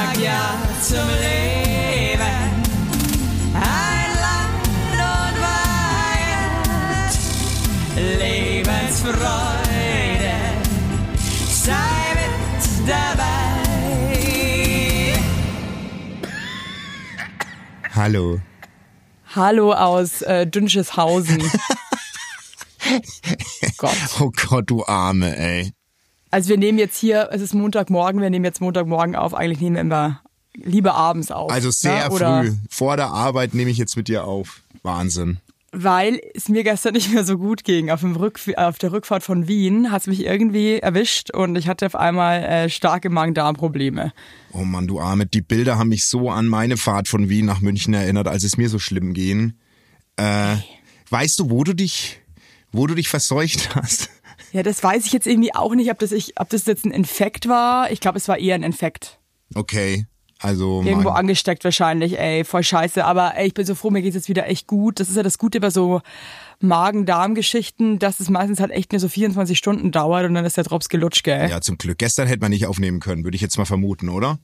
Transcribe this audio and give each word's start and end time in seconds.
sag 0.00 0.16
ja 0.18 0.58
zum 0.82 1.08
Leben. 1.20 2.20
Ein 3.54 4.10
Land 4.24 4.64
und 4.96 5.36
Weihend, 6.24 7.12
Lebensfreude, 8.18 9.18
sei 11.50 12.14
mit 12.14 12.64
dabei. 12.88 13.30
Hallo. 17.94 18.40
Hallo 19.34 19.72
aus 19.72 20.22
äh, 20.22 20.46
Dünscheshausen. 20.46 21.42
Gott. 23.76 23.96
Oh 24.18 24.30
Gott, 24.48 24.70
du 24.70 24.84
Arme, 24.86 25.36
ey. 25.36 25.72
Also 26.30 26.50
wir 26.50 26.58
nehmen 26.58 26.78
jetzt 26.78 26.98
hier, 26.98 27.28
es 27.32 27.42
ist 27.42 27.54
Montagmorgen, 27.54 28.20
wir 28.20 28.30
nehmen 28.30 28.44
jetzt 28.44 28.60
Montagmorgen 28.60 29.16
auf. 29.16 29.34
Eigentlich 29.34 29.60
nehmen 29.60 29.74
wir 29.74 29.80
immer 29.80 30.20
lieber 30.54 30.94
abends 30.94 31.30
auf. 31.30 31.50
Also 31.50 31.70
sehr 31.70 32.08
ne? 32.08 32.16
Früh. 32.16 32.52
Vor 32.68 32.96
der 32.96 33.08
Arbeit 33.08 33.54
nehme 33.54 33.70
ich 33.70 33.78
jetzt 33.78 33.96
mit 33.96 34.08
dir 34.08 34.24
auf. 34.24 34.62
Wahnsinn. 34.82 35.38
Weil 35.72 36.20
es 36.34 36.48
mir 36.48 36.64
gestern 36.64 36.94
nicht 36.94 37.12
mehr 37.12 37.24
so 37.24 37.38
gut 37.38 37.64
ging. 37.64 37.90
Auf, 37.90 38.00
dem 38.00 38.16
Rück, 38.16 38.40
auf 38.56 38.78
der 38.78 38.92
Rückfahrt 38.92 39.22
von 39.22 39.48
Wien 39.48 39.90
hat 39.90 40.02
es 40.02 40.06
mich 40.06 40.24
irgendwie 40.24 40.78
erwischt 40.78 41.30
und 41.32 41.56
ich 41.56 41.68
hatte 41.68 41.86
auf 41.86 41.96
einmal 41.96 42.42
äh, 42.42 42.68
starke 42.68 43.10
Magen-Darm-Probleme. 43.10 44.12
Oh 44.52 44.64
Mann, 44.64 44.86
du 44.86 45.00
Arme. 45.00 45.26
Die 45.26 45.42
Bilder 45.42 45.78
haben 45.78 45.88
mich 45.88 46.06
so 46.06 46.30
an 46.30 46.46
meine 46.46 46.76
Fahrt 46.76 47.08
von 47.08 47.28
Wien 47.28 47.46
nach 47.46 47.60
München 47.60 47.94
erinnert, 47.94 48.28
als 48.28 48.44
es 48.44 48.56
mir 48.56 48.68
so 48.68 48.78
schlimm 48.78 49.14
ging. 49.14 49.54
Äh, 50.16 50.56
weißt 51.10 51.38
du, 51.38 51.50
wo 51.50 51.64
du 51.64 51.74
dich, 51.74 52.20
wo 52.72 52.86
du 52.86 52.94
dich 52.94 53.08
verseucht 53.08 53.74
hast? 53.74 54.10
Ja, 54.52 54.62
das 54.62 54.82
weiß 54.82 55.06
ich 55.06 55.12
jetzt 55.12 55.26
irgendwie 55.26 55.54
auch 55.54 55.74
nicht, 55.74 55.90
ob 55.90 55.98
das, 55.98 56.12
ich, 56.12 56.40
ob 56.40 56.48
das 56.50 56.66
jetzt 56.66 56.84
ein 56.84 56.90
Infekt 56.90 57.48
war. 57.48 57.90
Ich 57.90 58.00
glaube, 58.00 58.18
es 58.18 58.28
war 58.28 58.38
eher 58.38 58.54
ein 58.54 58.62
Infekt. 58.62 59.18
Okay. 59.54 60.06
Also 60.42 60.82
Irgendwo 60.82 61.10
mein, 61.10 61.18
angesteckt 61.18 61.64
wahrscheinlich, 61.64 62.18
ey, 62.18 62.44
voll 62.44 62.64
scheiße. 62.64 63.04
Aber 63.04 63.36
ey, 63.36 63.48
ich 63.48 63.54
bin 63.54 63.66
so 63.66 63.74
froh, 63.74 63.90
mir 63.90 64.00
geht's 64.00 64.16
jetzt 64.16 64.28
wieder 64.28 64.48
echt 64.48 64.66
gut. 64.66 64.98
Das 64.98 65.10
ist 65.10 65.16
ja 65.16 65.22
das 65.22 65.36
Gute 65.36 65.60
bei 65.60 65.68
so 65.68 66.00
Magen-Darm-Geschichten, 66.60 67.98
dass 67.98 68.20
es 68.20 68.30
meistens 68.30 68.58
halt 68.58 68.70
echt 68.70 68.92
nur 68.92 69.00
so 69.00 69.08
24 69.08 69.56
Stunden 69.56 69.92
dauert 69.92 70.24
und 70.24 70.34
dann 70.34 70.46
ist 70.46 70.56
der 70.56 70.64
Drops 70.64 70.88
gelutscht, 70.88 71.24
gell? 71.24 71.48
ja, 71.50 71.60
zum 71.60 71.76
Glück. 71.76 71.98
Gestern 71.98 72.26
hätte 72.26 72.40
man 72.40 72.50
nicht 72.50 72.66
aufnehmen 72.66 73.00
können, 73.00 73.24
würde 73.24 73.34
ich 73.34 73.42
jetzt 73.42 73.58
mal 73.58 73.66
vermuten, 73.66 74.08
oder? 74.08 74.38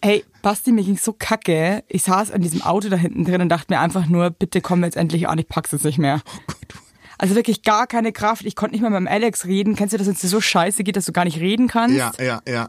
Ey, 0.00 0.24
Basti, 0.42 0.72
mir 0.72 0.84
ging's 0.84 1.04
so 1.04 1.12
kacke. 1.12 1.84
Ich 1.88 2.02
saß 2.02 2.30
an 2.30 2.40
diesem 2.40 2.62
Auto 2.62 2.88
da 2.88 2.96
hinten 2.96 3.24
drin 3.24 3.42
und 3.42 3.48
dachte 3.50 3.72
mir 3.72 3.80
einfach 3.80 4.06
nur, 4.06 4.30
bitte 4.30 4.60
komm 4.60 4.84
jetzt 4.84 4.96
endlich 4.96 5.28
an, 5.28 5.38
ich 5.38 5.48
pack's 5.48 5.72
jetzt 5.72 5.84
nicht 5.84 5.98
mehr. 5.98 6.22
Also 7.18 7.34
wirklich 7.34 7.62
gar 7.62 7.86
keine 7.86 8.12
Kraft. 8.12 8.44
Ich 8.44 8.56
konnte 8.56 8.72
nicht 8.74 8.82
mehr 8.82 8.90
mit 8.90 8.98
dem 9.00 9.08
Alex 9.08 9.46
reden. 9.46 9.76
Kennst 9.76 9.94
du 9.94 9.98
das, 9.98 10.06
wenn 10.06 10.14
es 10.14 10.20
dir 10.20 10.28
so 10.28 10.40
scheiße 10.40 10.84
geht, 10.84 10.96
dass 10.96 11.06
du 11.06 11.12
gar 11.12 11.24
nicht 11.24 11.40
reden 11.40 11.68
kannst? 11.68 11.96
Ja, 11.96 12.12
ja, 12.18 12.40
ja. 12.46 12.68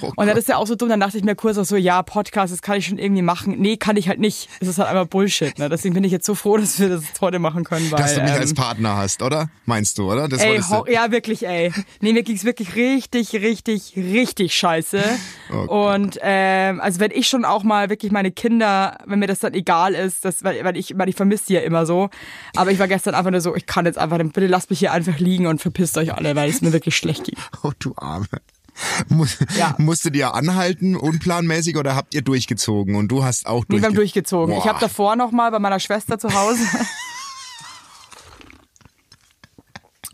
Oh 0.00 0.12
Und 0.16 0.26
dann 0.26 0.36
ist 0.36 0.48
ja 0.48 0.56
auch 0.56 0.66
so 0.66 0.74
dumm, 0.74 0.88
dann 0.88 1.00
dachte 1.00 1.18
ich 1.18 1.24
mir 1.24 1.34
kurz 1.34 1.58
auch 1.58 1.64
so, 1.64 1.76
ja, 1.76 2.02
Podcast, 2.02 2.52
das 2.52 2.62
kann 2.62 2.78
ich 2.78 2.86
schon 2.86 2.98
irgendwie 2.98 3.22
machen. 3.22 3.56
Nee, 3.58 3.76
kann 3.76 3.96
ich 3.96 4.08
halt 4.08 4.20
nicht. 4.20 4.48
Das 4.60 4.68
ist 4.68 4.78
halt 4.78 4.88
einfach 4.88 5.06
Bullshit. 5.06 5.58
Ne? 5.58 5.68
Deswegen 5.68 5.94
bin 5.94 6.04
ich 6.04 6.12
jetzt 6.12 6.26
so 6.26 6.34
froh, 6.34 6.56
dass 6.56 6.78
wir 6.78 6.88
das 6.88 7.04
heute 7.20 7.38
machen 7.38 7.64
können. 7.64 7.90
Weil, 7.90 8.00
Dass 8.00 8.14
du 8.14 8.22
mich 8.22 8.30
ähm, 8.30 8.40
als 8.40 8.54
Partner 8.54 8.96
hast, 8.96 9.22
oder? 9.22 9.50
Meinst 9.66 9.98
du, 9.98 10.10
oder? 10.10 10.28
Das 10.28 10.40
Ey, 10.40 10.60
ja, 10.88 11.10
wirklich, 11.10 11.46
ey. 11.46 11.72
Nee, 12.00 12.12
mir 12.12 12.22
ging's 12.22 12.44
wirklich 12.44 12.74
richtig, 12.74 13.32
richtig, 13.34 13.94
richtig 13.96 14.54
scheiße. 14.54 15.02
Oh 15.52 15.92
und 15.92 16.18
ähm, 16.22 16.80
also 16.80 16.98
wenn 16.98 17.10
ich 17.10 17.28
schon 17.28 17.44
auch 17.44 17.62
mal 17.62 17.90
wirklich 17.90 18.10
meine 18.10 18.30
Kinder, 18.30 18.96
wenn 19.04 19.18
mir 19.18 19.26
das 19.26 19.40
dann 19.40 19.52
egal 19.52 19.92
ist, 19.92 20.24
das, 20.24 20.42
weil, 20.44 20.64
weil 20.64 20.78
ich, 20.78 20.96
weil 20.96 21.10
ich 21.10 21.16
vermisse 21.16 21.44
die 21.48 21.54
ja 21.54 21.60
immer 21.60 21.84
so. 21.84 22.08
Aber 22.56 22.70
ich 22.70 22.78
war 22.78 22.88
gestern 22.88 23.14
einfach 23.14 23.30
nur 23.30 23.42
so, 23.42 23.54
ich 23.54 23.66
kann 23.66 23.84
jetzt 23.84 23.98
einfach, 23.98 24.16
bitte 24.16 24.46
lasst 24.46 24.70
mich 24.70 24.78
hier 24.78 24.92
einfach 24.92 25.18
liegen 25.18 25.46
und 25.46 25.60
verpisst 25.60 25.98
euch 25.98 26.14
alle, 26.14 26.34
weil 26.36 26.48
es 26.48 26.62
mir 26.62 26.72
wirklich 26.72 26.96
schlecht 26.96 27.24
ging. 27.24 27.36
Oh, 27.62 27.70
du 27.78 27.92
Arme. 27.96 28.26
Muss, 29.08 29.38
Ja. 29.56 29.74
Musstet 29.78 30.16
ihr 30.16 30.34
anhalten, 30.34 30.96
unplanmäßig, 30.96 31.76
oder 31.76 31.94
habt 31.94 32.14
ihr 32.14 32.22
durchgezogen? 32.22 32.94
Und 32.96 33.08
du 33.08 33.22
hast 33.24 33.46
auch 33.46 33.64
Nee, 33.68 33.76
wir 33.76 33.82
haben 33.86 33.94
durchge 33.94 34.20
durchgezogen. 34.22 34.56
Ich 34.56 34.62
Boah. 34.64 34.68
habe 34.70 34.80
davor 34.80 35.16
noch 35.16 35.30
mal 35.30 35.50
bei 35.50 35.58
meiner 35.58 35.78
Schwester 35.80 36.18
zu 36.18 36.32
Hause 36.32 36.62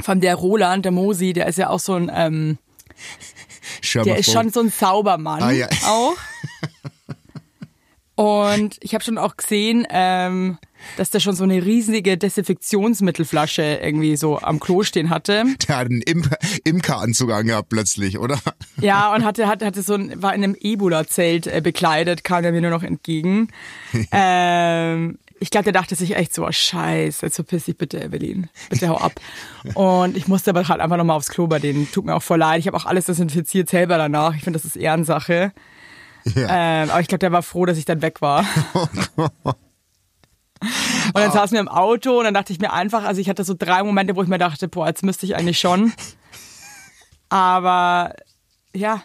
von 0.02 0.20
der 0.20 0.34
Roland, 0.36 0.84
der 0.84 0.92
Mosi, 0.92 1.32
der 1.32 1.46
ist 1.46 1.58
ja 1.58 1.70
auch 1.70 1.80
so 1.80 1.94
ein, 1.94 2.10
ähm, 2.14 2.58
der 3.94 4.18
ist 4.18 4.30
schon 4.32 4.50
so 4.50 4.60
ein 4.60 4.70
Saubermann 4.70 5.42
Ah, 5.42 5.50
ja. 5.50 5.68
auch. 5.86 6.14
Und 8.14 8.76
ich 8.80 8.94
habe 8.94 9.04
schon 9.04 9.18
auch 9.18 9.36
gesehen, 9.36 9.86
ähm, 9.90 10.58
dass 10.96 11.10
der 11.10 11.20
schon 11.20 11.34
so 11.34 11.44
eine 11.44 11.64
riesige 11.64 12.16
Desinfektionsmittelflasche 12.16 13.80
irgendwie 13.82 14.16
so 14.16 14.40
am 14.40 14.60
Klo 14.60 14.82
stehen 14.82 15.10
hatte. 15.10 15.44
Der 15.68 15.76
hat 15.76 15.86
einen 15.86 16.02
Imker, 16.02 16.38
Imkeranzug 16.64 17.32
angehabt 17.32 17.68
plötzlich, 17.68 18.18
oder? 18.18 18.38
Ja, 18.80 19.14
und 19.14 19.24
hatte, 19.24 19.46
hatte, 19.46 19.66
hatte 19.66 19.82
so 19.82 19.94
ein, 19.94 20.22
war 20.22 20.34
in 20.34 20.44
einem 20.44 20.56
Ebola-Zelt 20.58 21.46
äh, 21.46 21.60
bekleidet, 21.62 22.24
kam 22.24 22.44
er 22.44 22.52
mir 22.52 22.60
nur 22.60 22.70
noch 22.70 22.82
entgegen. 22.82 23.48
ähm, 24.12 25.18
ich 25.40 25.50
glaube, 25.50 25.64
der 25.64 25.72
dachte 25.72 25.94
sich 25.94 26.16
echt 26.16 26.34
so, 26.34 26.46
oh, 26.46 26.52
scheiße, 26.52 27.26
jetzt 27.26 27.36
verpiss 27.36 27.66
dich 27.66 27.76
bitte, 27.76 28.02
Evelyn. 28.02 28.48
Bitte 28.70 28.88
hau 28.88 28.96
ab. 28.96 29.20
Und 29.74 30.16
ich 30.16 30.26
musste 30.26 30.50
aber 30.50 30.66
halt 30.66 30.80
einfach 30.80 30.96
nochmal 30.96 31.16
aufs 31.16 31.28
Klo 31.28 31.46
bei 31.46 31.60
denen. 31.60 31.90
Tut 31.92 32.04
mir 32.04 32.14
auch 32.14 32.22
voll 32.22 32.38
leid. 32.38 32.58
Ich 32.58 32.66
habe 32.66 32.76
auch 32.76 32.86
alles 32.86 33.06
desinfiziert 33.06 33.68
selber 33.68 33.98
danach. 33.98 34.34
Ich 34.34 34.42
finde, 34.42 34.58
das 34.58 34.64
ist 34.64 34.76
Ehrensache. 34.76 35.52
Ähm, 36.36 36.90
aber 36.90 37.00
ich 37.00 37.08
glaube, 37.08 37.20
der 37.20 37.32
war 37.32 37.42
froh, 37.42 37.66
dass 37.66 37.78
ich 37.78 37.84
dann 37.84 38.02
weg 38.02 38.20
war. 38.20 38.44
Und 40.60 41.16
dann 41.16 41.32
saßen 41.32 41.54
wir 41.54 41.60
im 41.60 41.68
Auto 41.68 42.18
und 42.18 42.24
dann 42.24 42.34
dachte 42.34 42.52
ich 42.52 42.58
mir 42.58 42.72
einfach, 42.72 43.04
also 43.04 43.20
ich 43.20 43.28
hatte 43.28 43.44
so 43.44 43.54
drei 43.58 43.82
Momente, 43.82 44.16
wo 44.16 44.22
ich 44.22 44.28
mir 44.28 44.38
dachte, 44.38 44.68
boah, 44.68 44.86
jetzt 44.86 45.02
müsste 45.02 45.26
ich 45.26 45.36
eigentlich 45.36 45.58
schon. 45.58 45.92
Aber 47.28 48.14
ja, 48.74 49.02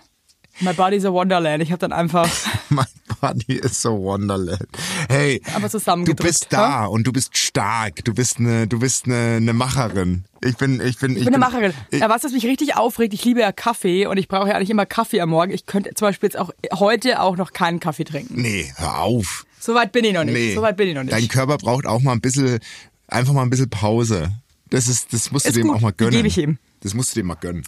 my 0.59 0.73
body's 0.73 1.05
a 1.05 1.11
wonderland. 1.11 1.61
Ich 1.63 1.71
habe 1.71 1.79
dann 1.79 1.93
einfach 1.93 2.29
mein 2.69 2.85
Body 3.19 3.53
is 3.53 3.81
so 3.81 3.97
wonderland. 3.97 4.67
Hey, 5.09 5.41
einfach 5.53 5.69
du 5.69 6.15
bist 6.15 6.47
da 6.49 6.85
und 6.85 7.07
du 7.07 7.13
bist 7.13 7.37
stark. 7.37 8.03
Du 8.03 8.13
bist 8.13 8.39
eine, 8.39 8.67
du 8.67 8.79
bist 8.79 9.05
eine, 9.05 9.37
eine 9.37 9.53
Macherin. 9.53 10.25
Ich 10.41 10.57
bin, 10.57 10.81
ich 10.81 10.97
bin, 10.99 11.11
ich, 11.11 11.19
Ich 11.19 11.25
bin 11.25 11.35
eine 11.35 11.39
Macherin. 11.39 11.73
Ich, 11.89 12.01
Ja, 12.01 12.09
was, 12.09 12.23
was 12.23 12.31
mich 12.33 12.45
richtig 12.45 12.75
aufregt, 12.75 13.13
ich 13.13 13.23
liebe 13.23 13.39
ja 13.39 13.51
Kaffee 13.51 14.07
und 14.07 14.17
ich 14.17 14.27
brauche 14.27 14.49
ja 14.49 14.55
eigentlich 14.55 14.69
immer 14.69 14.85
Kaffee 14.85 15.21
am 15.21 15.29
Morgen. 15.29 15.51
Ich 15.51 15.65
könnte 15.65 15.93
zum 15.93 16.07
Beispiel 16.07 16.27
jetzt 16.27 16.37
auch 16.37 16.51
heute 16.73 17.21
auch 17.21 17.37
noch 17.37 17.53
keinen 17.53 17.79
Kaffee 17.79 18.03
trinken. 18.03 18.41
nee, 18.41 18.71
hör 18.75 18.99
auf. 18.99 19.45
Soweit 19.63 19.93
bin 19.93 20.03
ich 20.03 20.13
noch 20.13 20.25
nicht. 20.25 20.33
Nee. 20.33 20.53
Soweit 20.53 20.75
bin 20.75 20.89
ich 20.89 20.95
noch 20.95 21.03
nicht. 21.03 21.13
Dein 21.13 21.27
Körper 21.29 21.57
braucht 21.57 21.85
auch 21.85 22.01
mal 22.01 22.11
ein 22.11 22.19
bisschen, 22.19 22.59
einfach 23.07 23.31
mal 23.31 23.43
ein 23.43 23.49
bisschen 23.49 23.69
Pause. 23.69 24.29
Das 24.69 24.89
ist, 24.89 25.13
das 25.13 25.31
musst 25.31 25.45
du 25.45 25.49
Ist 25.49 25.55
dem 25.55 25.67
gut, 25.67 25.77
auch 25.77 25.81
mal 25.81 25.93
gönnen. 25.93 26.11
gebe 26.11 26.27
ich 26.27 26.37
ihm. 26.37 26.57
Das 26.81 26.93
musst 26.93 27.15
du 27.15 27.21
dem 27.21 27.27
mal 27.27 27.35
gönnen. 27.35 27.63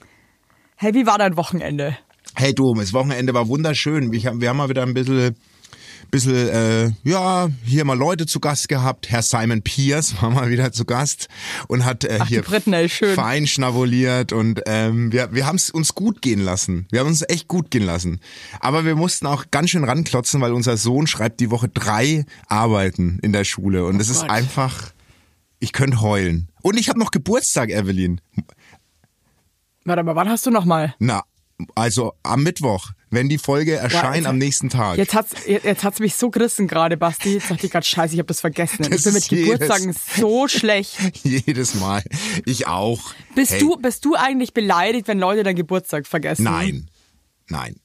Hey, 0.76 0.94
wie 0.94 1.06
war 1.06 1.18
dein 1.18 1.38
Wochenende? 1.38 1.98
Hey 2.36 2.54
du, 2.54 2.74
das 2.74 2.92
Wochenende 2.92 3.34
war 3.34 3.48
wunderschön. 3.48 4.12
Wir 4.12 4.24
haben, 4.26 4.42
wir 4.42 4.50
haben 4.50 4.58
mal 4.58 4.68
wieder 4.68 4.84
ein 4.84 4.94
bisschen, 4.94 5.38
bisschen 6.12 6.50
äh, 6.50 6.92
ja, 7.04 7.50
hier 7.64 7.86
mal 7.86 7.98
Leute 7.98 8.26
zu 8.26 8.40
Gast 8.40 8.70
gehabt. 8.70 9.10
Herr 9.10 9.22
Simon 9.22 9.62
Pierce 9.62 10.22
war 10.22 10.30
mal 10.30 10.50
wieder 10.50 10.72
zu 10.72 10.86
Gast 10.86 11.28
und 11.68 11.86
hat 11.86 12.04
äh, 12.04 12.20
Ach, 12.22 12.28
hier 12.28 12.42
Briten, 12.42 12.74
ey, 12.74 12.90
fein 12.90 13.48
schnabuliert 13.48 14.34
und 14.34 14.62
ähm, 14.66 15.12
wir, 15.12 15.34
wir 15.34 15.46
haben 15.46 15.56
es 15.56 15.70
uns 15.70 15.96
gut 15.96 16.22
gehen 16.22 16.42
lassen. 16.42 16.88
Wir 16.92 17.02
haben 17.02 17.08
uns 17.08 17.24
echt 17.28 17.48
gut 17.48 17.72
gehen 17.72 17.86
lassen. 17.86 18.20
Aber 18.60 18.86
wir 18.86 18.96
mussten 18.96 19.26
auch 19.28 19.46
ganz 19.52 19.70
schön 19.70 19.84
ranklotzen, 19.84 20.42
weil 20.42 20.54
unser 20.54 20.78
Sohn 20.78 21.08
schreibt 21.08 21.40
die 21.40 21.52
Woche 21.52 21.70
drei 21.70 22.26
Arbeiten 22.48 23.20
in 23.22 23.34
der 23.34 23.44
Schule 23.44 23.86
und 23.86 23.98
das 24.00 24.10
ist 24.10 24.22
Gott. 24.22 24.30
einfach, 24.30 24.92
ich 25.60 25.74
könnte 25.74 26.02
heulen. 26.02 26.50
Und 26.62 26.80
ich 26.80 26.90
habe 26.90 27.00
noch 27.00 27.12
Geburtstag, 27.12 27.70
Evelyn. 27.70 28.22
Warte 29.84 30.04
mal, 30.04 30.16
wann 30.16 30.30
hast 30.30 30.46
du 30.46 30.52
noch 30.52 30.66
mal? 30.66 30.96
Na, 31.00 31.24
also 31.76 32.14
am 32.24 32.44
Mittwoch, 32.44 32.92
wenn 33.12 33.30
die 33.30 33.38
Folge 33.38 33.76
erscheint 33.76 34.18
jetzt- 34.18 34.26
am 34.28 34.38
nächsten 34.38 34.70
Tag. 34.70 34.98
Jetzt 34.98 35.14
hat's, 35.14 35.32
jetzt 35.48 35.84
hat's 35.84 36.00
mich 36.00 36.16
so 36.16 36.30
gerissen 36.30 36.68
gerade, 36.68 36.98
Basti. 36.98 37.36
Jetzt 37.36 37.50
dachte 37.50 37.66
ich 37.66 37.72
gerade, 37.72 37.86
scheiße, 37.86 38.14
ich 38.14 38.20
habe 38.20 38.28
das 38.28 38.42
vergessen. 38.42 38.84
Das 38.90 39.00
ich 39.00 39.04
bin 39.06 39.14
mit 39.14 39.26
jedes- 39.28 39.52
Geburtstagen 39.60 39.96
so 40.18 40.48
schlecht. 40.48 40.98
Jedes 41.24 41.76
Mal. 41.76 42.04
Ich 42.46 42.68
auch. 42.68 43.14
Bist 43.36 43.54
Hey, 43.54 43.60
du, 43.60 43.78
bist 43.78 44.04
du 44.06 44.16
eigentlich 44.16 44.54
beleidigt, 44.54 45.08
wenn 45.08 45.20
Leute 45.20 45.44
deinen 45.44 45.56
Geburtstag 45.56 46.08
vergessen? 46.08 46.44
Nein. 46.44 46.90
Nein. 47.48 47.78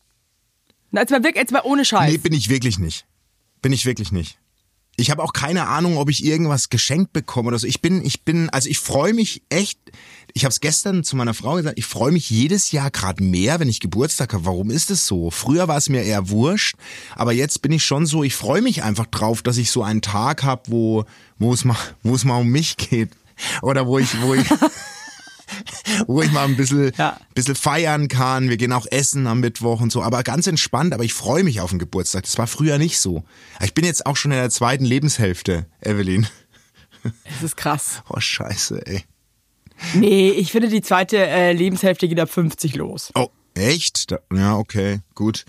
Na, 0.91 1.03
Jetzt 1.03 1.11
mal 1.11 1.23
wirklich, 1.23 1.37
jetzt 1.43 1.53
mal 1.53 1.63
ohne 1.65 1.85
Scheiß. 1.85 2.11
Nee, 2.11 2.19
bin 2.19 2.33
ich 2.33 2.49
wirklich 2.49 2.79
nicht. 2.81 3.07
Bin 3.63 3.73
ich 3.73 3.87
wirklich 3.87 4.11
nicht. 4.11 4.39
Ich 4.97 5.11
habe 5.11 5.23
auch 5.23 5.33
keine 5.33 5.67
Ahnung, 5.67 5.97
ob 5.97 6.11
ich 6.11 6.25
irgendwas 6.25 6.69
geschenkt 6.69 7.13
bekomme 7.13 7.49
oder 7.49 7.59
so. 7.59 7.67
Ich 7.67 7.81
bin, 7.81 8.05
ich 8.05 8.23
bin, 8.25 8.51
also 8.51 8.69
ich 8.69 8.79
freue 8.79 9.15
mich 9.15 9.43
echt. 9.49 9.79
Ich 10.35 10.45
habe 10.45 10.53
es 10.53 10.61
gestern 10.61 11.05
zu 11.05 11.17
meiner 11.17 11.33
Frau 11.33 11.55
gesagt. 11.55 11.79
Ich 11.79 11.87
freue 11.87 12.13
mich 12.13 12.29
jedes 12.29 12.71
Jahr 12.71 12.91
gerade 12.91 13.23
mehr, 13.23 13.61
wenn 13.61 13.69
ich 13.69 13.81
Geburtstag 13.81 14.35
habe. 14.35 14.45
Warum 14.45 14.71
ist 14.71 14.91
es 14.91 15.07
so? 15.07 15.31
Früher 15.31 15.69
war 15.69 15.79
es 15.79 15.89
mir 15.89 16.03
eher 16.03 16.29
wurscht, 16.29 16.77
aber 17.17 17.33
jetzt 17.33 17.63
bin 17.63 17.73
ich 17.73 17.85
schon 17.85 18.07
so. 18.07 18.23
Ich 18.25 18.37
freue 18.37 18.63
mich 18.63 18.83
einfach 18.83 19.07
drauf, 19.07 19.43
dass 19.43 19.57
ich 19.57 19.71
so 19.71 19.83
einen 19.83 20.03
Tag 20.03 20.43
habe, 20.43 20.63
wo, 20.67 21.05
wo 21.39 21.53
es 21.55 21.65
mal, 21.65 21.77
wo 22.03 22.15
es 22.15 22.25
mal 22.25 22.37
um 22.37 22.49
mich 22.49 22.77
geht 22.77 23.11
oder 23.63 23.87
wo 23.87 23.99
ich, 23.99 24.21
wo 24.21 24.35
ich. 24.35 24.47
wo 26.07 26.23
ich 26.23 26.31
mal 26.33 26.45
ein 26.45 26.57
bisschen, 26.57 26.93
Ja. 26.97 27.19
bisschen 27.35 27.55
feiern 27.55 28.09
kann. 28.09 28.49
Wir 28.49 28.57
gehen 28.57 28.73
auch 28.73 28.87
essen 28.91 29.27
am 29.27 29.41
Mittwoch 29.41 29.81
und 29.81 29.91
so, 29.93 30.03
aber 30.03 30.23
ganz 30.23 30.47
entspannt. 30.47 30.95
Aber 30.95 31.05
ich 31.05 31.15
freue 31.15 31.45
mich 31.45 31.61
auf 31.61 31.71
den 31.71 31.79
Geburtstag. 31.79 32.25
Das 32.25 32.39
war 32.39 32.47
früher 32.47 32.79
nicht 32.79 32.99
so. 32.99 33.25
Ich 33.63 33.75
bin 33.75 33.85
jetzt 33.85 34.07
auch 34.07 34.17
schon 34.17 34.33
in 34.33 34.39
der 34.39 34.51
zweiten 34.51 34.85
Lebenshälfte, 34.85 35.67
Evelyn. 35.81 36.27
Das 37.03 37.43
ist 37.43 37.57
krass. 37.57 38.03
Oh, 38.11 38.21
scheiße, 38.21 38.87
ey. 38.87 39.05
Nee, 39.95 40.31
ich 40.33 40.53
finde, 40.53 40.69
die 40.69 40.83
zweite 40.83 41.17
äh, 41.17 41.53
Lebenshälfte 41.55 42.07
geht 42.07 42.21
ab 42.21 42.31
50 42.31 42.75
los. 42.77 43.11
Oh, 43.15 43.29
echt? 43.55 44.11
Da, 44.11 44.19
ja, 44.35 44.57
okay, 44.59 45.01
gut. 45.15 45.47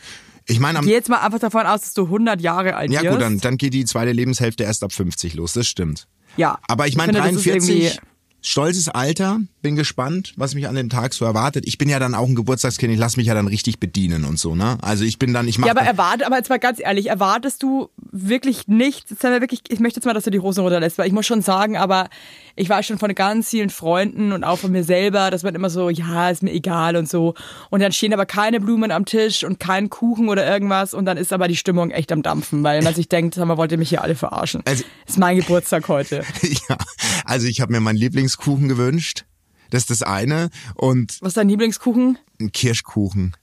Ich 0.48 0.62
meine, 0.62 0.80
am 0.80 0.86
Geh 0.86 0.92
jetzt 0.94 1.10
mal 1.10 1.18
einfach 1.20 1.40
davon 1.40 1.66
aus, 1.66 1.82
dass 1.82 1.94
du 1.94 2.06
100 2.06 2.40
Jahre 2.40 2.76
alt 2.78 2.90
Ja 2.92 3.02
wirst. 3.02 3.12
gut, 3.12 3.22
dann, 3.22 3.40
dann 3.40 3.58
geht 3.58 3.74
die 3.74 3.84
zweite 3.84 4.14
Lebenshälfte 4.14 4.64
erst 4.64 4.84
ab 4.86 4.94
50 4.94 5.34
los, 5.34 5.52
das 5.52 5.68
stimmt. 5.68 6.08
Ja. 6.38 6.58
Aber 6.70 6.88
ich 6.88 6.96
meine, 6.96 7.12
finde, 7.12 7.28
das 7.28 7.36
ist 7.38 7.46
43, 7.46 7.84
irgendwie- 7.84 8.00
stolzes 8.42 8.90
Alter, 8.90 9.40
bin 9.62 9.76
gespannt, 9.76 10.34
was 10.36 10.56
mich 10.56 10.68
an 10.68 10.76
dem 10.76 10.90
Tag 10.90 11.14
so 11.14 11.26
erwartet. 11.26 11.66
Ich 11.68 11.78
bin 11.78 11.90
ja 11.90 12.00
dann 12.00 12.16
auch 12.16 12.28
ein 12.28 12.36
Geburtstagskind, 12.36 12.92
ich 12.92 13.00
lasse 13.00 13.18
mich 13.18 13.28
ja 13.28 13.34
dann 13.34 13.48
richtig 13.48 13.80
bedienen 13.80 14.26
und 14.26 14.40
so, 14.40 14.56
ne? 14.56 14.78
Also 14.82 15.04
ich 15.04 15.20
bin 15.20 15.34
dann, 15.34 15.48
ich 15.48 15.58
mache 15.60 15.70
Ja, 15.70 15.76
aber 15.76 15.86
erwarte, 15.86 16.26
aber 16.26 16.38
jetzt 16.38 16.50
mal 16.50 16.60
ganz 16.60 16.80
ehrlich, 16.80 17.08
erwartest 17.08 17.62
du 17.64 17.90
wirklich 18.12 18.68
nicht, 18.68 19.10
wir 19.10 19.42
wirklich, 19.42 19.62
ich 19.70 19.80
möchte 19.80 20.00
jetzt 20.00 20.06
mal, 20.06 20.14
dass 20.14 20.26
du 20.26 20.32
die 20.32 20.40
Hosen 20.40 20.62
runterlässt, 20.62 20.98
weil 20.98 21.08
ich 21.08 21.14
muss 21.14 21.26
schon 21.26 21.42
sagen, 21.42 21.78
aber 21.78 22.10
ich 22.56 22.68
weiß 22.68 22.86
schon 22.86 23.00
von 23.00 23.14
ganz 23.16 23.50
vielen 23.50 23.70
Freunden 23.70 24.34
und 24.34 24.44
auch 24.44 24.60
von 24.60 24.72
mir 24.72 24.84
selber, 24.84 25.32
dass 25.32 25.44
man 25.44 25.56
immer 25.56 25.70
so, 25.70 25.90
ja, 25.90 26.30
ist 26.30 26.44
mir 26.44 26.52
egal 26.52 26.96
und 26.98 27.10
so. 27.10 27.34
Und 27.70 27.82
dann 27.82 27.92
stehen 27.92 28.14
aber 28.14 28.26
keine 28.26 28.60
Blumen 28.60 28.92
am 28.92 29.06
Tisch 29.06 29.44
und 29.44 29.60
kein 29.60 29.90
Kuchen 29.90 30.30
oder 30.30 30.46
irgendwas 30.46 30.94
und 30.94 31.06
dann 31.06 31.18
ist 31.18 31.32
aber 31.32 31.48
die 31.48 31.56
Stimmung 31.56 31.92
echt 31.92 32.12
am 32.12 32.22
Dampfen, 32.22 32.64
weil 32.64 32.82
man 32.84 32.94
sich 32.94 33.08
denkt, 33.08 33.36
sag 33.36 33.46
mal, 33.46 33.58
wollt 33.58 33.72
ihr 33.72 33.78
mich 33.78 33.90
hier 33.90 34.02
alle 34.02 34.16
verarschen? 34.16 34.62
Also- 34.66 34.84
ist 35.08 35.18
mein 35.18 35.38
Geburtstag 35.38 35.88
heute. 35.88 36.24
ja, 36.70 36.78
also 37.26 37.48
ich 37.48 37.62
habe 37.62 37.72
mir 37.72 37.80
meinen 37.80 37.98
Lieblingskuchen 37.98 38.68
gewünscht. 38.68 39.26
Das 39.70 39.84
ist 39.84 39.90
das 39.90 40.04
eine. 40.04 40.50
Und 40.76 41.18
Was 41.22 41.30
ist 41.30 41.38
dein 41.38 41.48
Lieblingskuchen? 41.50 42.18
ein 42.42 42.52
Kirschkuchen. 42.52 43.38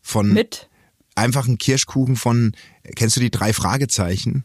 Von 0.00 0.32
Mit? 0.32 0.68
Einfach 1.14 1.46
ein 1.46 1.58
Kirschkuchen 1.58 2.16
von, 2.16 2.52
kennst 2.96 3.16
du 3.16 3.20
die 3.20 3.30
drei 3.30 3.52
Fragezeichen? 3.52 4.44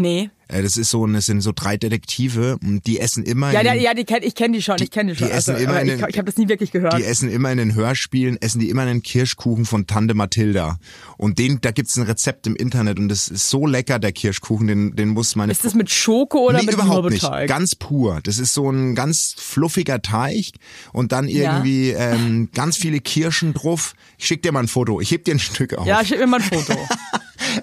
Nee. 0.00 0.30
Äh, 0.46 0.62
Das 0.62 0.76
ist 0.76 0.90
so, 0.90 1.04
das 1.08 1.26
sind 1.26 1.40
so 1.40 1.50
drei 1.52 1.76
Detektive 1.76 2.56
und 2.64 2.86
die 2.86 3.00
essen 3.00 3.24
immer. 3.24 3.50
Ja, 3.52 3.60
in 3.60 3.66
ja, 3.66 3.74
ja, 3.74 3.94
die 3.94 4.04
kenn, 4.04 4.22
ich 4.22 4.36
kenne 4.36 4.56
die 4.56 4.62
schon, 4.62 4.76
ich 4.80 4.92
kenne 4.92 5.12
die 5.12 5.18
schon. 5.18 5.26
die 5.26 5.32
essen 5.34 5.56
also, 5.56 5.64
immer 5.66 5.80
in 5.82 5.88
ich 5.88 5.96
den- 5.96 6.08
ich 6.08 6.16
habe 6.18 6.26
das 6.26 6.36
nie 6.38 6.48
wirklich 6.48 6.70
gehört. 6.70 6.96
Die 6.96 7.02
essen 7.04 7.28
immer 7.28 7.50
in 7.50 7.58
den 7.58 7.74
Hörspielen, 7.74 8.40
essen 8.40 8.60
die 8.60 8.70
immer 8.70 8.82
einen 8.82 9.02
Kirschkuchen 9.02 9.66
von 9.66 9.88
Tante 9.88 10.14
Mathilda. 10.14 10.78
Und 11.16 11.40
den, 11.40 11.60
da 11.60 11.72
gibt's 11.72 11.96
ein 11.96 12.04
Rezept 12.04 12.46
im 12.46 12.54
Internet 12.54 12.98
und 13.00 13.08
das 13.08 13.26
ist 13.28 13.50
so 13.50 13.66
lecker, 13.66 13.98
der 13.98 14.12
Kirschkuchen, 14.12 14.68
den, 14.68 14.94
den 14.94 15.08
muss 15.08 15.34
meine 15.34 15.50
ist 15.50 15.64
das 15.64 15.74
mit 15.74 15.90
Schoko 15.90 16.38
oder 16.48 16.60
nee, 16.60 16.66
mit 16.66 16.74
überhaupt 16.76 17.10
nicht. 17.10 17.28
Ganz 17.48 17.74
pur. 17.74 18.20
Das 18.22 18.38
ist 18.38 18.54
so 18.54 18.70
ein 18.70 18.94
ganz 18.94 19.34
fluffiger 19.36 20.00
Teig 20.00 20.52
und 20.92 21.10
dann 21.10 21.26
irgendwie 21.26 21.90
ähm, 21.90 22.50
ganz 22.54 22.76
viele 22.76 23.00
Kirschen 23.00 23.52
drauf. 23.52 23.94
Ich 24.16 24.26
schick 24.26 24.42
dir 24.42 24.52
mal 24.52 24.60
ein 24.60 24.68
Foto. 24.68 25.00
Ich 25.00 25.10
heb 25.10 25.24
dir 25.24 25.34
ein 25.34 25.40
Stück 25.40 25.74
auf. 25.74 25.86
Ja, 25.86 26.04
schick 26.04 26.20
mir 26.20 26.28
mal 26.28 26.40
ein 26.40 26.48
Foto. 26.48 26.78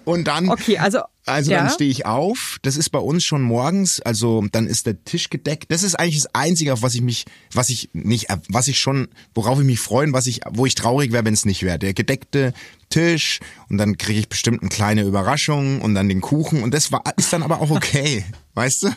und 0.03 0.25
dann 0.25 0.49
Okay, 0.49 0.77
also 0.77 0.99
also 1.25 1.51
ja. 1.51 1.61
dann 1.61 1.69
stehe 1.71 1.89
ich 1.89 2.05
auf. 2.05 2.59
Das 2.61 2.77
ist 2.77 2.89
bei 2.89 2.99
uns 2.99 3.23
schon 3.23 3.41
morgens. 3.41 3.99
Also 3.99 4.45
dann 4.51 4.67
ist 4.67 4.85
der 4.85 5.03
Tisch 5.05 5.29
gedeckt. 5.29 5.71
Das 5.71 5.81
ist 5.81 5.95
eigentlich 5.95 6.21
das 6.21 6.35
Einzige, 6.35 6.73
auf 6.73 6.83
was 6.83 6.93
ich 6.93 7.01
mich, 7.01 7.25
was 7.51 7.69
ich 7.69 7.89
nicht, 7.93 8.27
was 8.47 8.67
ich 8.67 8.79
schon, 8.79 9.07
worauf 9.33 9.59
ich 9.59 9.65
mich 9.65 9.79
freuen, 9.79 10.13
was 10.13 10.27
ich, 10.27 10.41
wo 10.51 10.65
ich 10.65 10.75
traurig 10.75 11.11
wäre, 11.11 11.25
wenn 11.25 11.33
es 11.33 11.45
nicht 11.45 11.63
wäre. 11.63 11.79
Der 11.79 11.93
gedeckte 11.93 12.53
Tisch 12.89 13.39
und 13.69 13.77
dann 13.77 13.97
kriege 13.97 14.19
ich 14.19 14.29
bestimmt 14.29 14.61
eine 14.61 14.69
kleine 14.69 15.01
Überraschung 15.01 15.81
und 15.81 15.95
dann 15.95 16.07
den 16.07 16.21
Kuchen 16.21 16.61
und 16.61 16.73
das 16.73 16.91
war, 16.91 17.01
ist 17.17 17.33
dann 17.33 17.41
aber 17.41 17.59
auch 17.59 17.71
okay, 17.71 18.23
weißt 18.53 18.83
du? 18.83 18.89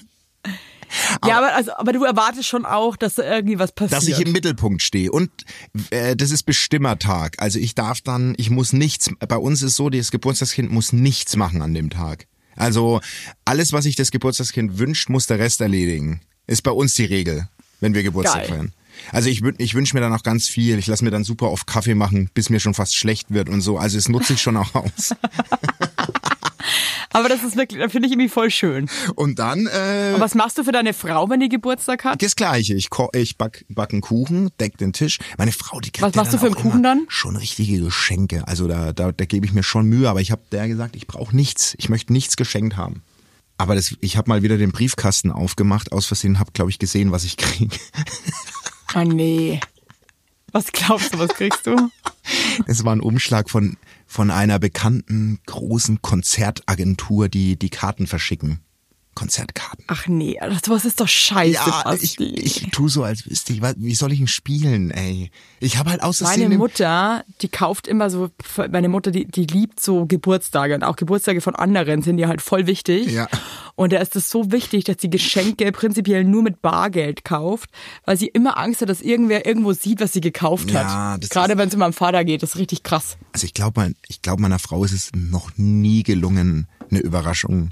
Ja, 1.26 1.38
aber, 1.38 1.55
also, 1.55 1.73
aber 1.76 1.93
du 1.93 2.05
erwartest 2.05 2.49
schon 2.49 2.64
auch, 2.64 2.96
dass 2.96 3.14
da 3.17 3.23
irgendwie 3.23 3.58
was 3.58 3.73
passiert. 3.73 4.00
dass 4.00 4.08
ich 4.08 4.20
im 4.20 4.32
Mittelpunkt 4.32 4.82
stehe 4.82 5.11
und 5.11 5.31
äh, 5.90 6.17
das 6.17 6.31
ist 6.31 6.44
Bestimmertag. 6.44 7.37
Also 7.38 7.58
ich 7.58 7.75
darf 7.75 8.00
dann, 8.00 8.35
ich 8.37 8.50
muss 8.50 8.73
nichts. 8.73 9.11
Bei 9.26 9.37
uns 9.37 9.62
ist 9.62 9.76
so, 9.76 9.90
das 9.90 10.11
Geburtstagskind 10.11 10.70
muss 10.70 10.93
nichts 10.93 11.37
machen 11.37 11.62
an 11.62 11.75
dem 11.75 11.90
Tag. 11.90 12.26
Also 12.56 13.00
alles, 13.44 13.73
was 13.73 13.85
sich 13.85 13.96
das 13.96 14.11
Geburtstagskind 14.11 14.79
wünscht, 14.79 15.08
muss 15.08 15.26
der 15.26 15.38
Rest 15.38 15.61
erledigen. 15.61 16.20
Ist 16.46 16.62
bei 16.62 16.70
uns 16.70 16.94
die 16.94 17.05
Regel, 17.05 17.49
wenn 17.81 17.94
wir 17.94 18.02
Geburtstag 18.02 18.43
Geil. 18.43 18.49
feiern. 18.49 18.73
Also 19.12 19.29
ich, 19.29 19.43
ich 19.58 19.75
wünsche 19.75 19.94
mir 19.94 20.00
dann 20.00 20.12
auch 20.12 20.23
ganz 20.23 20.49
viel. 20.49 20.79
Ich 20.79 20.87
lasse 20.87 21.05
mir 21.05 21.11
dann 21.11 21.25
super 21.25 21.50
oft 21.50 21.67
Kaffee 21.67 21.94
machen, 21.94 22.31
bis 22.35 22.50
mir 22.50 22.61
schon 22.61 22.75
fast 22.75 22.96
schlecht 22.96 23.32
wird 23.32 23.49
und 23.49 23.61
so. 23.61 23.79
Also 23.79 23.96
es 23.96 24.08
nutze 24.08 24.32
ich 24.32 24.43
schon 24.43 24.56
auch 24.56 24.75
aus. 24.75 25.14
aber 27.11 27.29
das 27.29 27.43
ist 27.43 27.57
wirklich, 27.57 27.81
das 27.81 27.91
finde 27.93 28.07
ich 28.07 28.13
irgendwie 28.13 28.29
voll 28.29 28.51
schön. 28.51 28.89
Und 29.15 29.39
dann 29.39 29.67
äh, 29.67 30.13
Und 30.15 30.21
was 30.21 30.35
machst 30.35 30.59
du 30.59 30.65
für 30.65 30.73
deine 30.73 30.93
Frau, 30.93 31.29
wenn 31.31 31.41
die 31.41 31.49
Geburtstag 31.49 32.05
hat? 32.05 32.23
das 32.23 32.37
Gleiche. 32.37 32.75
Ich, 32.75 32.89
ich 33.15 33.39
back, 33.39 33.65
back 33.69 33.93
einen 33.93 34.01
Kuchen, 34.01 34.51
deck 34.61 34.77
den 34.79 34.93
Tisch. 34.93 35.19
Meine 35.37 35.53
Frau, 35.53 35.81
die 35.81 35.91
kriegt 35.91 36.03
Was 36.03 36.15
machst 36.15 36.33
du 36.33 36.39
für 36.39 36.47
einen 36.47 36.55
Kuchen 36.55 36.83
dann? 36.83 37.05
Schon 37.09 37.37
richtige 37.37 37.81
Geschenke. 37.81 38.47
Also 38.47 38.69
da, 38.69 38.93
da, 38.93 39.13
da 39.13 39.25
gebe 39.25 39.47
ich 39.47 39.53
mir 39.53 39.63
schon 39.63 39.87
Mühe. 39.87 40.09
Aber 40.09 40.21
ich 40.21 40.31
habe 40.31 40.43
der 40.53 40.69
gesagt, 40.69 40.97
ich 40.97 41.07
brauche 41.07 41.35
nichts. 41.35 41.75
Ich 41.79 41.89
möchte 41.89 42.13
nichts 42.13 42.37
geschenkt 42.37 42.77
haben. 42.77 43.03
Aber 43.57 43.75
das, 43.75 43.95
ich 44.01 44.17
habe 44.17 44.29
mal 44.29 44.43
wieder 44.43 44.57
den 44.57 44.71
Briefkasten 44.73 45.33
aufgemacht. 45.33 45.93
Aus 45.93 46.07
Versehen 46.07 46.39
habe, 46.39 46.53
glaube 46.53 46.71
ich, 46.71 46.79
gesehen, 46.79 47.11
was 47.11 47.25
ich 47.25 47.37
kriege. 47.37 47.77
Oh 48.95 49.01
nee. 49.03 49.61
Was 50.53 50.73
glaubst 50.73 51.15
du, 51.15 51.19
was 51.19 51.31
kriegst 51.31 51.67
du? 51.67 51.77
Es 52.67 52.85
war 52.85 52.95
ein 52.95 53.01
Umschlag 53.01 53.51
von, 53.51 53.77
von 54.07 54.31
einer 54.31 54.59
bekannten 54.59 55.39
großen 55.47 56.03
Konzertagentur, 56.03 57.29
die 57.29 57.59
die 57.59 57.71
Karten 57.71 58.07
verschicken. 58.07 58.61
Konzertkarten. 59.19 59.85
Ach 59.88 60.06
nee, 60.06 60.38
das 60.41 60.69
was 60.69 60.85
ist 60.85 61.00
doch 61.00 61.09
scheiße, 61.09 61.55
Ja, 61.55 61.67
ich, 62.00 62.17
Basti. 62.17 62.25
ich 62.37 62.69
tu 62.70 62.88
so, 62.88 63.03
als 63.03 63.29
wüsste 63.29 63.53
ich, 63.53 63.61
wie 63.61 63.94
soll 63.97 64.12
ich 64.12 64.20
ihn 64.20 64.29
spielen, 64.29 64.93
ey? 64.93 65.32
Ich 65.59 65.76
habe 65.76 65.91
halt 65.91 66.05
aus 66.05 66.20
Meine 66.20 66.49
Mutter, 66.50 67.25
die 67.43 67.49
kauft 67.49 67.88
immer 67.88 68.11
so, 68.11 68.31
meine 68.70 68.88
Mutter, 68.88 69.11
die, 69.11 69.25
die 69.26 69.44
liebt 69.47 69.81
so 69.81 70.06
Geburtstage 70.06 70.76
und 70.76 70.85
auch 70.85 70.94
Geburtstage 70.94 71.41
von 71.41 71.56
anderen 71.56 72.03
sind 72.03 72.19
ihr 72.19 72.29
halt 72.29 72.41
voll 72.43 72.69
wichtig. 72.69 73.11
Ja. 73.11 73.26
Und 73.75 73.93
da 73.93 73.99
ist 73.99 74.15
es 74.15 74.31
so 74.31 74.53
wichtig, 74.53 74.85
dass 74.85 74.99
sie 75.00 75.11
Geschenke 75.11 75.73
prinzipiell 75.73 76.23
nur 76.23 76.44
mit 76.44 76.62
Bargeld 76.62 77.25
kauft, 77.25 77.71
weil 78.05 78.17
sie 78.17 78.29
immer 78.29 78.56
Angst 78.56 78.82
hat, 78.82 78.88
dass 78.88 79.00
irgendwer 79.00 79.47
irgendwo 79.47 79.73
sieht, 79.73 80.00
was 80.00 80.12
sie 80.12 80.21
gekauft 80.21 80.71
Ja, 80.71 81.12
hat. 81.14 81.23
das 81.25 81.31
Gerade 81.31 81.59
wenn 81.59 81.67
es 81.69 81.75
um 81.75 81.81
meinen 81.81 81.93
Vater 81.93 82.25
geht, 82.25 82.44
das 82.44 82.50
ist 82.50 82.56
richtig 82.56 82.85
krass. 82.85 83.17
Also 83.32 83.47
ich 83.47 83.55
glaube, 83.55 83.93
ich 84.06 84.23
glaube, 84.23 84.43
meiner 84.43 84.61
Frau 84.61 84.85
ist 84.85 84.93
es 84.93 85.11
noch 85.17 85.50
nie 85.56 86.05
gelungen, 86.05 86.69
eine 86.91 87.00
Überraschung 87.00 87.71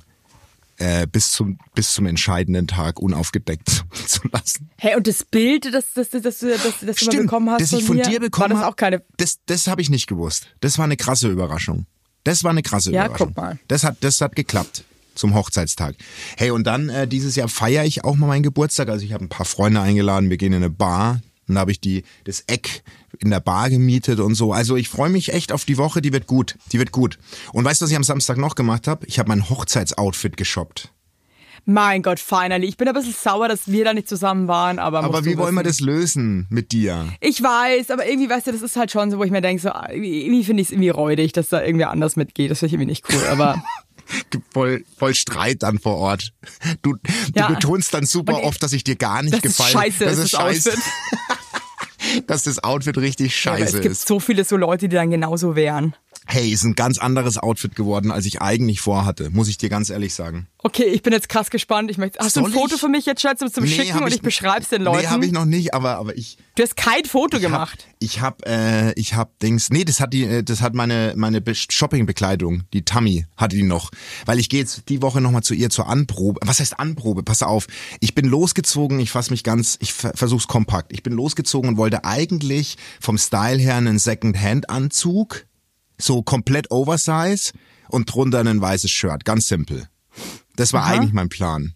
äh, 0.78 1.06
bis 1.06 1.32
zum 1.32 1.58
bis 1.74 1.92
zum 1.92 2.06
entscheidenden 2.06 2.66
Tag 2.66 3.00
unaufgedeckt 3.00 3.84
zu 4.06 4.20
lassen. 4.32 4.70
Hey, 4.76 4.96
und 4.96 5.06
das 5.06 5.24
Bild, 5.24 5.72
das, 5.72 5.86
das, 5.94 6.10
das, 6.10 6.22
das, 6.22 6.38
das, 6.40 6.60
das 6.80 6.96
du 6.96 7.06
mal 7.06 7.22
bekommen 7.22 7.50
hast 7.50 7.60
das 7.60 7.72
ich 7.72 7.84
von 7.84 7.96
mir, 7.96 8.02
dir 8.02 8.20
bekommen 8.20 8.54
war 8.54 8.60
das 8.60 8.68
auch 8.68 8.76
keine 8.76 9.02
Das, 9.16 9.38
das 9.46 9.66
habe 9.66 9.80
ich 9.82 9.90
nicht 9.90 10.06
gewusst. 10.06 10.48
Das 10.60 10.78
war 10.78 10.84
eine 10.84 10.96
krasse 10.96 11.28
Überraschung. 11.28 11.86
Das 12.24 12.42
war 12.44 12.50
eine 12.50 12.62
krasse 12.62 12.92
Ja, 12.92 13.06
Überraschung. 13.06 13.28
guck 13.28 13.36
mal. 13.36 13.58
Das 13.68 13.84
hat, 13.84 13.98
das 14.00 14.20
hat 14.20 14.34
geklappt 14.36 14.84
zum 15.14 15.34
Hochzeitstag. 15.34 15.94
Hey, 16.36 16.50
und 16.50 16.66
dann 16.66 16.88
äh, 16.88 17.08
dieses 17.08 17.36
Jahr 17.36 17.48
feiere 17.48 17.84
ich 17.84 18.04
auch 18.04 18.16
mal 18.16 18.26
meinen 18.26 18.42
Geburtstag. 18.42 18.88
Also 18.88 19.04
ich 19.04 19.12
habe 19.12 19.24
ein 19.24 19.28
paar 19.28 19.46
Freunde 19.46 19.80
eingeladen. 19.80 20.28
Wir 20.28 20.36
gehen 20.36 20.52
in 20.52 20.62
eine 20.62 20.70
Bar. 20.70 21.20
Und 21.48 21.54
da 21.54 21.60
habe 21.60 21.70
ich 21.70 21.80
die 21.80 22.02
das 22.24 22.42
Eck 22.48 22.82
in 23.20 23.30
der 23.30 23.40
Bar 23.40 23.70
gemietet 23.70 24.20
und 24.20 24.34
so. 24.34 24.52
Also 24.52 24.76
ich 24.76 24.88
freue 24.88 25.10
mich 25.10 25.32
echt 25.32 25.52
auf 25.52 25.64
die 25.64 25.78
Woche. 25.78 26.00
Die 26.02 26.12
wird 26.12 26.26
gut. 26.26 26.56
Die 26.72 26.78
wird 26.78 26.92
gut. 26.92 27.18
Und 27.52 27.64
weißt 27.64 27.80
du, 27.80 27.84
was 27.84 27.90
ich 27.90 27.96
am 27.96 28.04
Samstag 28.04 28.36
noch 28.38 28.54
gemacht 28.54 28.86
habe? 28.88 29.06
Ich 29.06 29.18
habe 29.18 29.28
mein 29.28 29.48
Hochzeitsoutfit 29.48 30.36
geshoppt. 30.36 30.92
Mein 31.68 32.02
Gott, 32.02 32.20
finally. 32.20 32.66
Ich 32.68 32.76
bin 32.76 32.86
ein 32.86 32.94
bisschen 32.94 33.12
sauer, 33.12 33.48
dass 33.48 33.66
wir 33.66 33.84
da 33.84 33.92
nicht 33.92 34.08
zusammen 34.08 34.46
waren, 34.46 34.78
aber. 34.78 35.02
Aber 35.02 35.24
wie 35.24 35.36
wollen 35.36 35.54
wir 35.56 35.64
das 35.64 35.80
lösen 35.80 36.46
mit 36.48 36.70
dir? 36.70 37.08
Ich 37.20 37.42
weiß, 37.42 37.90
aber 37.90 38.06
irgendwie, 38.06 38.30
weißt 38.30 38.46
du, 38.46 38.52
das 38.52 38.62
ist 38.62 38.76
halt 38.76 38.92
schon 38.92 39.10
so, 39.10 39.18
wo 39.18 39.24
ich 39.24 39.32
mir 39.32 39.40
denke, 39.40 39.60
so, 39.60 39.70
irgendwie 39.90 40.44
finde 40.44 40.60
ich 40.62 40.68
es 40.68 40.72
irgendwie 40.72 40.90
räudig, 40.90 41.32
dass 41.32 41.48
da 41.48 41.64
irgendwie 41.64 41.84
anders 41.86 42.14
mitgeht. 42.14 42.52
Das 42.52 42.60
finde 42.60 42.68
ich 42.68 42.72
irgendwie 42.74 42.90
nicht 42.92 43.04
cool, 43.12 43.22
aber. 43.30 43.62
Voll, 44.52 44.84
voll 44.96 45.16
Streit 45.16 45.64
dann 45.64 45.80
vor 45.80 45.96
Ort. 45.96 46.32
Du, 46.82 46.94
Ja. 47.34 47.48
du 47.48 47.54
betonst 47.54 47.92
dann 47.92 48.06
super 48.06 48.36
Und 48.36 48.44
oft, 48.44 48.62
dass 48.62 48.72
ich 48.72 48.84
dir 48.84 48.94
gar 48.94 49.20
nicht 49.22 49.34
Das 49.34 49.42
ist 49.42 49.56
gefallen 49.56 49.72
scheiße, 49.72 50.04
das 50.04 50.18
ist 50.18 50.24
ist 50.26 50.34
das 50.34 50.40
scheiße. 50.40 50.70
Dass 52.26 52.44
das 52.44 52.62
Outfit 52.62 52.98
richtig 52.98 53.36
scheiße 53.36 53.76
es 53.76 53.82
gibt 53.82 53.92
ist. 53.92 54.08
so 54.08 54.20
viele 54.20 54.44
so 54.44 54.56
Leute, 54.56 54.88
die 54.88 54.96
dann 54.96 55.10
genauso 55.10 55.56
wären. 55.56 55.94
Hey, 56.26 56.50
ist 56.50 56.64
ein 56.64 56.74
ganz 56.74 56.98
anderes 56.98 57.38
Outfit 57.38 57.76
geworden, 57.76 58.10
als 58.10 58.26
ich 58.26 58.42
eigentlich 58.42 58.80
vorhatte, 58.80 59.30
muss 59.30 59.48
ich 59.48 59.58
dir 59.58 59.68
ganz 59.68 59.90
ehrlich 59.90 60.14
sagen. 60.14 60.48
Okay, 60.66 60.86
ich 60.86 61.00
bin 61.02 61.12
jetzt 61.12 61.28
krass 61.28 61.48
gespannt. 61.50 61.92
Ich 61.92 61.96
möchte, 61.96 62.18
hast 62.18 62.34
du 62.34 62.40
Soll 62.40 62.50
ein 62.50 62.52
Foto 62.52 62.74
ich? 62.74 62.80
für 62.80 62.88
mich 62.88 63.06
jetzt, 63.06 63.22
Schatz, 63.22 63.38
zum 63.38 63.64
Schicken 63.68 63.94
hab 63.94 64.02
und 64.02 64.12
ich 64.12 64.20
beschreib's 64.20 64.68
den 64.70 64.82
Leuten? 64.82 64.98
Nee, 64.98 65.06
habe 65.06 65.24
ich 65.24 65.30
noch 65.30 65.44
nicht, 65.44 65.74
aber 65.74 65.96
aber 65.96 66.16
ich 66.16 66.38
du 66.56 66.62
hast 66.64 66.76
kein 66.76 67.04
Foto 67.04 67.38
gemacht. 67.38 67.86
Ich 68.00 68.20
habe 68.20 68.44
äh, 68.46 68.92
ich 68.98 69.14
hab 69.14 69.38
Dings, 69.38 69.70
nee, 69.70 69.84
das 69.84 70.00
hat 70.00 70.12
die 70.12 70.24
äh, 70.24 70.42
das 70.42 70.62
hat 70.62 70.74
meine 70.74 71.12
meine 71.16 71.40
Be- 71.40 71.54
Shoppingbekleidung, 71.54 72.64
die 72.72 72.84
Tammy 72.84 73.26
hatte 73.36 73.54
die 73.54 73.62
noch, 73.62 73.92
weil 74.24 74.40
ich 74.40 74.48
gehe 74.48 74.58
jetzt 74.58 74.88
die 74.88 75.02
Woche 75.02 75.20
noch 75.20 75.30
mal 75.30 75.42
zu 75.42 75.54
ihr 75.54 75.70
zur 75.70 75.86
Anprobe. 75.88 76.40
Was 76.44 76.58
heißt 76.58 76.80
Anprobe? 76.80 77.22
Pass 77.22 77.44
auf, 77.44 77.68
ich 78.00 78.16
bin 78.16 78.26
losgezogen, 78.26 78.98
ich 78.98 79.12
fass 79.12 79.30
mich 79.30 79.44
ganz, 79.44 79.78
ich 79.80 79.92
ver 79.92 80.14
versuch's 80.16 80.48
kompakt. 80.48 80.92
Ich 80.92 81.04
bin 81.04 81.12
losgezogen 81.12 81.70
und 81.70 81.76
wollte 81.76 82.04
eigentlich 82.04 82.76
vom 83.00 83.18
Style 83.18 83.58
her 83.58 83.76
einen 83.76 84.00
Second-Hand 84.00 84.68
Anzug, 84.68 85.46
so 85.96 86.22
komplett 86.22 86.72
Oversize 86.72 87.52
und 87.88 88.12
drunter 88.12 88.40
ein 88.40 88.60
weißes 88.60 88.90
Shirt, 88.90 89.24
ganz 89.24 89.46
simpel. 89.46 89.88
Das 90.56 90.72
war 90.72 90.84
eigentlich 90.84 91.12
mein 91.12 91.28
Plan. 91.28 91.74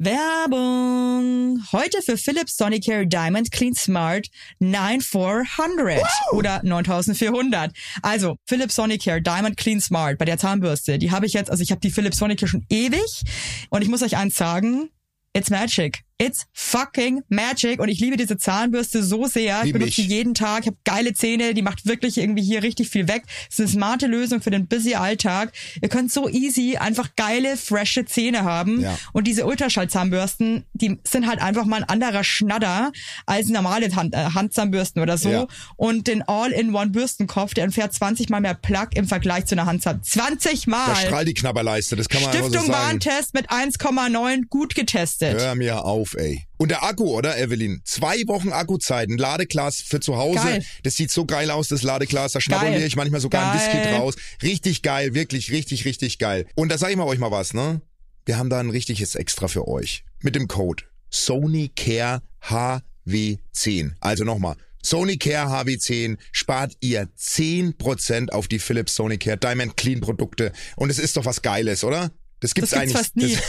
Werbung! 0.00 1.60
Heute 1.72 2.02
für 2.02 2.16
Philips 2.16 2.56
Sonicare 2.56 3.04
Diamond 3.04 3.50
Clean 3.50 3.74
Smart 3.74 4.28
9400 4.60 6.02
oder 6.30 6.60
9400. 6.62 7.72
Also 8.02 8.36
Philips 8.46 8.76
Sonicare 8.76 9.20
Diamond 9.20 9.56
Clean 9.56 9.80
Smart 9.80 10.18
bei 10.18 10.24
der 10.24 10.38
Zahnbürste, 10.38 10.98
die 10.98 11.10
habe 11.10 11.26
ich 11.26 11.32
jetzt, 11.32 11.50
also 11.50 11.64
ich 11.64 11.72
habe 11.72 11.80
die 11.80 11.90
Philips 11.90 12.18
Sonicare 12.18 12.48
schon 12.48 12.64
ewig 12.70 13.24
und 13.70 13.82
ich 13.82 13.88
muss 13.88 14.02
euch 14.02 14.16
eins 14.16 14.36
sagen, 14.36 14.90
it's 15.32 15.50
magic. 15.50 16.04
It's 16.20 16.46
fucking 16.52 17.22
magic 17.28 17.80
und 17.80 17.88
ich 17.88 18.00
liebe 18.00 18.16
diese 18.16 18.36
Zahnbürste 18.36 19.04
so 19.04 19.26
sehr. 19.26 19.62
Ich 19.64 19.72
benutze 19.72 20.02
die 20.02 20.08
jeden 20.08 20.34
Tag. 20.34 20.62
Ich 20.62 20.66
habe 20.66 20.76
geile 20.84 21.14
Zähne, 21.14 21.54
die 21.54 21.62
macht 21.62 21.86
wirklich 21.86 22.18
irgendwie 22.18 22.42
hier 22.42 22.62
richtig 22.64 22.88
viel 22.88 23.06
weg. 23.06 23.22
Es 23.48 23.58
ist 23.58 23.60
eine 23.60 23.68
smarte 23.68 24.06
Lösung 24.08 24.40
für 24.40 24.50
den 24.50 24.66
busy 24.66 24.94
Alltag. 24.96 25.52
Ihr 25.80 25.88
könnt 25.88 26.12
so 26.12 26.28
easy 26.28 26.76
einfach 26.76 27.10
geile, 27.16 27.56
frische 27.56 28.04
Zähne 28.04 28.42
haben. 28.42 28.80
Ja. 28.80 28.98
Und 29.12 29.28
diese 29.28 29.46
Ultraschallzahnbürsten, 29.46 30.64
die 30.72 30.98
sind 31.06 31.26
halt 31.28 31.40
einfach 31.40 31.64
mal 31.64 31.76
ein 31.82 31.88
anderer 31.88 32.24
Schnadder 32.24 32.90
als 33.26 33.48
normale 33.48 33.94
Hand, 33.94 34.14
äh, 34.14 34.18
Handzahnbürsten 34.34 35.00
oder 35.00 35.18
so. 35.18 35.30
Ja. 35.30 35.46
Und 35.76 36.08
den 36.08 36.22
All-in-One-Bürstenkopf, 36.22 37.54
der 37.54 37.64
entfährt 37.64 37.94
20 37.94 38.28
mal 38.28 38.40
mehr 38.40 38.54
Plug 38.54 38.88
im 38.94 39.06
Vergleich 39.06 39.46
zu 39.46 39.54
einer 39.54 39.66
Handzahn. 39.66 40.02
20 40.02 40.64
Da 40.64 40.70
Mal! 40.70 40.96
strahlt 40.96 41.28
die 41.28 41.34
Knabberleiste, 41.34 41.96
das 41.96 42.08
kann 42.08 42.22
man 42.22 42.30
einfach 42.30 42.44
so 42.44 42.48
Stiftung 42.48 42.72
sagen. 42.72 42.84
Warentest 42.84 43.34
mit 43.34 43.50
1,9 43.50 44.48
gut 44.48 44.74
getestet. 44.74 45.40
Hör 45.40 45.54
mir 45.54 45.84
auf, 45.84 46.07
ey. 46.16 46.44
Und 46.56 46.70
der 46.70 46.82
Akku, 46.82 47.04
oder, 47.16 47.38
Evelyn? 47.38 47.80
Zwei 47.84 48.16
Wochen 48.26 48.52
Akkuzeit, 48.52 49.08
ein 49.08 49.18
Ladeglas 49.18 49.80
für 49.80 50.00
zu 50.00 50.16
Hause. 50.16 50.38
Geil. 50.38 50.64
Das 50.82 50.96
sieht 50.96 51.10
so 51.10 51.24
geil 51.24 51.50
aus, 51.50 51.68
das 51.68 51.82
Ladeglas. 51.82 52.32
Da 52.32 52.40
schnabuliere 52.40 52.84
ich 52.84 52.96
manchmal 52.96 53.20
sogar 53.20 53.52
ein 53.52 53.58
Geil. 53.58 53.74
Whisky 53.82 53.94
draus. 53.96 54.14
Richtig 54.42 54.82
geil, 54.82 55.14
wirklich, 55.14 55.50
richtig, 55.50 55.84
richtig 55.84 56.18
geil. 56.18 56.46
Und 56.54 56.70
da 56.70 56.78
sage 56.78 56.92
ich 56.92 56.98
mal 56.98 57.04
euch 57.06 57.18
mal 57.18 57.30
was, 57.30 57.54
ne? 57.54 57.80
Wir 58.24 58.36
haben 58.38 58.50
da 58.50 58.60
ein 58.60 58.70
richtiges 58.70 59.14
Extra 59.14 59.48
für 59.48 59.66
euch. 59.68 60.04
Mit 60.20 60.34
dem 60.34 60.48
Code 60.48 60.84
SonyCare 61.10 62.22
HW10. 62.42 63.92
Also 64.00 64.24
nochmal. 64.24 64.56
SonyCare 64.82 65.48
HW10 65.48 66.18
spart 66.32 66.74
ihr 66.80 67.08
10% 67.18 68.30
auf 68.30 68.48
die 68.48 68.58
Philips 68.58 68.94
SonyCare 68.94 69.36
Diamond 69.36 69.76
Clean 69.76 70.00
Produkte. 70.00 70.52
Und 70.76 70.90
es 70.90 70.98
ist 70.98 71.16
doch 71.16 71.24
was 71.24 71.42
Geiles, 71.42 71.84
oder? 71.84 72.10
Das 72.40 72.54
gibt's, 72.54 72.70
Das 72.70 72.80
gibt's 72.80 72.94
eigentlich. 72.94 72.96
fast 72.96 73.16
nie. 73.16 73.34
Das, 73.34 73.42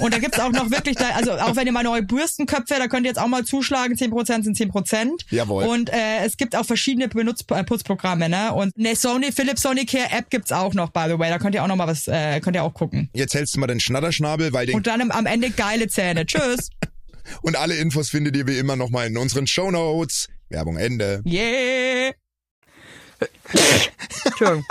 Und 0.00 0.14
da 0.14 0.18
gibt's 0.18 0.38
auch 0.40 0.50
noch 0.52 0.70
wirklich, 0.70 0.96
da, 0.96 1.10
also 1.10 1.32
auch 1.32 1.56
wenn 1.56 1.66
ihr 1.66 1.72
mal 1.72 1.82
neue 1.82 2.02
Bürstenköpfe, 2.02 2.74
da 2.78 2.88
könnt 2.88 3.04
ihr 3.06 3.10
jetzt 3.10 3.18
auch 3.20 3.26
mal 3.28 3.44
zuschlagen, 3.44 3.94
10% 3.96 4.42
sind 4.44 4.56
10%. 4.56 5.10
Jawohl. 5.30 5.64
Und 5.64 5.90
äh, 5.90 6.24
es 6.24 6.36
gibt 6.36 6.56
auch 6.56 6.64
verschiedene 6.64 7.08
Benutz 7.08 7.44
äh, 7.50 7.64
Putzprogramme, 7.64 8.28
ne? 8.28 8.52
Und 8.54 8.72
eine 8.78 8.96
Sony, 8.96 9.32
Philips 9.32 9.62
Sony 9.62 9.84
Care 9.86 10.10
App 10.10 10.30
gibt's 10.30 10.52
auch 10.52 10.74
noch, 10.74 10.90
by 10.90 11.04
the 11.08 11.18
way. 11.18 11.28
Da 11.30 11.38
könnt 11.38 11.54
ihr 11.54 11.62
auch 11.62 11.68
noch 11.68 11.76
mal 11.76 11.86
was, 11.86 12.08
äh, 12.08 12.40
könnt 12.40 12.56
ihr 12.56 12.62
auch 12.64 12.74
gucken. 12.74 13.08
jetzt 13.14 13.34
hältst 13.34 13.54
du 13.54 13.60
mal 13.60 13.66
den 13.66 13.80
Schnatterschnabel, 13.80 14.52
weil 14.52 14.66
den 14.66 14.76
Und 14.76 14.86
dann 14.86 15.10
am- 15.10 15.26
Ende 15.26 15.50
geile 15.50 15.88
Zähne. 15.88 16.26
Tschüss. 16.26 16.70
Und 17.42 17.56
alle 17.56 17.76
Infos 17.76 18.08
findet 18.10 18.36
ihr 18.36 18.46
wie 18.46 18.58
immer 18.58 18.76
nochmal 18.76 19.06
in 19.06 19.16
unseren 19.16 19.46
Shownotes. 19.46 20.28
Werbung 20.48 20.76
Ende. 20.78 21.22
Yeah. 21.24 22.12
Entschuldigung. 24.24 24.64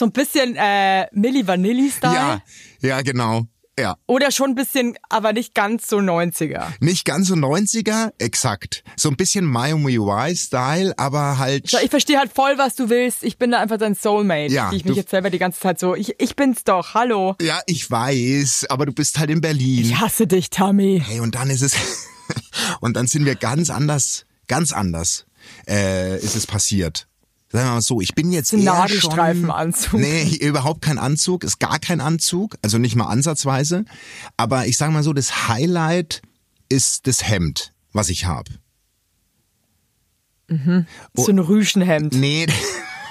So 0.00 0.06
ein 0.06 0.12
bisschen 0.12 0.56
äh, 0.56 1.08
Milli 1.12 1.46
Vanilli-Style. 1.46 2.14
Ja, 2.14 2.42
ja, 2.80 3.02
genau. 3.02 3.42
Ja. 3.78 3.98
Oder 4.06 4.30
schon 4.30 4.52
ein 4.52 4.54
bisschen, 4.54 4.96
aber 5.10 5.34
nicht 5.34 5.54
ganz 5.54 5.88
so 5.88 5.98
90er. 5.98 6.68
Nicht 6.80 7.04
ganz 7.04 7.28
so 7.28 7.34
90er, 7.34 8.10
exakt. 8.16 8.82
So 8.96 9.10
ein 9.10 9.16
bisschen 9.16 9.44
Miami 9.44 9.96
Y-Style, 9.96 10.94
aber 10.96 11.36
halt. 11.36 11.70
Ich 11.82 11.90
verstehe 11.90 12.18
halt 12.18 12.32
voll, 12.32 12.56
was 12.56 12.76
du 12.76 12.88
willst. 12.88 13.22
Ich 13.24 13.36
bin 13.36 13.50
da 13.50 13.58
einfach 13.60 13.76
dein 13.76 13.94
Soulmate. 13.94 14.50
Ja, 14.50 14.70
die 14.70 14.76
ich 14.76 14.86
mich 14.86 14.96
jetzt 14.96 15.10
selber 15.10 15.28
die 15.28 15.38
ganze 15.38 15.60
Zeit 15.60 15.78
so, 15.78 15.94
ich, 15.94 16.14
ich 16.18 16.34
bin's 16.34 16.64
doch, 16.64 16.94
hallo. 16.94 17.36
ja, 17.42 17.60
ich 17.66 17.90
weiß, 17.90 18.68
aber 18.70 18.86
du 18.86 18.92
bist 18.92 19.18
halt 19.18 19.28
in 19.28 19.42
Berlin. 19.42 19.84
Ich 19.84 20.00
hasse 20.00 20.26
dich, 20.26 20.48
Tammy. 20.48 21.02
Hey, 21.06 21.20
und 21.20 21.34
dann 21.34 21.50
ist 21.50 21.60
es. 21.60 21.74
und 22.80 22.96
dann 22.96 23.06
sind 23.06 23.26
wir 23.26 23.34
ganz 23.34 23.68
anders, 23.68 24.24
ganz 24.48 24.72
anders. 24.72 25.26
Äh, 25.68 26.16
ist 26.16 26.36
es 26.36 26.46
passiert. 26.46 27.06
Sagen 27.52 27.66
wir 27.66 27.72
mal 27.72 27.80
so, 27.82 28.00
ich 28.00 28.14
bin 28.14 28.30
jetzt 28.30 28.52
Ein 28.52 28.60
eher 28.60 28.74
Nadelstreifenanzug. 28.74 29.90
Schon, 29.90 30.00
nee, 30.02 30.36
überhaupt 30.40 30.82
kein 30.82 30.98
Anzug, 30.98 31.42
ist 31.42 31.58
gar 31.58 31.80
kein 31.80 32.00
Anzug, 32.00 32.56
also 32.62 32.78
nicht 32.78 32.94
mal 32.94 33.06
ansatzweise. 33.06 33.84
Aber 34.36 34.66
ich 34.66 34.76
sage 34.76 34.92
mal 34.92 35.02
so, 35.02 35.12
das 35.12 35.48
Highlight 35.48 36.22
ist 36.68 37.08
das 37.08 37.26
Hemd, 37.26 37.72
was 37.92 38.08
ich 38.08 38.24
habe. 38.26 38.50
So 41.14 41.30
ein 41.30 41.38
Rüschenhemd, 41.38 42.14
Nee, 42.14 42.46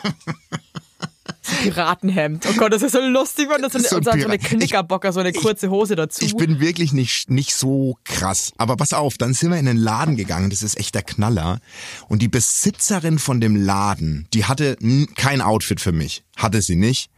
Piratenhemd. 1.61 2.45
Oh 2.49 2.53
Gott, 2.57 2.73
das 2.73 2.81
ist 2.81 2.91
so 2.93 2.99
lustig, 3.01 3.49
wenn 3.49 3.61
das 3.61 3.73
so 3.73 3.97
eine, 3.97 4.03
So 4.03 4.11
eine 4.11 4.39
Knickerbocker, 4.39 5.11
so 5.11 5.19
eine 5.19 5.33
kurze 5.33 5.69
Hose 5.69 5.95
dazu. 5.95 6.23
ich 6.23 6.35
bin 6.35 6.59
wirklich 6.59 6.93
nicht, 6.93 7.29
nicht 7.29 7.53
so 7.53 7.97
krass. 8.03 8.51
Aber 8.57 8.75
pass 8.77 8.93
auf, 8.93 9.17
dann 9.17 9.33
sind 9.33 9.51
wir 9.51 9.57
in 9.57 9.65
den 9.65 9.77
Laden 9.77 10.15
gegangen, 10.15 10.49
das 10.49 10.63
ist 10.63 10.77
echt 10.77 10.95
der 10.95 11.03
Knaller. 11.03 11.59
Und 12.07 12.21
die 12.21 12.27
Besitzerin 12.27 13.19
von 13.19 13.41
dem 13.41 13.55
Laden, 13.55 14.27
die 14.33 14.45
hatte 14.45 14.77
kein 15.15 15.41
Outfit 15.41 15.81
für 15.81 15.91
mich. 15.91 16.23
Hatte 16.37 16.61
sie 16.61 16.75
nicht. 16.75 17.09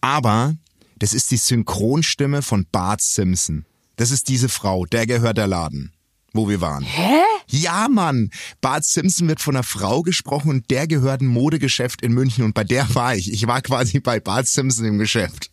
Aber 0.00 0.56
das 0.98 1.14
ist 1.14 1.30
die 1.30 1.36
Synchronstimme 1.36 2.42
von 2.42 2.66
Bart 2.70 3.00
Simpson. 3.00 3.64
Das 3.96 4.10
ist 4.10 4.28
diese 4.28 4.48
Frau, 4.48 4.84
der 4.86 5.06
gehört 5.06 5.36
der 5.36 5.46
Laden, 5.46 5.92
wo 6.32 6.48
wir 6.48 6.60
waren. 6.60 6.84
Hä? 6.84 7.20
Ja, 7.48 7.88
Mann. 7.88 8.30
Bart 8.60 8.84
Simpson 8.84 9.28
wird 9.28 9.40
von 9.40 9.56
einer 9.56 9.62
Frau 9.62 10.02
gesprochen 10.02 10.50
und 10.50 10.70
der 10.70 10.86
gehört 10.86 11.20
ein 11.20 11.26
Modegeschäft 11.26 12.02
in 12.02 12.12
München 12.12 12.44
und 12.44 12.54
bei 12.54 12.64
der 12.64 12.94
war 12.94 13.14
ich. 13.14 13.32
Ich 13.32 13.46
war 13.46 13.60
quasi 13.60 14.00
bei 14.00 14.20
Bart 14.20 14.46
Simpson 14.46 14.86
im 14.86 14.98
Geschäft. 14.98 15.50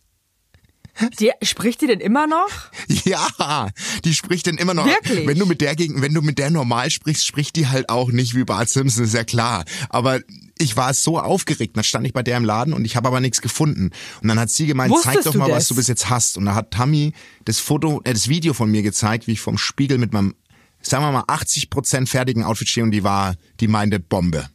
Die, 1.19 1.31
spricht 1.43 1.81
die 1.81 1.87
denn 1.87 1.99
immer 1.99 2.27
noch? 2.27 2.49
Ja, 3.05 3.69
die 4.03 4.13
spricht 4.13 4.45
denn 4.45 4.57
immer 4.57 4.73
noch. 4.73 4.85
Wirklich? 4.85 5.25
Wenn 5.25 5.39
du 5.39 5.45
mit 5.45 5.61
der 5.61 5.75
gegen, 5.75 6.01
wenn 6.01 6.13
du 6.13 6.21
mit 6.21 6.37
der 6.37 6.49
normal 6.49 6.89
sprichst, 6.89 7.25
spricht 7.25 7.55
die 7.55 7.67
halt 7.67 7.89
auch 7.89 8.11
nicht 8.11 8.35
wie 8.35 8.43
Bart 8.43 8.69
Simpson, 8.69 9.05
ist 9.05 9.13
ja 9.13 9.23
klar. 9.23 9.63
Aber 9.89 10.19
ich 10.57 10.75
war 10.75 10.93
so 10.93 11.17
aufgeregt, 11.19 11.77
dann 11.77 11.83
stand 11.83 12.05
ich 12.05 12.13
bei 12.13 12.21
der 12.21 12.37
im 12.37 12.45
Laden 12.45 12.73
und 12.73 12.85
ich 12.85 12.95
habe 12.95 13.07
aber 13.07 13.21
nichts 13.21 13.41
gefunden. 13.41 13.91
Und 14.21 14.27
dann 14.27 14.39
hat 14.39 14.49
sie 14.49 14.67
gemeint, 14.67 14.91
Wusstest 14.91 15.15
zeig 15.15 15.23
doch 15.23 15.35
mal, 15.35 15.47
das? 15.47 15.55
was 15.55 15.67
du 15.69 15.75
bis 15.75 15.87
jetzt 15.87 16.09
hast. 16.09 16.37
Und 16.37 16.45
da 16.45 16.55
hat 16.55 16.71
Tammy 16.71 17.13
das 17.45 17.59
Foto, 17.59 18.01
äh, 18.03 18.13
das 18.13 18.27
Video 18.27 18.53
von 18.53 18.69
mir 18.69 18.81
gezeigt, 18.81 19.27
wie 19.27 19.33
ich 19.33 19.41
vom 19.41 19.57
Spiegel 19.57 19.97
mit 19.97 20.11
meinem, 20.11 20.35
sagen 20.81 21.03
wir 21.03 21.11
mal, 21.11 21.23
80% 21.23 22.07
fertigen 22.07 22.43
Outfit 22.43 22.69
stehe 22.69 22.83
und 22.83 22.91
die 22.91 23.03
war, 23.03 23.35
die 23.59 23.67
meinte 23.67 23.99
Bombe. 23.99 24.49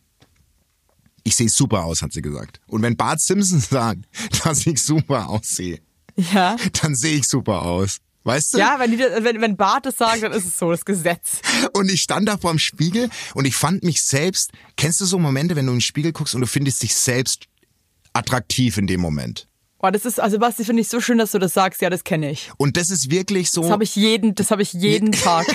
Ich 1.23 1.37
sehe 1.37 1.49
super 1.49 1.85
aus, 1.85 2.03
hat 2.03 2.13
sie 2.13 2.23
gesagt. 2.23 2.61
Und 2.67 2.83
wenn 2.83 2.97
Bart 2.97 3.21
Simpson 3.21 3.61
sagt, 3.71 4.05
dass 4.45 4.67
ich 4.67 4.83
super 4.83 5.29
aussehe, 5.29 5.81
Ja. 6.17 6.57
dann 6.83 6.95
sehe 6.95 7.17
ich 7.19 7.27
super 7.29 7.63
aus. 7.63 7.99
Weißt 8.27 8.55
du? 8.55 8.59
Ja, 8.59 8.79
wenn, 8.79 8.91
die, 8.91 8.97
das- 8.97 9.23
wenn, 9.23 9.41
wenn 9.43 9.57
Bart 9.57 9.85
es 9.87 9.99
sagt, 9.99 10.23
dann 10.23 10.33
ist 10.33 10.47
es 10.47 10.59
so, 10.59 10.71
das 10.71 10.85
Gesetz. 10.85 11.41
Und 11.75 11.91
ich 11.91 12.03
stand 12.03 12.27
da 12.29 12.39
vorm 12.39 12.59
Spiegel 12.59 13.11
und 13.35 13.45
ich 13.47 13.55
fand 13.55 13.83
mich 13.85 14.03
selbst. 14.03 14.53
Kennst 14.77 15.01
du 15.01 15.05
so 15.05 15.19
Momente, 15.19 15.57
wenn 15.57 15.67
du 15.67 15.73
in 15.73 15.77
den 15.79 15.83
Spiegel 15.83 16.13
guckst 16.13 16.35
und 16.35 16.41
du 16.41 16.47
findest 16.47 16.83
dich 16.83 16.95
selbst 16.95 17.45
attraktiv 18.15 18.79
in 18.79 18.87
dem 18.87 19.01
Moment? 19.01 19.47
Boah, 19.79 19.91
das 19.93 20.07
ist, 20.07 20.21
also 20.21 20.39
Basti, 20.39 20.65
finde 20.65 20.81
ich 20.81 20.89
so 20.89 21.01
schön, 21.03 21.19
dass 21.19 21.33
du 21.33 21.39
das 21.39 21.53
sagst. 21.53 21.83
Ja, 21.83 21.91
das 21.91 22.05
kenne 22.05 22.31
ich. 22.31 22.51
Und 22.57 22.77
das 22.79 22.89
ist 22.91 23.11
wirklich 23.11 23.51
so. 23.51 23.61
Das 23.63 23.71
habe 23.71 23.85
ich 23.85 23.95
jeden, 23.97 24.35
das 24.35 24.51
habe 24.51 24.63
ich 24.63 24.73
jeden 24.73 25.13
Tag. 25.13 25.47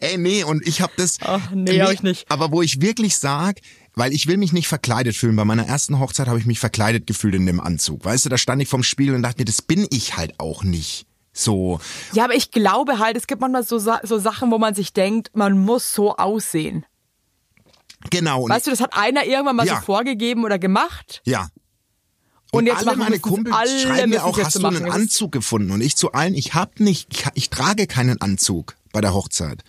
Ey, 0.00 0.16
nee, 0.18 0.44
und 0.44 0.66
ich 0.66 0.80
habe 0.80 0.92
das. 0.96 1.18
Ach, 1.22 1.50
nee, 1.52 1.80
hab 1.80 1.92
ich 1.92 2.02
nicht. 2.02 2.30
Aber 2.30 2.52
wo 2.52 2.62
ich 2.62 2.80
wirklich 2.80 3.16
sag, 3.18 3.60
weil 3.94 4.12
ich 4.12 4.26
will 4.26 4.36
mich 4.36 4.52
nicht 4.52 4.68
verkleidet 4.68 5.16
fühlen. 5.16 5.34
Bei 5.36 5.44
meiner 5.44 5.66
ersten 5.66 5.98
Hochzeit 5.98 6.28
habe 6.28 6.38
ich 6.38 6.46
mich 6.46 6.60
verkleidet 6.60 7.06
gefühlt 7.06 7.34
in 7.34 7.46
dem 7.46 7.60
Anzug. 7.60 8.04
Weißt 8.04 8.24
du, 8.24 8.28
da 8.28 8.38
stand 8.38 8.62
ich 8.62 8.68
vorm 8.68 8.82
Spiegel 8.82 9.14
und 9.14 9.22
dachte 9.22 9.40
mir, 9.40 9.44
das 9.46 9.62
bin 9.62 9.86
ich 9.90 10.16
halt 10.16 10.38
auch 10.38 10.62
nicht. 10.62 11.06
So. 11.32 11.80
Ja, 12.12 12.24
aber 12.24 12.34
ich 12.34 12.50
glaube 12.50 12.98
halt, 12.98 13.16
es 13.16 13.26
gibt 13.26 13.40
manchmal 13.40 13.64
so, 13.64 13.78
so 13.78 14.18
Sachen, 14.18 14.50
wo 14.50 14.58
man 14.58 14.74
sich 14.74 14.92
denkt, 14.92 15.30
man 15.34 15.58
muss 15.58 15.92
so 15.92 16.16
aussehen. 16.16 16.84
Genau. 18.10 18.42
Und 18.44 18.50
Weißt 18.50 18.66
du, 18.66 18.70
das 18.70 18.80
hat 18.80 18.94
einer 18.96 19.24
irgendwann 19.24 19.56
mal 19.56 19.66
Ja. 19.66 19.76
so 19.76 19.82
vorgegeben 19.82 20.44
oder 20.44 20.58
gemacht. 20.58 21.22
ja. 21.24 21.48
Und, 22.52 22.66
jetzt 22.66 22.84
alle 22.84 22.96
meine 22.96 23.20
Kumpels 23.20 23.54
alle 23.54 23.78
schreiben 23.80 24.10
mir 24.10 24.24
auch, 24.24 24.36
hast 24.36 24.56
du 24.56 24.66
einen 24.66 24.90
Anzug 24.90 25.30
gefunden? 25.30 25.70
Und 25.70 25.80
ich 25.82 25.96
zu 25.96 26.10
allen, 26.10 26.34
ich 26.34 26.52
hab 26.52 26.80
nicht, 26.80 27.06
ich, 27.12 27.24
ich 27.34 27.48
trage 27.50 27.86
keinen 27.86 28.20
Anzug 28.20 28.74
bei 28.92 29.00
der 29.00 29.14
Hochzeit. 29.14 29.62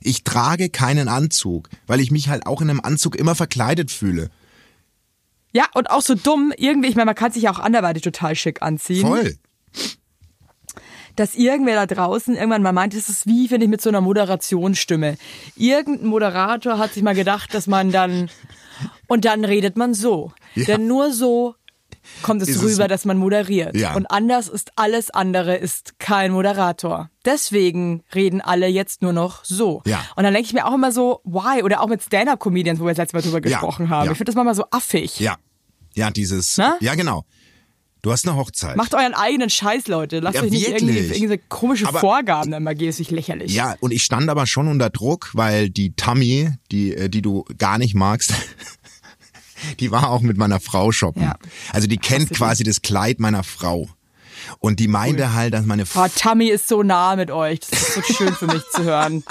Ich 0.00 0.24
trage 0.24 0.68
keinen 0.70 1.08
Anzug, 1.08 1.68
weil 1.86 2.00
ich 2.00 2.10
mich 2.10 2.28
halt 2.28 2.46
auch 2.46 2.60
in 2.60 2.70
einem 2.70 2.80
Anzug 2.80 3.16
immer 3.16 3.34
verkleidet 3.34 3.90
fühle. 3.90 4.30
Ja, 5.52 5.66
und 5.74 5.90
auch 5.90 6.02
so 6.02 6.14
dumm, 6.14 6.52
irgendwie, 6.56 6.88
ich 6.88 6.94
meine, 6.94 7.06
man 7.06 7.14
kann 7.14 7.32
sich 7.32 7.44
ja 7.44 7.50
auch 7.50 7.58
anderweitig 7.58 8.02
total 8.02 8.34
schick 8.36 8.62
anziehen. 8.62 9.06
Voll. 9.06 9.36
dass 11.16 11.34
irgendwer 11.34 11.74
da 11.74 11.86
draußen 11.92 12.36
irgendwann 12.36 12.62
mal 12.62 12.72
meint, 12.72 12.94
es 12.94 13.08
ist 13.08 13.26
wie, 13.26 13.48
finde 13.48 13.64
ich, 13.64 13.70
mit 13.70 13.80
so 13.80 13.88
einer 13.88 14.00
Moderationsstimme. 14.00 15.16
Irgendein 15.56 16.06
Moderator 16.06 16.78
hat 16.78 16.92
sich 16.94 17.02
mal 17.02 17.14
gedacht, 17.14 17.54
dass 17.54 17.66
man 17.66 17.90
dann, 17.90 18.30
und 19.08 19.24
dann 19.24 19.44
redet 19.44 19.76
man 19.76 19.94
so. 19.94 20.32
Ja. 20.54 20.66
Denn 20.66 20.86
nur 20.86 21.12
so 21.12 21.56
kommt 22.22 22.42
es 22.42 22.48
Ist 22.48 22.56
es- 22.56 22.62
rüber, 22.62 22.88
dass 22.88 23.04
man 23.04 23.16
moderiert. 23.18 23.76
Ja. 23.76 23.94
Und 23.94 24.06
anders 24.10 24.48
ist 24.48 24.72
alles 24.76 25.10
andere, 25.10 25.56
ist 25.56 25.98
kein 25.98 26.32
Moderator. 26.32 27.10
Deswegen 27.24 28.02
reden 28.14 28.40
alle 28.40 28.66
jetzt 28.68 29.02
nur 29.02 29.12
noch 29.12 29.44
so. 29.44 29.82
Ja. 29.86 30.04
Und 30.16 30.24
dann 30.24 30.32
denke 30.34 30.46
ich 30.46 30.54
mir 30.54 30.66
auch 30.66 30.74
immer 30.74 30.92
so, 30.92 31.20
why? 31.24 31.62
Oder 31.62 31.80
auch 31.80 31.88
mit 31.88 32.02
Stand-Up-Comedians, 32.02 32.80
wo 32.80 32.84
wir 32.84 32.90
das 32.90 32.98
letzte 32.98 33.16
Mal 33.16 33.22
drüber 33.22 33.38
Ja. 33.48 33.58
gesprochen 33.58 33.90
haben. 33.90 34.06
Ja. 34.06 34.12
Ich 34.12 34.18
finde 34.18 34.30
das 34.30 34.34
manchmal 34.36 34.54
so 34.54 34.64
affig. 34.70 35.20
Ja. 35.20 35.36
Ja, 35.94 36.10
dieses. 36.10 36.56
Na? 36.58 36.76
Ja, 36.80 36.94
genau. 36.94 37.24
Du 38.02 38.12
hast 38.12 38.28
eine 38.28 38.36
Hochzeit. 38.36 38.76
Macht 38.76 38.94
euren 38.94 39.12
eigenen 39.12 39.50
Scheiß, 39.50 39.88
Leute. 39.88 40.20
Lasst 40.20 40.36
Ja, 40.36 40.42
euch 40.42 40.50
nicht 40.52 40.68
irgendwie 40.68 40.98
irgendwelche 40.98 41.38
komische 41.48 41.88
Aber- 41.88 41.98
Vorgaben 41.98 42.52
immer 42.52 42.72
gehen, 42.76 42.88
ist 42.90 43.00
nicht 43.00 43.10
lächerlich. 43.10 43.52
Ja, 43.52 43.74
und 43.80 43.90
ich 43.90 44.04
stand 44.04 44.30
aber 44.30 44.46
schon 44.46 44.68
unter 44.68 44.88
Druck, 44.88 45.30
weil 45.34 45.68
die 45.68 45.94
Tammy, 45.94 46.50
die, 46.70 46.94
äh, 46.94 47.08
die 47.08 47.22
du 47.22 47.44
gar 47.58 47.76
nicht 47.78 47.96
magst, 47.96 48.32
die 49.80 49.90
war 49.90 50.10
auch 50.10 50.20
mit 50.20 50.36
meiner 50.36 50.60
Frau 50.60 50.92
shoppen. 50.92 51.22
Ja. 51.22 51.36
Also 51.72 51.86
die 51.86 51.98
kennt 51.98 52.30
die. 52.30 52.34
quasi 52.34 52.64
das 52.64 52.82
Kleid 52.82 53.20
meiner 53.20 53.44
Frau. 53.44 53.88
Und 54.60 54.80
die 54.80 54.88
meinte 54.88 55.34
halt, 55.34 55.52
dass 55.52 55.66
meine 55.66 55.84
Boah, 55.84 56.08
Tammy 56.14 56.48
ist 56.48 56.68
so 56.68 56.82
nah 56.82 57.16
mit 57.16 57.30
euch. 57.30 57.60
Das 57.60 57.82
ist 57.82 57.94
so 57.94 58.02
schön 58.02 58.34
für 58.34 58.46
mich 58.46 58.62
zu 58.72 58.84
hören. 58.84 59.24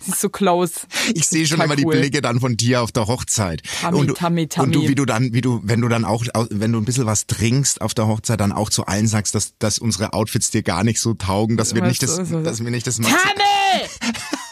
Sie 0.00 0.10
ist 0.10 0.20
so 0.20 0.28
close. 0.28 0.72
Ich 1.14 1.26
sehe 1.26 1.46
schon 1.46 1.60
immer 1.60 1.76
die 1.76 1.84
cool. 1.84 1.98
Blicke 1.98 2.20
dann 2.20 2.40
von 2.40 2.56
dir 2.56 2.82
auf 2.82 2.92
der 2.92 3.06
Hochzeit. 3.06 3.62
Tammy, 3.80 3.98
und 3.98 4.06
du, 4.08 4.14
Tammy, 4.14 4.42
Und 4.42 4.74
du, 4.74 4.80
Tammy. 4.80 4.88
wie 4.88 4.94
du 4.94 5.04
dann, 5.04 5.32
wie 5.32 5.40
du, 5.40 5.60
wenn 5.62 5.80
du 5.80 5.88
dann 5.88 6.04
auch, 6.04 6.24
wenn 6.50 6.72
du 6.72 6.78
ein 6.78 6.84
bisschen 6.84 7.06
was 7.06 7.26
trinkst 7.26 7.80
auf 7.80 7.94
der 7.94 8.06
Hochzeit, 8.06 8.40
dann 8.40 8.52
auch 8.52 8.70
zu 8.70 8.86
allen 8.86 9.06
sagst, 9.06 9.34
dass, 9.34 9.54
dass 9.58 9.78
unsere 9.78 10.12
Outfits 10.12 10.50
dir 10.50 10.62
gar 10.62 10.84
nicht 10.84 11.00
so 11.00 11.14
taugen, 11.14 11.56
dass 11.56 11.74
wir 11.74 11.82
nicht 11.82 12.02
das, 12.02 12.16
dass 12.16 12.64
wir 12.64 12.70
nicht 12.70 12.86
das 12.86 12.96
Tammy! 12.96 13.12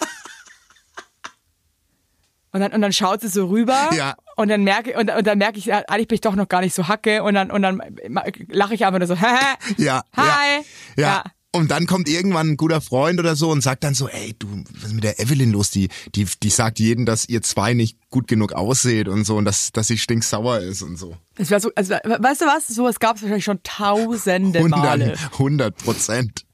Und 2.52 2.60
dann, 2.60 2.72
und 2.72 2.82
dann 2.82 2.92
schaut 2.92 3.22
sie 3.22 3.28
so 3.28 3.46
rüber 3.46 3.88
Ja. 3.96 4.14
und 4.36 4.48
dann 4.48 4.62
merke 4.62 4.96
und, 4.98 5.10
und 5.10 5.26
dann 5.26 5.38
merke 5.38 5.58
ich, 5.58 5.72
eigentlich 5.72 6.08
bin 6.08 6.16
ich 6.16 6.20
doch 6.20 6.34
noch 6.34 6.48
gar 6.48 6.60
nicht 6.60 6.74
so 6.74 6.86
hacke 6.86 7.22
und 7.22 7.32
dann 7.34 7.50
und 7.50 7.62
dann 7.62 7.80
lache 8.48 8.74
ich 8.74 8.84
einfach 8.84 8.98
nur 8.98 9.08
so, 9.08 9.16
hä? 9.20 9.34
Ja. 9.78 10.02
Hi. 10.16 10.24
Ja. 10.96 11.02
ja. 11.02 11.02
Ja. 11.02 11.24
Und 11.54 11.70
dann 11.70 11.86
kommt 11.86 12.08
irgendwann 12.08 12.52
ein 12.52 12.56
guter 12.56 12.80
Freund 12.80 13.20
oder 13.20 13.36
so 13.36 13.50
und 13.50 13.62
sagt 13.62 13.84
dann 13.84 13.92
so, 13.92 14.08
ey, 14.08 14.34
du, 14.38 14.48
was 14.80 14.84
ist 14.84 14.94
mit 14.94 15.04
der 15.04 15.20
Evelyn 15.20 15.52
los? 15.52 15.70
Die, 15.70 15.88
die, 16.14 16.26
die 16.42 16.48
sagt 16.48 16.78
jedem, 16.78 17.04
dass 17.04 17.28
ihr 17.28 17.42
zwei 17.42 17.74
nicht 17.74 17.98
gut 18.08 18.26
genug 18.26 18.54
ausseht 18.54 19.06
und 19.06 19.24
so 19.24 19.36
und 19.36 19.44
dass, 19.44 19.70
dass 19.70 19.88
sie 19.88 19.98
stinksauer 19.98 20.60
ist 20.60 20.80
und 20.80 20.96
so. 20.96 21.14
Es 21.36 21.48
so, 21.48 21.70
also, 21.74 21.92
weißt 21.92 22.40
du 22.40 22.46
was? 22.46 22.68
So 22.68 22.84
was 22.84 22.98
gab 23.00 23.16
es 23.16 23.22
wahrscheinlich 23.22 23.44
schon 23.44 23.62
tausende 23.62 24.66
Male. 24.66 25.04
100 25.04 25.32
100 25.34 25.76
Prozent. 25.76 26.44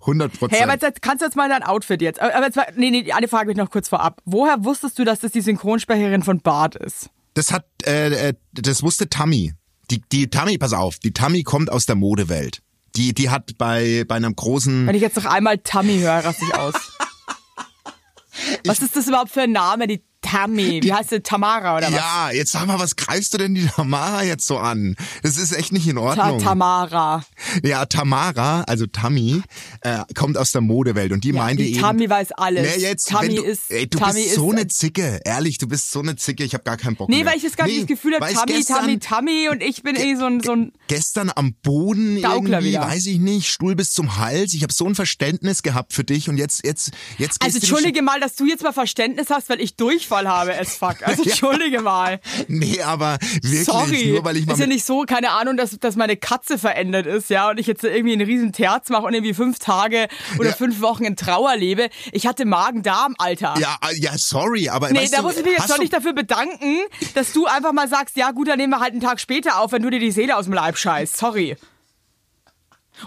100 0.00 0.32
Prozent. 0.38 0.52
Hey, 0.60 0.68
aber 0.68 0.80
jetzt 0.80 1.02
kannst 1.02 1.22
du 1.22 1.26
jetzt 1.26 1.36
mal 1.36 1.48
dein 1.48 1.62
Outfit 1.62 2.02
jetzt. 2.02 2.20
Aber 2.20 2.44
jetzt, 2.44 2.56
mal- 2.56 2.66
nee, 2.76 2.90
nee, 2.90 3.12
eine 3.12 3.28
Frage 3.28 3.42
habe 3.42 3.52
ich 3.52 3.56
noch 3.58 3.70
kurz 3.70 3.88
vorab. 3.88 4.20
Woher 4.24 4.64
wusstest 4.64 4.98
du, 4.98 5.04
dass 5.04 5.20
das 5.20 5.32
die 5.32 5.40
Synchronsprecherin 5.40 6.22
von 6.22 6.40
Bart 6.40 6.74
ist? 6.76 7.10
Das 7.34 7.52
hat, 7.52 7.64
äh, 7.86 8.28
äh, 8.30 8.34
das 8.52 8.82
wusste 8.82 9.08
Tammy. 9.08 9.54
Die, 9.90 10.02
die 10.12 10.28
Tammy, 10.28 10.58
pass 10.58 10.72
auf, 10.72 10.98
die 10.98 11.12
Tammy 11.12 11.42
kommt 11.42 11.70
aus 11.70 11.86
der 11.86 11.96
Modewelt. 11.96 12.62
Die, 12.96 13.14
die 13.14 13.30
hat 13.30 13.56
bei, 13.58 14.04
bei 14.06 14.16
einem 14.16 14.36
großen, 14.36 14.86
Wenn 14.86 14.94
ich 14.94 15.00
jetzt 15.02 15.16
noch 15.16 15.24
einmal 15.24 15.58
Tammy 15.58 15.98
höre, 15.98 16.24
raste 16.24 16.44
ich 16.44 16.54
aus. 16.54 16.74
Was 18.66 18.80
ist 18.80 18.96
das 18.96 19.08
überhaupt 19.08 19.30
für 19.30 19.42
ein 19.42 19.52
Name, 19.52 19.86
die 19.86 20.02
Tammy? 20.22 20.80
Wie 20.82 20.92
heißt 20.92 21.10
sie? 21.10 21.20
Tamara 21.20 21.76
oder 21.76 21.88
was? 21.88 21.94
ja, 21.94 22.30
jetzt 22.32 22.52
sag 22.52 22.66
mal, 22.66 22.78
was 22.78 22.96
greifst 22.96 23.34
du 23.34 23.38
denn 23.38 23.54
die 23.54 23.66
Tamara 23.66 24.22
jetzt 24.22 24.46
so 24.46 24.56
an? 24.58 24.96
Das 25.22 25.36
ist 25.36 25.52
echt 25.52 25.72
nicht 25.72 25.86
in 25.86 25.96
Ta 25.96 26.02
Ordnung. 26.02 26.38
Tamara. 26.40 27.24
ja, 27.62 27.84
Tamara, 27.86 28.62
also 28.62 28.86
Tammy, 28.86 29.42
äh, 29.82 29.98
kommt 30.14 30.38
aus 30.38 30.52
der 30.52 30.60
Modewelt 30.60 31.12
und 31.12 31.24
die 31.24 31.32
meinte 31.32 31.62
die 31.62 31.72
eben. 31.72 31.80
Tammy 31.80 32.08
weiß 32.08 32.32
alles. 32.32 32.76
Nee, 32.76 32.82
jetzt, 32.82 33.08
Tammy 33.08 33.34
du, 33.34 33.42
ist, 33.42 33.70
ey, 33.70 33.86
du 33.88 33.98
Tammy 33.98 34.22
bist 34.22 34.34
so 34.36 34.50
ist, 34.50 34.56
eine 34.58 34.68
Zicke, 34.68 35.20
ehrlich, 35.24 35.58
du 35.58 35.66
bist 35.68 35.90
so 35.90 36.00
eine 36.00 36.16
Zicke, 36.16 36.44
ich 36.44 36.54
habe 36.54 36.64
gar 36.64 36.76
keinen 36.76 36.96
Bock 36.96 37.08
Nee, 37.08 37.16
mehr. 37.18 37.26
weil 37.26 37.36
ich 37.36 37.42
jetzt 37.42 37.56
gar 37.56 37.66
nicht 37.66 37.80
das 37.80 37.86
Gefühl 37.88 38.14
habe, 38.14 38.32
Tammy, 38.32 38.52
gestern- 38.52 38.76
Tammy, 38.78 38.98
Tammy 38.98 39.48
und 39.50 39.62
ich 39.62 39.82
bin 39.82 39.96
eh 39.96 40.14
so 40.14 40.26
ein, 40.26 40.40
so 40.40 40.52
ein 40.52 40.72
gestern 40.88 41.30
am 41.34 41.54
Boden 41.62 42.22
Gaukler 42.22 42.58
irgendwie, 42.58 42.70
wieder. 42.72 42.82
weiß 42.82 43.06
ich 43.06 43.18
nicht, 43.18 43.48
Stuhl 43.48 43.74
bis 43.74 43.92
zum 43.92 44.16
Hals. 44.18 44.54
Ich 44.54 44.62
habe 44.62 44.72
so 44.72 44.86
ein 44.86 44.94
Verständnis 44.94 45.62
gehabt 45.62 45.92
für 45.92 46.04
dich 46.04 46.28
und 46.28 46.36
jetzt 46.38 46.64
jetzt 46.64 46.92
jetzt 47.18 47.42
Also 47.42 47.58
entschuldige 47.58 48.02
mal, 48.02 48.20
dass 48.20 48.36
du 48.36 48.46
jetzt 48.46 48.62
mal 48.62 48.72
Verständnis 48.72 49.28
hast, 49.30 49.48
weil 49.48 49.60
ich 49.60 49.76
Durchfall 50.12 50.28
habe, 50.28 50.54
es 50.54 50.76
fuck. 50.76 50.96
Also 51.02 51.22
entschuldige 51.24 51.80
mal. 51.80 52.20
Nee, 52.48 52.80
aber 52.82 53.18
wirklich 53.42 53.64
Sorry. 53.64 54.06
nur 54.12 54.24
weil 54.24 54.36
ich 54.36 54.46
mal 54.46 54.52
ist 54.54 54.60
ja 54.60 54.66
nicht 54.66 54.84
so, 54.84 55.02
keine 55.02 55.30
Ahnung, 55.32 55.56
dass, 55.56 55.78
dass 55.78 55.96
meine 55.96 56.16
Katze 56.16 56.58
verändert 56.58 57.06
ist, 57.06 57.30
ja, 57.30 57.50
und 57.50 57.58
ich 57.58 57.66
jetzt 57.66 57.84
irgendwie 57.84 58.12
einen 58.12 58.26
riesen 58.26 58.52
Terz 58.52 58.88
mache 58.90 59.02
und 59.04 59.14
irgendwie 59.14 59.34
fünf 59.34 59.58
Tage 59.58 60.08
oder 60.38 60.50
Ja. 60.50 60.54
fünf 60.54 60.80
Wochen 60.80 61.04
in 61.04 61.16
Trauer 61.16 61.56
lebe. 61.56 61.88
Ich 62.12 62.26
hatte 62.26 62.44
Magen-Darm, 62.44 63.14
Alter. 63.18 63.54
ja, 63.58 63.76
äh, 63.88 63.96
ja, 63.98 64.12
sorry, 64.16 64.68
aber 64.68 64.90
Nee, 64.90 65.08
da 65.10 65.18
du, 65.18 65.22
muss 65.24 65.36
ich 65.36 65.44
mich 65.44 65.56
jetzt 65.58 65.70
doch 65.70 65.78
nicht 65.78 65.92
dafür 65.92 66.12
bedanken, 66.12 66.78
dass 67.14 67.32
du 67.32 67.46
einfach 67.46 67.72
mal 67.72 67.88
sagst, 67.88 68.16
ja 68.16 68.30
gut, 68.30 68.48
dann 68.48 68.58
nehmen 68.58 68.72
wir 68.72 68.80
halt 68.80 68.92
einen 68.92 69.00
Tag 69.00 69.20
später 69.20 69.60
auf, 69.60 69.72
wenn 69.72 69.82
du 69.82 69.90
dir 69.90 70.00
die 70.00 70.10
Seele 70.12 70.36
aus 70.36 70.44
dem 70.44 70.54
Leib 70.54 70.76
scheißt. 70.76 71.16
Sorry. 71.16 71.56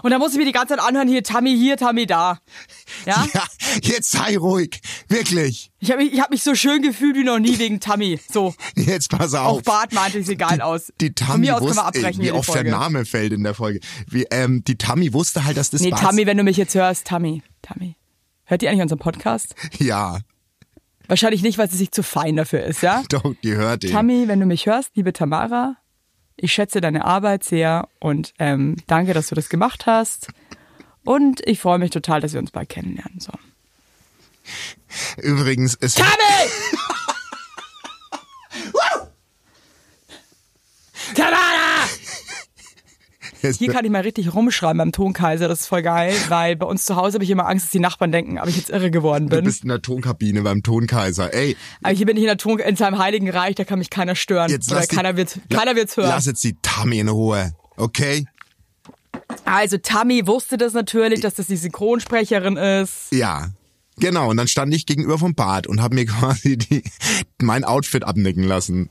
Und 0.02 0.10
da 0.10 0.18
muss 0.18 0.32
ich 0.32 0.38
mir 0.38 0.44
die 0.44 0.52
ganze 0.52 0.74
Zeit 0.76 0.80
anhören, 0.84 1.08
hier 1.08 1.22
Tammy 1.22 1.56
hier, 1.56 1.76
Tammy 1.76 2.06
da. 2.06 2.38
Ja? 3.04 3.26
Ja, 3.34 3.44
jetzt 3.82 4.10
sei 4.10 4.36
ruhig, 4.36 4.80
wirklich. 5.08 5.70
Ich 5.78 5.90
habe 5.92 6.02
mich, 6.02 6.12
ich 6.12 6.20
hab 6.20 6.30
mich 6.30 6.42
so 6.42 6.54
schön 6.54 6.82
gefühlt 6.82 7.14
wie 7.16 7.22
noch 7.24 7.38
nie 7.38 7.58
wegen 7.58 7.78
Tammy. 7.78 8.18
So. 8.32 8.54
Jetzt 8.74 9.10
pass 9.10 9.34
auf. 9.34 9.58
Auch 9.58 9.62
Bart 9.62 9.92
meinte, 9.92 10.22
sieht 10.24 10.38
geil 10.40 10.60
aus. 10.60 10.92
Die 11.00 11.06
Von 11.06 11.14
Tammy 11.14 11.46
mir 11.46 11.54
aus 11.54 11.60
können 11.60 11.68
wusste, 11.70 11.82
wir 11.82 11.86
abbrechen 11.86 12.20
wie 12.20 12.24
die 12.26 12.32
oft 12.32 12.46
Folge. 12.46 12.64
der 12.70 12.78
Name 12.78 13.04
fällt 13.04 13.32
in 13.32 13.44
der 13.44 13.54
Folge. 13.54 13.80
Wie, 14.08 14.24
ähm, 14.30 14.64
die 14.64 14.76
Tammy 14.76 15.12
wusste 15.12 15.44
halt, 15.44 15.56
dass 15.56 15.70
das 15.70 15.80
Nee, 15.82 15.90
Bart- 15.90 16.00
Tammy, 16.02 16.26
wenn 16.26 16.36
du 16.36 16.42
mich 16.42 16.56
jetzt 16.56 16.74
hörst, 16.74 17.06
Tammy, 17.06 17.42
Tammy. 17.62 17.96
Hört 18.44 18.62
die 18.62 18.68
eigentlich 18.68 18.82
unseren 18.82 18.98
Podcast? 18.98 19.54
Ja, 19.78 20.18
Wahrscheinlich 21.08 21.42
nicht, 21.42 21.56
weil 21.58 21.70
sie 21.70 21.76
sich 21.76 21.92
zu 21.92 22.02
fein 22.02 22.34
dafür 22.34 22.64
ist, 22.64 22.82
ja? 22.82 23.02
doch, 23.08 23.34
die 23.44 23.54
hört 23.54 23.84
ihn. 23.84 23.92
Tammy, 23.92 24.26
wenn 24.26 24.40
du 24.40 24.46
mich 24.46 24.66
hörst, 24.66 24.90
liebe 24.96 25.12
Tamara, 25.12 25.76
ich 26.36 26.52
schätze 26.52 26.80
deine 26.80 27.04
Arbeit 27.04 27.44
sehr 27.44 27.88
und 27.98 28.34
ähm, 28.38 28.76
danke, 28.86 29.14
dass 29.14 29.28
du 29.28 29.34
das 29.34 29.48
gemacht 29.48 29.86
hast. 29.86 30.28
Und 31.04 31.40
ich 31.46 31.60
freue 31.60 31.78
mich 31.78 31.90
total, 31.90 32.20
dass 32.20 32.32
wir 32.32 32.40
uns 32.40 32.50
bald 32.50 32.68
kennenlernen. 32.68 33.20
So. 33.20 33.32
Übrigens, 35.18 35.76
es 35.80 35.94
Tammy! 35.94 36.10
Tamara! 41.14 41.45
Hier 43.52 43.72
kann 43.72 43.84
ich 43.84 43.90
mal 43.90 44.02
richtig 44.02 44.34
rumschreiben 44.34 44.78
beim 44.78 44.92
Tonkaiser, 44.92 45.48
das 45.48 45.60
ist 45.60 45.66
voll 45.66 45.82
geil, 45.82 46.14
weil 46.28 46.56
bei 46.56 46.66
uns 46.66 46.84
zu 46.84 46.96
Hause 46.96 47.14
habe 47.14 47.24
ich 47.24 47.30
immer 47.30 47.46
Angst, 47.46 47.66
dass 47.66 47.70
die 47.72 47.78
Nachbarn 47.80 48.12
denken, 48.12 48.38
ob 48.38 48.48
ich 48.48 48.56
jetzt 48.56 48.70
irre 48.70 48.90
geworden 48.90 49.28
du 49.28 49.36
bin. 49.36 49.44
bist 49.44 49.62
in 49.62 49.68
der 49.68 49.82
Tonkabine 49.82 50.42
beim 50.42 50.62
Tonkaiser. 50.62 51.32
Ey, 51.34 51.56
Aber 51.82 51.94
hier 51.94 52.06
bin 52.06 52.16
ich 52.16 52.22
in, 52.22 52.28
der 52.28 52.36
Ton 52.36 52.58
in 52.58 52.76
seinem 52.76 52.98
heiligen 52.98 53.30
Reich, 53.30 53.54
da 53.54 53.64
kann 53.64 53.78
mich 53.78 53.90
keiner 53.90 54.14
stören. 54.14 54.50
jetzt 54.50 54.70
Oder 54.70 54.80
die- 54.82 54.94
keiner 54.94 55.16
wird 55.16 55.38
keiner 55.50 55.76
wird's 55.76 55.96
hören. 55.96 56.08
Lass 56.08 56.26
jetzt 56.26 56.42
die 56.44 56.56
Tammy 56.62 56.98
in 56.98 57.08
Ruhe, 57.08 57.52
okay? 57.76 58.26
Also 59.44 59.78
Tammy 59.78 60.26
wusste 60.26 60.56
das 60.56 60.72
natürlich, 60.72 61.20
dass 61.20 61.34
das 61.34 61.46
die 61.46 61.56
Synchronsprecherin 61.56 62.56
ist. 62.56 63.08
Ja. 63.12 63.48
Genau, 63.98 64.28
und 64.30 64.36
dann 64.36 64.46
stand 64.48 64.74
ich 64.74 64.84
gegenüber 64.84 65.18
vom 65.18 65.34
Bad 65.34 65.66
und 65.66 65.80
habe 65.80 65.94
mir 65.94 66.04
quasi 66.06 66.58
die, 66.58 66.82
mein 67.40 67.64
Outfit 67.64 68.04
abnicken 68.04 68.44
lassen. 68.44 68.90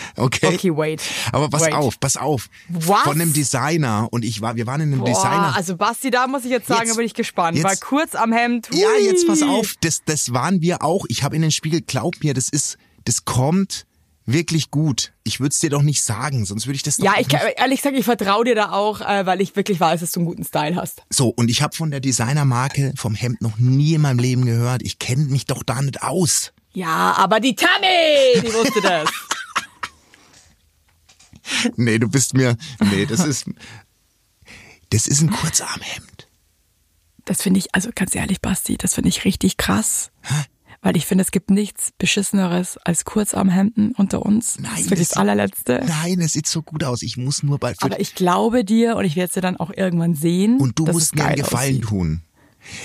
Okay. 0.18 0.48
Okay, 0.56 0.76
wait. 0.76 1.02
Aber 1.32 1.50
pass 1.50 1.64
Wait. 1.64 1.74
auf, 1.74 2.00
pass 2.00 2.18
auf. 2.18 2.48
Was? 2.70 3.02
Von 3.04 3.20
einem 3.22 3.34
Designer 3.34 4.08
und 4.12 4.24
ich 4.26 4.42
war, 4.42 4.56
wir 4.56 4.68
waren 4.68 4.82
in 4.82 4.92
einem 4.94 5.02
Boah, 5.02 5.10
Designer. 5.10 5.56
also 5.56 5.76
Basti, 5.78 6.12
da 6.12 6.28
muss 6.28 6.46
ich 6.46 6.52
jetzt 6.52 6.68
sagen, 6.68 6.82
Jetzt- 6.82 6.92
da 6.92 6.98
bin 6.98 7.06
ich 7.06 7.14
gespannt. 7.14 7.58
jetzt- 7.58 7.66
weil 7.66 7.78
kurz 7.78 8.16
am 8.16 8.32
Hemd. 8.34 8.70
Ja, 8.74 8.90
jetzt 9.02 9.28
pass 9.28 9.42
hui. 9.42 9.50
auf, 9.50 9.76
das, 9.82 10.02
das 10.06 10.34
waren 10.34 10.62
wir 10.62 10.84
auch. 10.84 11.06
Ich 11.10 11.24
habe 11.24 11.36
in 11.36 11.42
den 11.42 11.52
Spiegel, 11.52 11.82
glaub 11.82 12.24
mir, 12.24 12.34
das 12.34 12.50
ist, 12.50 12.78
das 13.06 13.26
kommt 13.26 13.86
Wirklich 14.28 14.70
gut. 14.70 15.14
Ich 15.24 15.40
würde 15.40 15.50
es 15.52 15.60
dir 15.60 15.72
doch 15.72 15.82
nicht 15.82 16.04
sagen, 16.04 16.46
sonst 16.46 16.68
würde 16.68 16.76
ich 16.76 16.84
das 16.84 17.00
Ja, 17.00 17.16
ich 17.20 17.28
kann, 17.28 17.42
ehrlich 17.58 17.80
gesagt, 17.82 17.98
ich 17.98 18.06
vertraue 18.06 18.46
dir 18.46 18.54
da 18.54 18.72
auch, 18.72 19.02
äh, 19.02 19.26
weil 19.26 19.42
ich 19.42 19.56
wirklich 19.56 19.80
weiß, 19.80 20.00
dass 20.02 20.12
du 20.12 20.20
einen 20.20 20.28
guten 20.28 20.44
Style 20.46 20.76
hast. 20.76 21.02
So, 21.10 21.30
und 21.30 21.50
ich 21.50 21.64
habe 21.64 21.76
von 21.76 21.90
der 21.90 22.02
Designermarke 22.02 22.94
vom 22.96 23.16
Hemd 23.16 23.42
noch 23.42 23.58
nie 23.58 23.96
in 23.96 24.02
meinem 24.02 24.20
Leben 24.20 24.46
gehört. 24.46 24.84
Ich 24.84 25.00
kenne 25.00 25.26
mich 25.26 25.46
doch 25.46 25.64
da 25.64 25.82
nicht 25.82 26.04
aus. 26.04 26.54
Ja, 26.74 27.14
aber 27.18 27.40
die 27.40 27.56
Tammy, 27.56 28.42
die 28.44 28.54
wusste 28.54 28.80
das. 28.82 29.10
Nee, 31.76 32.00
du 32.00 32.08
bist 32.10 32.34
mir. 32.34 32.58
Nee, 32.92 33.06
das 33.06 33.26
ist. 33.26 33.46
Das 34.90 35.08
ist 35.08 35.22
ein 35.22 35.32
Kurzarmhemd. 35.32 36.28
Das 37.26 37.42
finde 37.42 37.60
ich, 37.60 37.74
also 37.74 37.90
ganz 37.96 38.14
ehrlich, 38.16 38.42
Basti, 38.42 38.78
das 38.78 38.96
finde 38.96 39.10
ich 39.10 39.24
richtig 39.26 39.58
krass. 39.58 40.12
Weil 40.82 40.98
ich 40.98 41.06
finde, 41.06 41.22
es 41.24 41.30
gibt 41.32 41.52
nichts 41.52 41.92
Beschisseneres 42.00 42.78
als 42.78 43.06
Kurzarmhemden 43.06 43.94
unter 43.96 44.26
uns. 44.26 44.58
Nein, 44.60 44.72
das 44.72 44.80
ist 44.82 44.86
wirklich 44.90 45.00
das- 45.00 45.10
das 45.10 45.18
allerletzte. 45.18 45.84
Nein, 45.88 46.20
es 46.20 46.34
sieht 46.34 46.48
so 46.48 46.64
gut 46.64 46.84
aus. 46.84 47.04
Ich 47.04 47.18
muss 47.18 47.44
nur 47.44 47.60
bei. 47.60 47.76
Aber 47.82 48.00
ich 48.00 48.16
glaube 48.16 48.66
dir 48.66 48.96
und 48.96 49.06
ich 49.06 49.16
werde 49.16 49.28
es 49.28 49.34
dir 49.34 49.42
dann 49.42 49.58
auch 49.58 49.72
irgendwann 49.76 50.16
sehen. 50.16 50.58
und 50.60 50.80
du 50.80 50.86
musst 50.88 51.16
mir 51.16 51.26
einen 51.26 51.36
Gefallen 51.36 51.76
aussieht. 51.76 51.84
tun. 51.88 52.22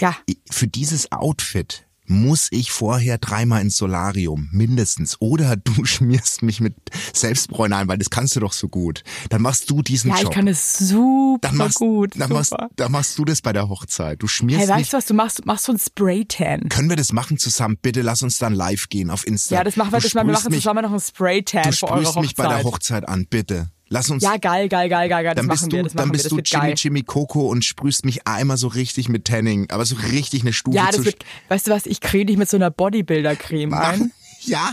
Ja, 0.01 0.15
Für 0.51 0.69
dieses 0.69 1.11
Outfit 1.11 1.86
muss 2.09 2.49
ich 2.51 2.71
vorher 2.73 3.19
dreimal 3.19 3.63
ins 3.63 3.77
Solarium, 3.77 4.49
mindestens. 4.53 5.21
Oder 5.21 5.57
du 5.57 5.85
schmierst 5.85 6.43
mich 6.43 6.61
mit 6.61 6.75
Selbstbräuner 7.13 7.79
ein, 7.79 7.89
weil 7.89 7.99
das 7.99 8.11
kannst 8.11 8.37
du 8.37 8.41
doch 8.41 8.53
so 8.53 8.69
gut. 8.69 9.03
Dann 9.31 9.43
machst 9.43 9.71
du 9.71 9.83
diesen 9.83 10.11
ja, 10.11 10.17
Job. 10.17 10.25
ich 10.25 10.31
kann 10.31 10.49
es 10.49 10.79
super 10.79 11.39
dann 11.41 11.57
machst, 11.57 11.79
gut. 11.79 12.13
dann, 12.15 12.29
super. 12.29 12.35
machst, 12.35 12.55
dann 12.77 12.93
machst 12.93 13.19
du 13.19 13.25
das 13.25 13.43
bei 13.43 13.53
der 13.53 13.69
Hochzeit. 13.69 14.23
Du 14.23 14.29
schmierst 14.29 14.69
hey, 14.69 14.77
mich. 14.77 14.77
weißt 14.87 14.93
du, 14.93 14.97
was 14.97 15.07
du 15.07 15.15
machst? 15.15 15.39
Du 15.41 15.43
machst 15.45 15.65
so 15.65 15.73
ein 15.73 15.79
Spray-Tan. 15.79 16.69
Können 16.69 16.89
wir 16.89 16.97
das 16.97 17.13
machen 17.13 17.39
zusammen? 17.39 17.79
Bitte 17.81 18.03
lass 18.03 18.23
uns 18.23 18.39
dann 18.39 18.55
live 18.55 18.89
gehen 18.89 19.11
auf 19.11 19.27
Insta. 19.27 19.57
Ja, 19.57 19.65
das 19.65 19.77
machen 19.77 19.93
wir, 19.93 19.99
Du 19.99 20.05
das 20.05 20.15
machen 20.15 20.29
wir 20.29 20.35
sprühst 20.35 20.45
machen 20.45 20.53
mich, 20.53 20.63
zusammen 20.63 20.83
noch 20.83 20.93
ein 20.93 21.01
Spray-Tan 21.01 21.63
Du 21.63 21.73
für 21.73 21.87
eure 21.87 21.97
sprühst 21.97 22.09
Hochzeit. 22.09 22.23
mich 22.23 22.35
bei 22.35 22.49
der 22.49 22.63
Hochzeit 22.65 23.09
an, 23.09 23.27
bitte. 23.29 23.71
Lass 23.89 24.11
uns. 24.11 24.23
Ja, 24.23 24.37
geil, 24.37 24.69
geil, 24.69 24.89
geil, 24.89 25.09
geil, 25.09 25.23
geil. 25.25 25.35
Dann 25.35 25.47
bist 25.47 25.71
wir, 25.71 25.83
du, 25.83 25.89
dann 25.89 26.09
wir, 26.09 26.13
bist 26.13 26.31
du 26.31 26.39
Jimmy 26.39 26.67
geil. 26.69 26.75
Jimmy 26.77 27.03
Coco 27.03 27.47
und 27.49 27.65
sprühst 27.65 28.05
mich 28.05 28.27
einmal 28.27 28.57
so 28.57 28.67
richtig 28.69 29.09
mit 29.09 29.27
Tanning, 29.27 29.71
aber 29.71 29.85
so 29.85 29.97
richtig 29.97 30.43
eine 30.43 30.53
Stufe 30.53 30.77
Ja, 30.77 30.91
zu. 30.91 30.97
das 30.99 31.07
wird, 31.07 31.25
weißt 31.49 31.69
du 31.69 31.71
was, 31.71 31.87
ich 31.87 32.01
creme 32.01 32.27
dich 32.27 32.37
mit 32.37 32.49
so 32.49 32.57
einer 32.57 32.71
Bodybuilder-Creme 32.71 33.73
ein. 33.75 34.13
ja, 34.41 34.73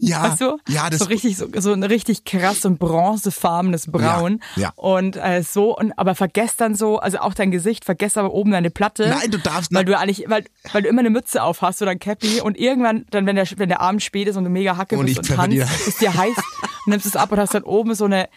ja, 0.00 0.30
Weißt 0.30 0.40
du? 0.40 0.58
ja, 0.68 0.90
das 0.90 1.00
so 1.00 1.04
richtig, 1.06 1.36
so, 1.36 1.46
so 1.56 1.72
ein 1.72 1.82
richtig 1.82 2.24
krass 2.24 2.64
und 2.64 2.78
bronzefarbenes 2.78 3.86
Braun. 3.90 4.40
Ja, 4.56 4.62
ja. 4.62 4.72
Und 4.76 5.16
äh, 5.16 5.42
so, 5.42 5.76
und 5.76 5.92
aber 5.98 6.14
vergesst 6.14 6.60
dann 6.60 6.74
so, 6.74 6.98
also 6.98 7.18
auch 7.18 7.34
dein 7.34 7.50
Gesicht, 7.50 7.84
vergesst 7.84 8.18
aber 8.18 8.32
oben 8.32 8.50
deine 8.50 8.70
Platte. 8.70 9.08
Nein, 9.08 9.30
du 9.30 9.38
darfst 9.38 9.72
Weil 9.72 9.84
nicht. 9.84 9.94
du 9.94 9.98
eigentlich, 9.98 10.24
weil, 10.28 10.44
weil 10.72 10.82
du 10.82 10.88
immer 10.88 11.00
eine 11.00 11.10
Mütze 11.10 11.42
auf 11.42 11.62
hast 11.62 11.80
oder 11.82 11.92
ein 11.92 11.98
Cappy 11.98 12.40
und 12.40 12.58
irgendwann, 12.58 13.06
dann, 13.10 13.26
wenn 13.26 13.36
der, 13.36 13.46
wenn 13.56 13.68
der 13.68 13.80
Abend 13.80 14.02
spät 14.02 14.28
ist 14.28 14.36
und 14.36 14.44
du 14.44 14.50
mega 14.50 14.76
hacke 14.76 14.96
Und 14.98 15.06
bist 15.06 15.12
ich 15.12 15.18
und 15.18 15.26
pfeffer 15.26 15.48
dir- 15.48 15.66
tanzt, 15.66 15.86
ist 15.88 16.00
dir 16.00 16.14
heiß, 16.14 16.36
nimmst 16.86 17.06
es 17.06 17.16
ab 17.16 17.30
und 17.32 17.38
hast 17.38 17.54
dann 17.54 17.62
oben 17.62 17.94
so 17.94 18.04
eine 18.06 18.28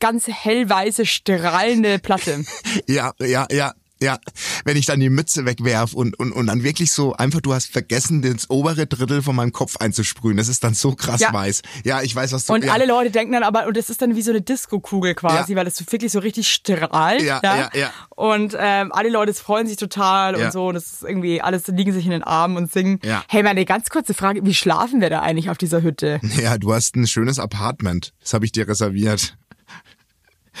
ganz 0.00 0.26
hellweiße, 0.28 1.04
strahlende 1.06 1.98
Platte. 1.98 2.44
Ja, 2.86 3.12
ja, 3.18 3.46
ja, 3.50 3.72
ja. 4.02 4.18
Wenn 4.64 4.76
ich 4.76 4.84
dann 4.86 5.00
die 5.00 5.08
Mütze 5.08 5.46
wegwerf 5.46 5.94
und, 5.94 6.18
und, 6.18 6.32
und 6.32 6.46
dann 6.48 6.62
wirklich 6.62 6.92
so 6.92 7.14
einfach, 7.14 7.40
du 7.40 7.54
hast 7.54 7.72
vergessen, 7.72 8.20
das 8.22 8.50
obere 8.50 8.86
Drittel 8.86 9.22
von 9.22 9.34
meinem 9.34 9.52
Kopf 9.52 9.76
einzusprühen. 9.78 10.36
Das 10.36 10.48
ist 10.48 10.62
dann 10.64 10.74
so 10.74 10.94
krass 10.94 11.20
Ja. 11.20 11.32
weiß. 11.32 11.62
Ja, 11.84 12.02
ich 12.02 12.14
weiß, 12.14 12.32
was 12.32 12.46
du 12.46 12.52
Und 12.52 12.64
ja. 12.64 12.72
alle 12.72 12.86
Leute 12.86 13.10
denken 13.10 13.32
dann 13.32 13.42
aber, 13.42 13.66
und 13.66 13.76
das 13.76 13.88
ist 13.88 14.02
dann 14.02 14.14
wie 14.16 14.22
so 14.22 14.30
eine 14.32 14.42
Disco-Kugel 14.42 15.14
quasi, 15.14 15.52
Ja. 15.52 15.58
weil 15.58 15.64
das 15.64 15.76
so 15.76 15.84
wirklich 15.90 16.12
so 16.12 16.18
richtig 16.18 16.48
strahlt. 16.52 17.22
Ja, 17.22 17.40
ja, 17.42 17.70
ja. 17.72 17.90
Und 18.10 18.56
ähm, 18.58 18.92
alle 18.92 19.08
Leute 19.08 19.32
freuen 19.34 19.66
sich 19.66 19.76
total 19.78 20.34
und 20.36 20.52
so. 20.52 20.66
Und 20.68 20.74
das 20.74 20.92
ist 20.92 21.02
irgendwie, 21.02 21.40
alles 21.40 21.66
liegen 21.68 21.92
sich 21.92 22.04
in 22.04 22.10
den 22.10 22.22
Armen 22.22 22.56
und 22.56 22.72
singen. 22.72 22.98
Ja. 23.04 23.24
Hey, 23.28 23.42
meine 23.42 23.64
ganz 23.64 23.88
kurze 23.88 24.14
Frage, 24.14 24.44
wie 24.44 24.54
schlafen 24.54 25.00
wir 25.00 25.08
da 25.10 25.20
eigentlich 25.22 25.48
auf 25.50 25.58
dieser 25.58 25.82
Hütte? 25.82 26.20
Ja, 26.42 26.58
du 26.58 26.72
hast 26.74 26.96
ein 26.96 27.06
schönes 27.06 27.38
Apartment. 27.38 28.12
Das 28.20 28.34
habe 28.34 28.44
ich 28.44 28.52
dir 28.52 28.66
reserviert. 28.66 29.36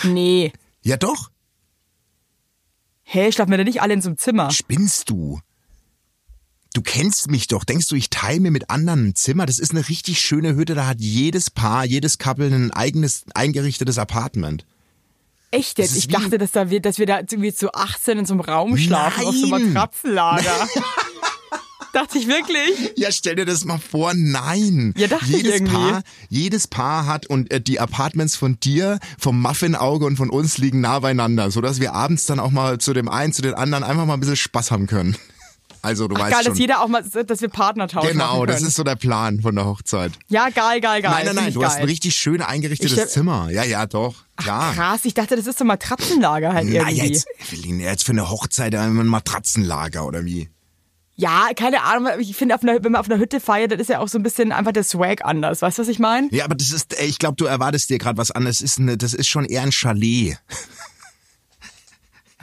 Nee. 0.04 0.52
Ja, 0.82 0.96
doch. 0.96 1.30
Hey, 3.14 3.30
schlafen 3.30 3.50
wir 3.50 3.58
da 3.58 3.64
nicht 3.64 3.82
alle 3.82 3.92
in 3.92 4.00
so 4.00 4.08
einem 4.08 4.16
Zimmer? 4.16 4.50
Spinnst 4.50 5.10
du? 5.10 5.38
Du 6.72 6.80
kennst 6.80 7.30
mich 7.30 7.46
doch. 7.46 7.62
Denkst 7.64 7.88
du, 7.88 7.94
ich 7.94 8.08
teile 8.08 8.40
mir 8.40 8.50
mit 8.50 8.70
anderen 8.70 9.08
ein 9.08 9.14
Zimmer? 9.14 9.44
Das 9.44 9.58
ist 9.58 9.72
eine 9.72 9.86
richtig 9.86 10.18
schöne 10.18 10.54
Hütte. 10.56 10.74
Da 10.74 10.86
hat 10.86 10.98
jedes 10.98 11.50
Paar, 11.50 11.84
jedes 11.84 12.16
Couple 12.16 12.46
ein 12.46 12.70
eigenes, 12.70 13.24
eingerichtetes 13.34 13.98
Apartment. 13.98 14.64
Echt 15.50 15.78
jetzt? 15.78 15.94
Ich 15.94 16.08
dachte, 16.08 16.38
dass, 16.38 16.52
da 16.52 16.70
wir, 16.70 16.80
dass 16.80 16.98
wir 16.98 17.04
da 17.04 17.18
irgendwie 17.18 17.52
zu 17.52 17.74
18 17.74 18.20
in 18.20 18.24
so 18.24 18.32
einem 18.32 18.40
Raum 18.40 18.78
schlafen, 18.78 19.26
auf 19.26 19.36
so 19.36 19.44
einem 19.44 19.64
Nein. 19.66 19.72
Matratzenlager. 19.74 20.68
dachte 21.92 22.18
ich 22.18 22.26
wirklich. 22.26 22.92
Ja, 22.96 23.10
stell 23.12 23.36
dir 23.36 23.44
das 23.44 23.64
mal 23.64 23.78
vor. 23.78 24.12
Nein. 24.14 24.94
Ja, 24.96 25.08
dachte 25.08 25.24
ich 25.26 25.30
jedes 25.36 25.52
irgendwie. 25.54 25.74
Paar, 25.74 26.02
jedes 26.28 26.66
Paar 26.66 27.06
hat 27.06 27.26
und 27.26 27.50
äh, 27.50 27.60
die 27.60 27.80
Apartments 27.80 28.36
von 28.36 28.58
dir, 28.60 28.98
vom 29.18 29.40
Muffinauge 29.40 30.04
und 30.06 30.16
von 30.16 30.30
uns 30.30 30.58
liegen 30.58 30.80
nah 30.80 30.98
beieinander, 31.00 31.50
so 31.50 31.60
dass 31.60 31.80
wir 31.80 31.92
abends 31.94 32.26
dann 32.26 32.40
auch 32.40 32.50
mal 32.50 32.78
zu 32.78 32.92
dem 32.94 33.08
einen, 33.08 33.32
zu 33.32 33.42
den 33.42 33.54
anderen 33.54 33.84
einfach 33.84 34.06
mal 34.06 34.14
ein 34.14 34.20
bisschen 34.20 34.36
Spaß 34.36 34.70
haben 34.70 34.86
können. 34.86 35.16
Also 35.84 36.06
du 36.06 36.14
weißt 36.14 36.30
Geil, 36.32 36.44
schon. 36.44 36.52
dass 36.52 36.58
jeder 36.60 36.80
auch 36.80 36.86
mal, 36.86 37.02
dass 37.02 37.40
wir 37.40 37.48
Partnertausch 37.48 38.06
genau, 38.08 38.36
machen 38.36 38.46
das 38.46 38.62
ist 38.62 38.76
so 38.76 38.84
der 38.84 38.94
Plan 38.94 39.40
von 39.40 39.56
der 39.56 39.64
Hochzeit. 39.64 40.12
Ja, 40.28 40.48
geil, 40.50 40.80
geil, 40.80 41.02
geil. 41.02 41.10
nein, 41.10 41.26
nein, 41.26 41.34
nein, 41.34 41.48
ich 41.48 41.54
du 41.54 41.64
hast 41.64 41.72
geil. 41.74 41.82
ein 41.82 41.88
richtig 41.88 42.14
schön 42.14 42.40
eingerichtetes 42.40 42.92
Ich 42.92 42.96
stell- 42.98 43.08
Zimmer. 43.08 43.50
Ja, 43.50 43.64
ja, 43.64 43.86
doch. 43.86 44.14
Klar. 44.36 44.74
Krass, 44.74 45.00
ich 45.04 45.14
dachte, 45.14 45.34
das 45.34 45.48
ist 45.48 45.58
so 45.58 45.64
ein 45.64 45.66
Matratzenlager 45.66 46.52
halt 46.52 46.68
Na, 46.68 46.88
irgendwie. 46.88 47.08
jetzt, 47.14 47.26
Evelyn, 47.52 47.80
jetzt 47.80 48.04
für 48.06 48.12
eine 48.12 48.30
Hochzeit 48.30 48.76
ein 48.76 48.94
Matratzenlager 49.06 50.06
oder 50.06 50.24
wie? 50.24 50.50
Ja, 51.14 51.50
keine 51.54 51.82
Ahnung. 51.82 52.08
Ich 52.18 52.36
finde, 52.36 52.56
wenn 52.62 52.82
man 52.82 52.96
auf 52.96 53.10
einer 53.10 53.20
Hütte 53.20 53.38
feiert, 53.38 53.70
dann 53.70 53.80
ist 53.80 53.90
ja 53.90 53.98
auch 53.98 54.08
so 54.08 54.18
ein 54.18 54.22
bisschen 54.22 54.50
einfach 54.50 54.72
der 54.72 54.84
Swag 54.84 55.24
anders. 55.24 55.60
Weißt 55.60 55.78
du, 55.78 55.82
was 55.82 55.88
ich 55.88 55.98
meine? 55.98 56.28
Ja, 56.30 56.44
aber 56.44 56.54
das 56.54 56.70
ist, 56.72 56.98
ich 57.00 57.18
glaube, 57.18 57.36
du 57.36 57.44
erwartest 57.44 57.90
dir 57.90 57.98
gerade 57.98 58.16
was 58.16 58.30
anderes. 58.30 58.58
Das 58.58 58.72
ist, 58.72 58.78
eine, 58.78 58.96
das 58.96 59.12
ist 59.12 59.28
schon 59.28 59.44
eher 59.44 59.62
ein 59.62 59.72
Chalet. 59.72 60.38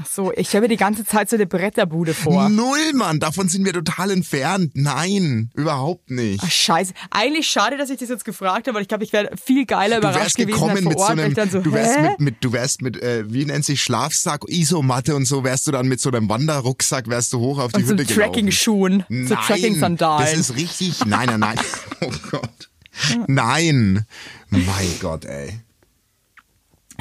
Ach 0.01 0.05
so, 0.05 0.31
ich 0.33 0.53
mir 0.53 0.69
die 0.69 0.77
ganze 0.77 1.03
Zeit 1.03 1.29
so 1.29 1.35
eine 1.35 1.45
Bretterbude 1.45 2.13
vor. 2.13 2.47
Null, 2.47 2.93
Mann, 2.93 3.19
davon 3.19 3.49
sind 3.49 3.65
wir 3.65 3.73
total 3.73 4.11
entfernt. 4.11 4.71
Nein, 4.75 5.51
überhaupt 5.55 6.09
nicht. 6.09 6.41
Ach, 6.41 6.49
scheiße. 6.49 6.93
Eigentlich 7.09 7.49
schade, 7.49 7.77
dass 7.77 7.89
ich 7.89 7.99
das 7.99 8.07
jetzt 8.07 8.23
gefragt 8.23 8.67
habe, 8.67 8.75
weil 8.75 8.83
ich 8.83 8.87
glaube, 8.87 9.03
ich 9.03 9.11
wäre 9.11 9.31
viel 9.35 9.65
geiler 9.65 9.99
Du 9.99 10.07
überrascht 10.07 10.37
gewesen 10.37 10.53
gekommen 10.53 10.71
als 10.71 10.83
vor 10.83 10.89
mit 10.89 10.97
so 10.97 11.03
Ort, 11.03 11.09
weil 11.17 11.19
einem, 11.19 11.31
ich 11.31 11.35
dann 11.35 11.49
so, 11.49 11.59
du 11.59 11.73
wärst 11.73 11.97
hä? 11.97 12.09
mit, 12.11 12.19
mit, 12.19 12.35
du 12.43 12.53
wärst 12.53 12.81
mit, 12.81 13.01
äh, 13.01 13.25
wie 13.31 13.43
nennt 13.43 13.65
sich 13.65 13.83
Schlafsack, 13.83 14.45
Isomatte 14.47 15.15
und 15.15 15.25
so, 15.25 15.43
wärst 15.43 15.67
du 15.67 15.71
dann 15.71 15.87
mit 15.89 15.99
so 15.99 16.09
einem 16.09 16.29
Wanderrucksack, 16.29 17.09
wärst 17.09 17.33
du 17.33 17.39
hoch 17.39 17.59
auf 17.59 17.73
die 17.73 17.81
und 17.81 17.87
so 17.87 17.93
Hütte 17.93 18.05
gelaufen. 18.05 18.21
Tracking-Schuhen, 18.21 19.03
so 19.09 19.13
Nein, 19.13 19.27
das 19.27 19.47
Tracking-Sandalen. 19.47 20.39
ist 20.39 20.55
richtig, 20.55 21.05
nein, 21.05 21.27
nein, 21.27 21.39
nein. 21.41 21.59
Oh 22.01 22.11
Gott. 22.31 22.69
Nein. 23.27 24.05
Mein 24.49 24.99
Gott, 25.01 25.25
ey. 25.25 25.59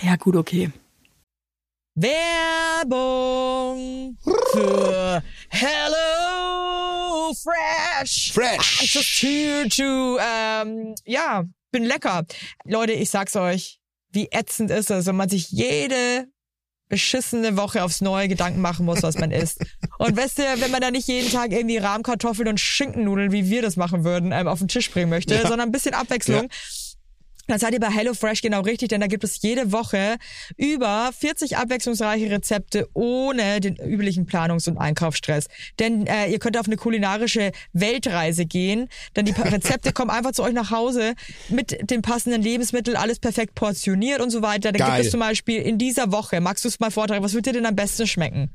Ja, 0.03 0.17
gut, 0.17 0.35
okay. 0.35 0.73
Werbung 2.01 3.89
für 4.53 5.21
Hello 5.49 7.35
Fresh. 7.35 8.31
Fresh. 8.33 8.83
I'm 8.83 8.87
just 8.87 9.21
here 9.21 9.69
to, 9.69 10.19
ähm, 10.21 10.95
ja, 11.05 11.43
bin 11.73 11.83
lecker. 11.83 12.25
Leute, 12.65 12.93
ich 12.93 13.11
sag's 13.11 13.35
euch, 13.35 13.81
wie 14.13 14.29
ätzend 14.31 14.71
ist 14.71 14.93
es, 14.93 15.07
wenn 15.07 15.17
man 15.17 15.29
sich 15.29 15.51
jede 15.51 16.29
beschissene 16.89 17.57
Woche 17.57 17.83
aufs 17.83 18.01
neue 18.01 18.29
Gedanken 18.29 18.61
machen 18.61 18.87
muss, 18.87 19.03
was 19.03 19.19
man 19.19 19.33
isst. 19.33 19.59
Und 19.99 20.17
weißt 20.17 20.39
du, 20.39 20.43
wenn 20.61 20.71
man 20.71 20.81
da 20.81 20.93
nicht 20.93 21.09
jeden 21.09 21.33
Tag 21.33 21.51
irgendwie 21.51 21.79
Rahmkartoffeln 21.79 22.49
und 22.49 22.61
Schinkennudeln, 22.61 23.33
wie 23.33 23.51
wir 23.51 23.63
das 23.63 23.75
machen 23.77 24.05
würden, 24.05 24.31
ähm, 24.31 24.47
auf 24.47 24.61
den 24.61 24.69
Tisch 24.69 24.89
bringen 24.91 25.11
möchte, 25.11 25.37
sondern 25.43 25.63
ein 25.63 25.73
bisschen 25.73 25.95
Abwechslung. 25.95 26.49
Dann 27.49 27.59
seid 27.59 27.73
ihr 27.73 27.81
bei 27.81 27.91
HelloFresh 27.91 28.43
genau 28.43 28.61
richtig, 28.61 28.91
denn 28.91 29.01
da 29.01 29.07
gibt 29.07 29.25
es 29.25 29.41
jede 29.43 29.73
Woche 29.73 30.17
über 30.57 31.11
40 31.19 31.57
abwechslungsreiche 31.57 32.31
Rezepte 32.31 32.89
ohne 32.93 33.61
den 33.61 33.77
üblichen 33.77 34.27
Planungs- 34.27 34.69
und 34.69 34.77
Einkaufsstress. 34.77 35.49
Denn 35.79 36.07
äh, 36.07 36.31
ihr 36.31 36.39
könnt 36.39 36.59
auf 36.59 36.67
eine 36.67 36.77
kulinarische 36.77 37.53
Weltreise 37.73 38.45
gehen, 38.45 38.89
denn 39.17 39.25
die 39.25 39.33
Rezepte 39.39 39.93
kommen 39.93 40.11
einfach 40.11 40.33
zu 40.33 40.43
euch 40.43 40.53
nach 40.53 40.71
Hause 40.71 41.15
mit 41.49 41.91
den 41.91 42.03
passenden 42.03 42.43
Lebensmitteln, 42.43 42.97
alles 42.97 43.19
perfekt 43.19 43.55
portioniert 43.55 44.21
und 44.21 44.31
so 44.31 44.43
weiter. 44.43 44.71
Da 44.71 44.79
Geil. 44.79 44.97
gibt 44.97 45.07
es 45.07 45.11
zum 45.11 45.21
Beispiel 45.21 45.63
in 45.63 45.79
dieser 45.79 46.13
Woche, 46.13 46.41
magst 46.41 46.65
du 46.65 46.69
es 46.69 46.79
mal 46.81 46.91
vortragen, 46.91 47.25
was 47.25 47.33
wird 47.33 47.47
dir 47.47 47.55
denn 47.55 47.67
am 47.67 47.77
besten 47.77 48.07
schmecken? 48.07 48.51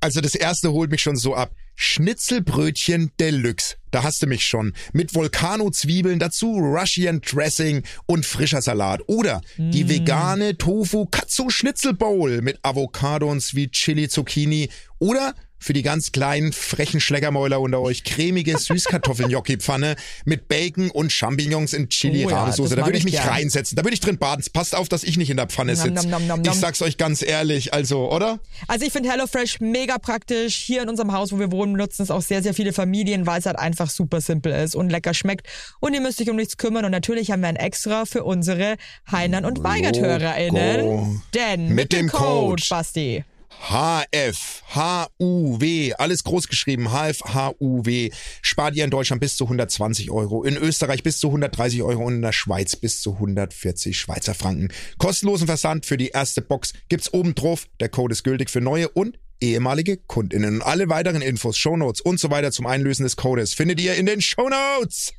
Also 0.00 0.20
das 0.22 0.34
erste 0.34 0.72
holt 0.72 0.90
mich 0.90 1.02
schon 1.02 1.16
so 1.16 1.34
ab. 1.34 1.50
Schnitzelbrötchen 1.74 3.12
Deluxe. 3.18 3.76
Da 3.90 4.02
hast 4.02 4.22
du 4.22 4.26
mich 4.26 4.44
schon. 4.44 4.72
Mit 4.92 5.14
Volcano-Zwiebeln, 5.14 6.18
dazu 6.18 6.56
Russian 6.56 7.20
Dressing 7.20 7.82
und 8.06 8.26
frischer 8.26 8.60
Salat. 8.60 9.02
Oder 9.06 9.40
die 9.56 9.88
vegane 9.88 10.58
Tofu 10.58 11.06
Katsu 11.06 11.50
Schnitzel 11.50 11.94
Bowl 11.94 12.42
mit 12.42 12.58
Avocado 12.62 13.30
und 13.30 13.40
Sweet 13.40 13.72
Chili 13.72 14.08
Zucchini. 14.08 14.68
Oder 14.98 15.34
für 15.64 15.72
die 15.72 15.82
ganz 15.82 16.12
kleinen, 16.12 16.52
frechen 16.52 17.00
Schleckermäuler 17.00 17.58
unter 17.58 17.80
euch 17.80 18.04
cremige 18.04 18.58
Süßkartoffeln-Gnocchi-Pfanne 18.58 19.96
mit 20.26 20.46
Bacon 20.46 20.90
und 20.90 21.10
Champignons 21.10 21.72
in 21.72 21.88
Oh 22.04 22.28
ja, 22.28 22.50
da 22.50 22.58
würde 22.58 22.92
ich 22.92 22.98
ich 22.98 23.04
mich 23.04 23.14
gern. 23.14 23.28
reinsetzen. 23.28 23.76
Da 23.76 23.82
würde 23.82 23.94
ich 23.94 24.00
drin 24.00 24.18
baden. 24.18 24.44
Passt 24.52 24.74
auf, 24.74 24.90
dass 24.90 25.04
ich 25.04 25.16
nicht 25.16 25.30
in 25.30 25.38
der 25.38 25.46
Pfanne 25.46 25.74
sitze. 25.74 26.06
Ich 26.44 26.52
sag's 26.52 26.82
euch 26.82 26.98
ganz 26.98 27.22
ehrlich, 27.22 27.72
also, 27.72 28.10
oder? 28.12 28.40
Also 28.68 28.84
ich 28.84 28.92
finde 28.92 29.10
HelloFresh 29.10 29.60
mega 29.60 29.96
praktisch. 29.98 30.54
Hier 30.54 30.82
in 30.82 30.90
unserem 30.90 31.12
Haus, 31.12 31.32
wo 31.32 31.38
wir 31.38 31.50
wohnen, 31.50 31.72
nutzen 31.72 32.02
es 32.02 32.10
auch 32.10 32.22
sehr, 32.22 32.42
sehr 32.42 32.52
viele 32.52 32.74
Familien, 32.74 33.26
weil 33.26 33.40
es 33.40 33.46
halt 33.46 33.58
einfach 33.58 33.88
super 33.88 34.20
simpel 34.20 34.52
ist 34.52 34.74
und 34.76 34.90
lecker 34.90 35.14
schmeckt. 35.14 35.46
Und 35.80 35.94
ihr 35.94 36.02
müsst 36.02 36.20
euch 36.20 36.28
um 36.28 36.36
nichts 36.36 36.58
kümmern. 36.58 36.84
Und 36.84 36.90
natürlich 36.90 37.30
haben 37.30 37.40
wir 37.40 37.48
ein 37.48 37.56
Extra 37.56 38.04
für 38.04 38.24
unsere 38.24 38.76
Heinern 39.10 39.46
und 39.46 39.62
Weigert-HörerInnen. 39.62 41.22
Denn 41.32 41.68
mit, 41.68 41.76
Mit 41.76 41.92
dem 41.92 42.08
Code, 42.08 42.22
Code. 42.24 42.62
Basti. 42.68 43.24
HF, 43.60 44.62
HUW, 44.74 45.94
alles 45.98 46.24
groß 46.24 46.48
geschrieben, 46.48 46.88
HF, 46.90 47.20
HUW, 47.34 48.10
spart 48.42 48.76
ihr 48.76 48.84
in 48.84 48.90
Deutschland 48.90 49.20
bis 49.20 49.36
zu 49.36 49.44
120 49.44 50.10
Euro, 50.10 50.44
in 50.44 50.56
Österreich 50.56 51.02
bis 51.02 51.18
zu 51.18 51.28
130 51.28 51.82
Euro 51.82 52.04
und 52.04 52.16
in 52.16 52.22
der 52.22 52.32
Schweiz 52.32 52.76
bis 52.76 53.00
zu 53.00 53.14
140 53.14 53.98
Schweizer 53.98 54.34
Franken. 54.34 54.68
Kostenlosen 54.98 55.46
Versand 55.46 55.86
für 55.86 55.96
die 55.96 56.08
erste 56.08 56.42
Box 56.42 56.74
gibt's 56.88 57.12
oben 57.12 57.34
drauf. 57.34 57.66
Der 57.80 57.88
Code 57.88 58.12
ist 58.12 58.24
gültig 58.24 58.50
für 58.50 58.60
neue 58.60 58.88
und 58.88 59.18
ehemalige 59.40 59.96
KundInnen. 59.96 60.56
Und 60.56 60.62
alle 60.62 60.88
weiteren 60.88 61.22
Infos, 61.22 61.56
Shownotes 61.56 62.00
und 62.00 62.20
so 62.20 62.30
weiter 62.30 62.52
zum 62.52 62.66
Einlösen 62.66 63.04
des 63.04 63.16
Codes 63.16 63.54
findet 63.54 63.80
ihr 63.80 63.94
in 63.94 64.06
den 64.06 64.20
Shownotes. 64.20 65.12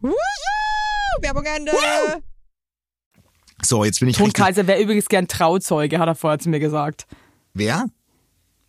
Woohoo! 0.00 0.12
Werbung 1.20 1.44
Ende. 1.44 1.72
So, 3.64 3.84
jetzt 3.84 4.00
bin 4.00 4.08
ich 4.08 4.18
richtig. 4.18 4.34
Tonkaiser 4.34 4.66
wäre 4.66 4.80
übrigens 4.80 5.08
gern 5.08 5.28
Trauzeuge, 5.28 5.98
hat 5.98 6.08
er 6.08 6.14
vorher 6.14 6.38
zu 6.38 6.48
mir 6.48 6.58
gesagt. 6.58 7.06
Wer? 7.54 7.86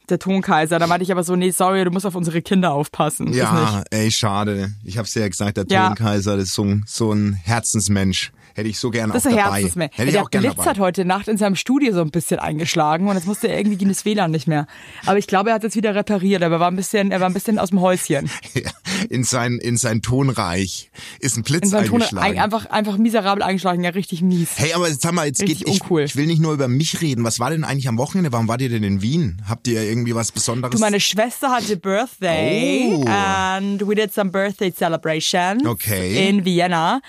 Der 0.10 0.19
Tonkaiser. 0.19 0.80
Da 0.80 0.88
meinte 0.88 1.04
ich 1.04 1.12
aber 1.12 1.24
so, 1.24 1.36
nee, 1.36 1.52
sorry, 1.52 1.84
du 1.86 1.91
musst 1.91 2.06
auf 2.06 2.15
unsere 2.15 2.41
Kinder 2.41 2.74
aufpassen. 2.74 3.32
Ja, 3.34 3.84
ey, 3.89 4.12
schade. 4.12 4.72
Ich 4.84 4.98
hab's 4.98 5.13
dir 5.13 5.22
ja 5.22 5.30
gesagt, 5.30 5.58
der 5.58 5.65
Ja. 5.69 5.88
Tonkaiser, 5.88 6.36
ist 6.38 6.54
so 6.54 6.76
so 6.86 7.12
ein 7.13 7.34
Herzensmensch. 7.34 8.32
Hätte 8.56 8.70
ich 8.70 8.78
so 8.80 8.89
gerne 8.92 9.13
Das 9.13 9.26
auch 9.26 9.30
ist 9.30 9.36
ein 9.36 9.44
dabei. 9.44 9.56
Herzensmensch. 9.58 9.94
Hätte 9.98 10.08
ich 10.10 10.13
Der 10.13 10.24
auch 10.24 10.30
gerne 10.32 10.48
Blitz 10.48 10.58
dabei. 10.58 10.70
hat 10.70 10.80
heute 10.80 11.06
Nacht 11.06 11.28
in 11.28 11.38
seinem 11.38 11.56
Studio 11.56 11.94
so 11.94 12.02
ein 12.02 12.12
bisschen 12.12 12.39
eingeschlagen 12.39 13.08
und 13.08 13.16
jetzt 13.16 13.26
musste 13.28 13.48
er 13.48 13.58
irgendwie 13.58 13.78
ging 13.78 13.89
das 13.89 14.06
WLAN 14.06 14.32
nicht 14.32 14.48
mehr. 14.48 14.68
Aber 15.06 15.18
ich 15.18 15.28
glaube, 15.28 15.50
er 15.50 15.56
hat 15.56 15.63
es 15.63 15.76
wieder 15.76 15.96
repariert, 15.96 16.44
aber 16.44 16.56
er 16.56 16.60
war 16.60 16.70
ein 16.72 16.76
bisschen, 16.76 17.12
er 17.12 17.20
war 17.20 17.28
ein 17.30 17.34
bisschen 17.34 17.58
aus 17.60 17.70
dem 17.70 17.82
Häuschen. 17.82 18.30
In 19.10 19.24
sein, 19.26 19.58
in 19.62 19.76
sein 19.76 20.02
Tonreich 20.02 20.89
ist 21.20 21.36
ein 21.36 21.44
Blitz 21.44 21.66
In 21.66 21.72
Ton 21.72 21.80
eingeschlagen. 22.02 22.26
ein, 22.38 22.39
einfach, 22.39 22.68
einfach 22.68 22.98
miserabel 22.98 23.44
eingeschlagen, 23.44 23.84
ja, 23.84 23.89
richtig 23.89 24.22
mies. 24.22 24.52
Hey, 24.56 24.74
aber 24.74 24.88
jetzt 24.88 25.04
haben 25.06 25.16
wir, 25.16 25.26
jetzt 25.26 25.42
Richtig 25.42 25.60
geht, 25.66 25.68
ich, 25.68 25.82
uncool. 25.82 26.04
ich 26.04 26.16
will 26.16 26.26
nicht 26.26 26.42
nur 26.42 26.54
über 26.54 26.68
mich 26.70 27.02
reden. 27.02 27.24
Was 27.26 27.39
war 27.39 27.50
denn 27.50 27.63
eigentlich 27.66 27.88
am 27.89 27.98
Wochenende? 27.98 28.32
Warum 28.32 28.48
wart 28.48 28.62
ihr 28.62 28.70
denn 28.70 28.84
in 28.84 29.02
Wien? 29.02 29.42
Habt 29.50 29.68
ihr 29.68 29.82
irgendwie 29.82 30.16
was 30.16 30.32
Besonderes? 30.32 30.76
Du, 30.76 30.80
meine 30.80 31.00
Schwester 31.02 31.50
hatte 31.52 31.76
Birthday 31.76 32.94
Oh. 32.96 33.06
and 33.08 33.82
we 33.88 33.96
did 33.96 34.13
some 34.13 34.30
birthday 34.32 34.72
celebrations 34.74 35.66
Okay. 35.66 36.30
in 36.30 36.46
Vienna. 36.46 37.02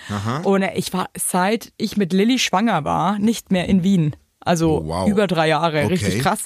Und 0.42 0.64
ich 0.74 0.92
war, 0.92 1.08
seit 1.34 1.72
ich 1.78 1.96
mit 1.96 2.12
Lilly 2.12 2.38
schwanger 2.38 2.84
war, 2.84 3.18
nicht 3.18 3.50
mehr 3.50 3.68
in 3.68 3.82
Wien. 3.82 4.14
Also 4.38 4.82
Oh, 4.82 4.86
wow. 4.86 5.08
über 5.10 5.26
drei 5.26 5.48
Jahre. 5.48 5.78
Okay. 5.82 5.94
Richtig 5.94 6.20
krass. 6.20 6.44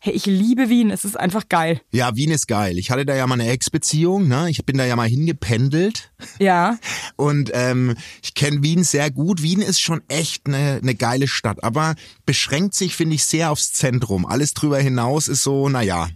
Hey, 0.00 0.12
ich 0.12 0.26
liebe 0.26 0.68
Wien. 0.68 0.90
Es 0.92 1.04
ist 1.04 1.18
einfach 1.18 1.48
geil. 1.48 1.80
ja, 1.90 2.14
Wien 2.14 2.30
ist 2.30 2.46
geil. 2.46 2.78
Ich 2.78 2.92
hatte 2.92 3.04
da 3.04 3.16
ja 3.16 3.26
mal 3.26 3.34
eine 3.40 3.50
Ex-Beziehung, 3.50 4.28
ne? 4.28 4.48
Ich 4.48 4.64
bin 4.64 4.78
da 4.78 4.84
ja 4.84 4.94
mal 4.94 5.08
hingependelt. 5.08 6.12
Ja. 6.38 6.78
Und 7.16 7.50
ähm, 7.52 7.96
ich 8.22 8.34
kenne 8.34 8.62
Wien 8.62 8.84
sehr 8.84 9.10
gut. 9.10 9.42
Wien 9.42 9.60
ist 9.60 9.80
schon 9.80 10.02
echt 10.06 10.46
eine, 10.46 10.78
eine 10.80 10.94
geile 10.94 11.26
Stadt, 11.26 11.64
aber 11.64 11.96
beschränkt 12.24 12.74
sich, 12.74 12.94
finde 12.94 13.16
ich, 13.16 13.24
sehr 13.24 13.50
aufs 13.50 13.72
Zentrum. 13.72 14.24
Alles 14.24 14.54
drüber 14.54 14.78
hinaus 14.78 15.26
ist 15.26 15.42
so, 15.42 15.68
naja. 15.68 16.10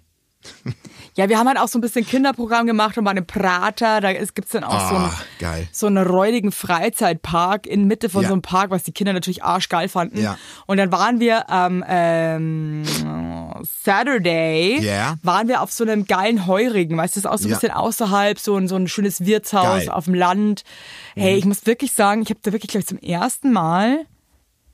Ja, 1.15 1.29
wir 1.29 1.39
haben 1.39 1.47
halt 1.47 1.59
auch 1.59 1.69
so 1.69 1.79
ein 1.79 1.83
bisschen 1.83 2.07
Kinderprogramm 2.07 2.67
gemacht 2.67 2.97
und 2.97 3.05
bei 3.05 3.11
einem 3.11 3.27
Prater, 3.27 4.01
da 4.01 4.09
ist- 4.11 4.35
gibt's 4.35 4.53
dann 4.53 4.65
auch 4.65 4.89
so, 4.89 4.95
einen, 4.97 5.05
Ah, 5.05 5.21
geil. 5.39 5.69
so 5.71 5.87
einen 5.87 5.99
räudigen 6.07 6.53
Freizeitpark 6.53 7.67
in 7.67 7.87
Mitte 7.87 8.09
von 8.09 8.23
Ja. 8.23 8.29
so 8.29 8.35
einem 8.35 8.41
Park, 8.43 8.71
was 8.71 8.83
die 8.85 8.93
Kinder 8.93 9.13
natürlich 9.13 9.45
arschgeil 9.45 9.89
fanden. 9.91 10.19
Ja. 10.23 10.39
Und 10.67 10.79
dann 10.79 10.91
waren 10.91 11.21
wir 11.21 11.51
am 11.51 11.85
ähm, 11.87 12.83
Saturday, 13.63 14.79
Ja. 14.81 15.17
waren 15.23 15.49
wir 15.49 15.61
auf 15.61 15.71
so 15.73 15.85
einem 15.85 16.07
geilen 16.07 16.47
Heurigen, 16.47 16.97
weißt 16.97 17.17
du, 17.17 17.21
das 17.21 17.25
ist 17.27 17.31
auch 17.31 17.39
so 17.39 17.49
ein 17.49 17.51
Ja. 17.51 17.57
bisschen 17.57 17.73
außerhalb, 17.73 18.39
so 18.39 18.57
ein, 18.57 18.69
so 18.69 18.77
ein 18.77 18.89
schönes 18.89 19.25
Wirtshaus 19.27 19.65
Geil. 19.65 19.85
Mhm. 19.87 19.91
auf 19.93 20.05
dem 20.07 20.15
Land. 20.15 20.63
Hey, 21.15 21.37
ich 21.37 21.45
muss 21.45 21.67
wirklich 21.67 21.93
sagen, 21.93 22.23
ich 22.23 22.31
habe 22.31 22.41
da 22.43 22.53
wirklich, 22.53 22.71
glaube 22.71 22.81
ich, 22.83 22.87
zum 22.87 22.99
ersten 22.99 23.53
Mal 23.53 24.07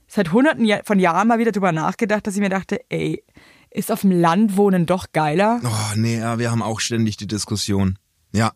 seit 0.07 0.33
hunderten 0.33 0.67
von 0.85 0.99
Jahren 1.01 1.29
mal 1.29 1.39
wieder 1.39 1.53
drüber 1.53 1.73
nachgedacht, 1.73 2.27
dass 2.27 2.35
ich 2.35 2.41
mir 2.41 2.49
dachte, 2.49 2.81
ey, 2.89 3.23
ist 3.71 3.91
auf 3.93 4.01
dem 4.03 4.11
Land 4.11 4.57
wohnen 4.57 4.87
doch 4.87 5.07
geiler? 5.13 5.61
Oh, 5.65 5.95
nee, 5.97 6.19
ja, 6.19 6.39
wir 6.39 6.51
haben 6.51 6.63
auch 6.63 6.81
ständig 6.81 7.17
die 7.17 7.27
Diskussion. 7.27 7.99
Ja. 8.33 8.53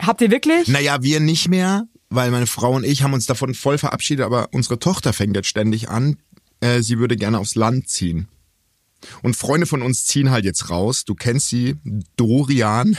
Habt 0.00 0.20
ihr 0.20 0.30
wirklich? 0.30 0.68
Naja, 0.68 1.02
wir 1.02 1.20
nicht 1.20 1.48
mehr, 1.48 1.84
weil 2.10 2.30
meine 2.30 2.46
Frau 2.46 2.72
und 2.72 2.84
ich 2.84 3.02
haben 3.02 3.12
uns 3.14 3.26
davon 3.26 3.54
voll 3.54 3.78
verabschiedet, 3.78 4.24
aber 4.24 4.48
unsere 4.52 4.78
Tochter 4.78 5.12
fängt 5.12 5.36
jetzt 5.36 5.48
ständig 5.48 5.88
an, 5.88 6.16
äh, 6.60 6.80
sie 6.82 6.98
würde 6.98 7.16
gerne 7.16 7.38
aufs 7.38 7.54
Land 7.54 7.88
ziehen. 7.88 8.28
Und 9.22 9.36
Freunde 9.36 9.66
von 9.66 9.82
uns 9.82 10.06
ziehen 10.06 10.30
halt 10.30 10.46
jetzt 10.46 10.70
raus. 10.70 11.04
Du 11.04 11.14
kennst 11.14 11.50
sie, 11.50 11.76
Dorian. 12.16 12.96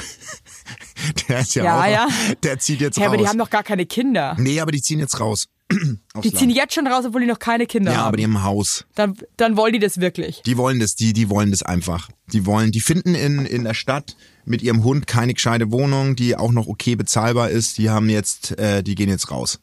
Der 1.27 1.39
ist 1.39 1.55
ja, 1.55 1.63
Ja, 1.63 1.79
auch, 1.81 1.85
ja. 1.87 2.07
der 2.43 2.59
zieht 2.59 2.79
jetzt 2.79 2.97
Ja, 2.97 3.03
raus. 3.05 3.13
aber 3.13 3.17
die 3.17 3.27
haben 3.27 3.37
doch 3.39 3.49
gar 3.49 3.63
keine 3.63 3.85
Kinder. 3.85 4.35
nee, 4.39 4.59
aber 4.59 4.71
die 4.71 4.81
ziehen 4.81 4.99
jetzt 4.99 5.19
raus. 5.19 5.47
Die 5.71 6.31
ziehen 6.31 6.49
Land. 6.49 6.55
jetzt 6.55 6.73
schon 6.75 6.85
raus, 6.87 7.05
obwohl 7.07 7.21
die 7.21 7.27
noch 7.27 7.39
keine 7.39 7.65
Kinder 7.65 7.91
Ja, 7.91 7.97
haben. 7.99 8.07
aber 8.09 8.17
die 8.17 8.23
haben 8.23 8.37
ein 8.37 8.43
Haus. 8.43 8.85
dann, 8.93 9.17
dann 9.37 9.57
wollen 9.57 9.73
die 9.73 9.79
das 9.79 9.99
wirklich. 9.99 10.41
Die 10.45 10.57
wollen 10.57 10.79
das, 10.79 10.95
die, 10.95 11.11
die 11.11 11.29
wollen 11.29 11.49
das 11.51 11.63
einfach. 11.63 12.09
Die 12.31 12.45
wollen, 12.45 12.71
die 12.71 12.81
finden 12.81 13.15
in, 13.15 13.45
in 13.45 13.63
der 13.63 13.73
Stadt 13.73 14.15
mit 14.45 14.61
ihrem 14.61 14.83
Hund 14.83 15.07
keine 15.07 15.33
gescheite 15.33 15.71
Wohnung, 15.71 16.15
die 16.15 16.35
auch 16.35 16.51
noch 16.51 16.67
okay 16.67 16.95
bezahlbar 16.95 17.49
ist. 17.49 17.79
Die 17.79 17.89
haben 17.89 18.09
jetzt, 18.09 18.57
äh, 18.59 18.83
die 18.83 18.93
gehen 18.93 19.09
jetzt 19.09 19.31
raus. 19.31 19.59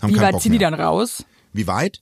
Haben 0.00 0.14
Wie 0.14 0.18
weit 0.18 0.32
Bock 0.32 0.40
ziehen 0.42 0.52
die 0.52 0.58
mehr. 0.58 0.70
dann 0.70 0.80
raus? 0.80 1.24
Wie 1.52 1.66
weit? 1.66 2.00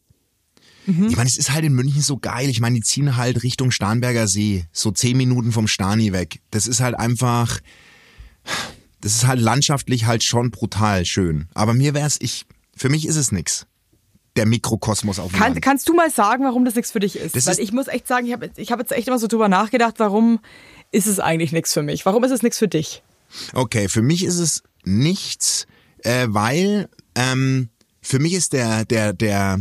Mhm. 0.87 1.09
Ich 1.09 1.17
meine, 1.17 1.29
es 1.29 1.37
ist 1.37 1.51
halt 1.53 1.65
in 1.65 1.75
München 1.75 2.01
so 2.03 2.17
geil. 2.17 2.49
Ich 2.49 2.61
meine, 2.61 2.77
die 2.77 2.83
ziehen 2.83 3.17
halt 3.17 3.43
Richtung 3.43 3.73
Starnberger 3.73 4.29
See, 4.29 4.67
so 4.73 4.93
zehn 4.93 5.17
Minuten 5.17 5.51
vom 5.51 5.67
Stani 5.67 6.13
weg. 6.13 6.41
Das 6.53 6.69
ist 6.69 6.81
halt 6.81 6.95
einfach, 6.95 7.59
das 9.01 9.17
ist 9.17 9.27
halt 9.27 9.41
landschaftlich 9.41 10.07
halt 10.07 10.23
schon 10.23 10.53
brutal 10.53 11.05
schön. 11.05 11.49
Aber 11.55 11.75
mir 11.75 11.93
wär's, 11.93 12.17
ich, 12.21 12.47
für 12.81 12.89
mich 12.89 13.07
ist 13.07 13.17
es 13.17 13.31
nix. 13.31 13.67
Der 14.37 14.47
Mikrokosmos 14.47 15.19
auf 15.19 15.33
dem 15.33 15.39
Kann, 15.39 15.53
Land. 15.53 15.63
kannst 15.63 15.87
du 15.89 15.93
mal 15.93 16.11
sagen, 16.11 16.45
warum 16.45 16.65
das 16.65 16.75
nichts 16.77 16.93
für 16.93 17.01
dich 17.01 17.17
ist? 17.17 17.37
Das 17.37 17.45
Weil 17.45 17.53
ist- 17.55 17.59
ich 17.59 17.73
muss 17.73 17.89
echt 17.89 18.07
sagen, 18.07 18.27
ich 18.27 18.33
habe 18.33 18.49
ich 18.57 18.73
hab 18.73 18.79
jetzt 18.79 18.93
echt 18.93 19.07
immer 19.09 19.19
so 19.19 19.27
drüber 19.27 19.49
nachgedacht, 19.51 19.97
warum 19.99 20.41
ist 20.91 21.07
es 21.07 21.21
eigentlich 21.21 21.53
nichts 21.53 21.75
für 21.75 21.83
mich? 21.83 22.07
Warum 22.07 22.25
ist 22.25 22.31
es 22.31 22.43
nichts 22.43 22.59
für 22.59 22.69
dich? 22.69 23.03
Okay, 23.53 23.89
für 23.89 24.01
mich 24.03 24.25
ist 24.25 24.39
es 24.39 24.63
nichts, 24.85 25.67
äh, 26.05 26.27
weil 26.31 26.89
ähm, 27.15 27.69
für 28.01 28.19
mich 28.19 28.33
ist 28.33 28.55
der 28.55 28.85
der 28.87 29.13
der 29.13 29.61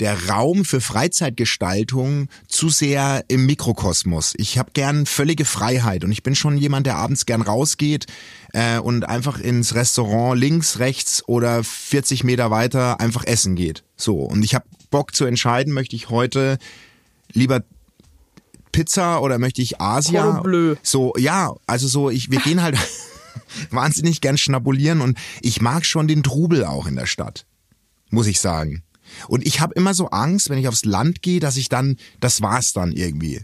der 0.00 0.28
Raum 0.28 0.64
für 0.64 0.80
Freizeitgestaltung 0.80 2.28
zu 2.48 2.68
sehr 2.68 3.24
im 3.28 3.46
Mikrokosmos. 3.46 4.34
Ich 4.36 4.58
habe 4.58 4.70
gern 4.72 5.06
völlige 5.06 5.44
Freiheit 5.44 6.04
und 6.04 6.12
ich 6.12 6.22
bin 6.22 6.34
schon 6.34 6.58
jemand, 6.58 6.86
der 6.86 6.96
abends 6.96 7.26
gern 7.26 7.42
rausgeht 7.42 8.06
äh, 8.52 8.78
und 8.78 9.08
einfach 9.08 9.38
ins 9.38 9.74
Restaurant 9.74 10.38
links, 10.38 10.78
rechts 10.78 11.26
oder 11.26 11.64
40 11.64 12.24
Meter 12.24 12.50
weiter 12.50 13.00
einfach 13.00 13.24
essen 13.24 13.56
geht. 13.56 13.84
So 13.96 14.16
und 14.18 14.44
ich 14.44 14.54
habe 14.54 14.66
Bock 14.90 15.14
zu 15.14 15.24
entscheiden, 15.24 15.72
möchte 15.72 15.96
ich 15.96 16.10
heute 16.10 16.58
lieber 17.32 17.62
Pizza 18.72 19.22
oder 19.22 19.38
möchte 19.38 19.62
ich 19.62 19.80
Asia? 19.80 20.40
Bleu. 20.40 20.76
So, 20.82 21.14
ja, 21.16 21.54
also 21.66 21.88
so, 21.88 22.10
ich, 22.10 22.30
wir 22.30 22.40
gehen 22.40 22.60
halt 22.60 22.76
wahnsinnig 23.70 24.20
gern 24.20 24.36
schnabulieren 24.36 25.00
und 25.00 25.16
ich 25.40 25.62
mag 25.62 25.86
schon 25.86 26.06
den 26.08 26.22
Trubel 26.22 26.64
auch 26.64 26.86
in 26.86 26.96
der 26.96 27.06
Stadt, 27.06 27.46
muss 28.10 28.26
ich 28.26 28.38
sagen. 28.38 28.82
Und 29.28 29.46
ich 29.46 29.60
habe 29.60 29.74
immer 29.74 29.94
so 29.94 30.08
Angst, 30.08 30.50
wenn 30.50 30.58
ich 30.58 30.68
aufs 30.68 30.84
Land 30.84 31.22
gehe, 31.22 31.40
dass 31.40 31.56
ich 31.56 31.68
dann, 31.68 31.96
das 32.20 32.42
war's 32.42 32.72
dann 32.72 32.92
irgendwie. 32.92 33.42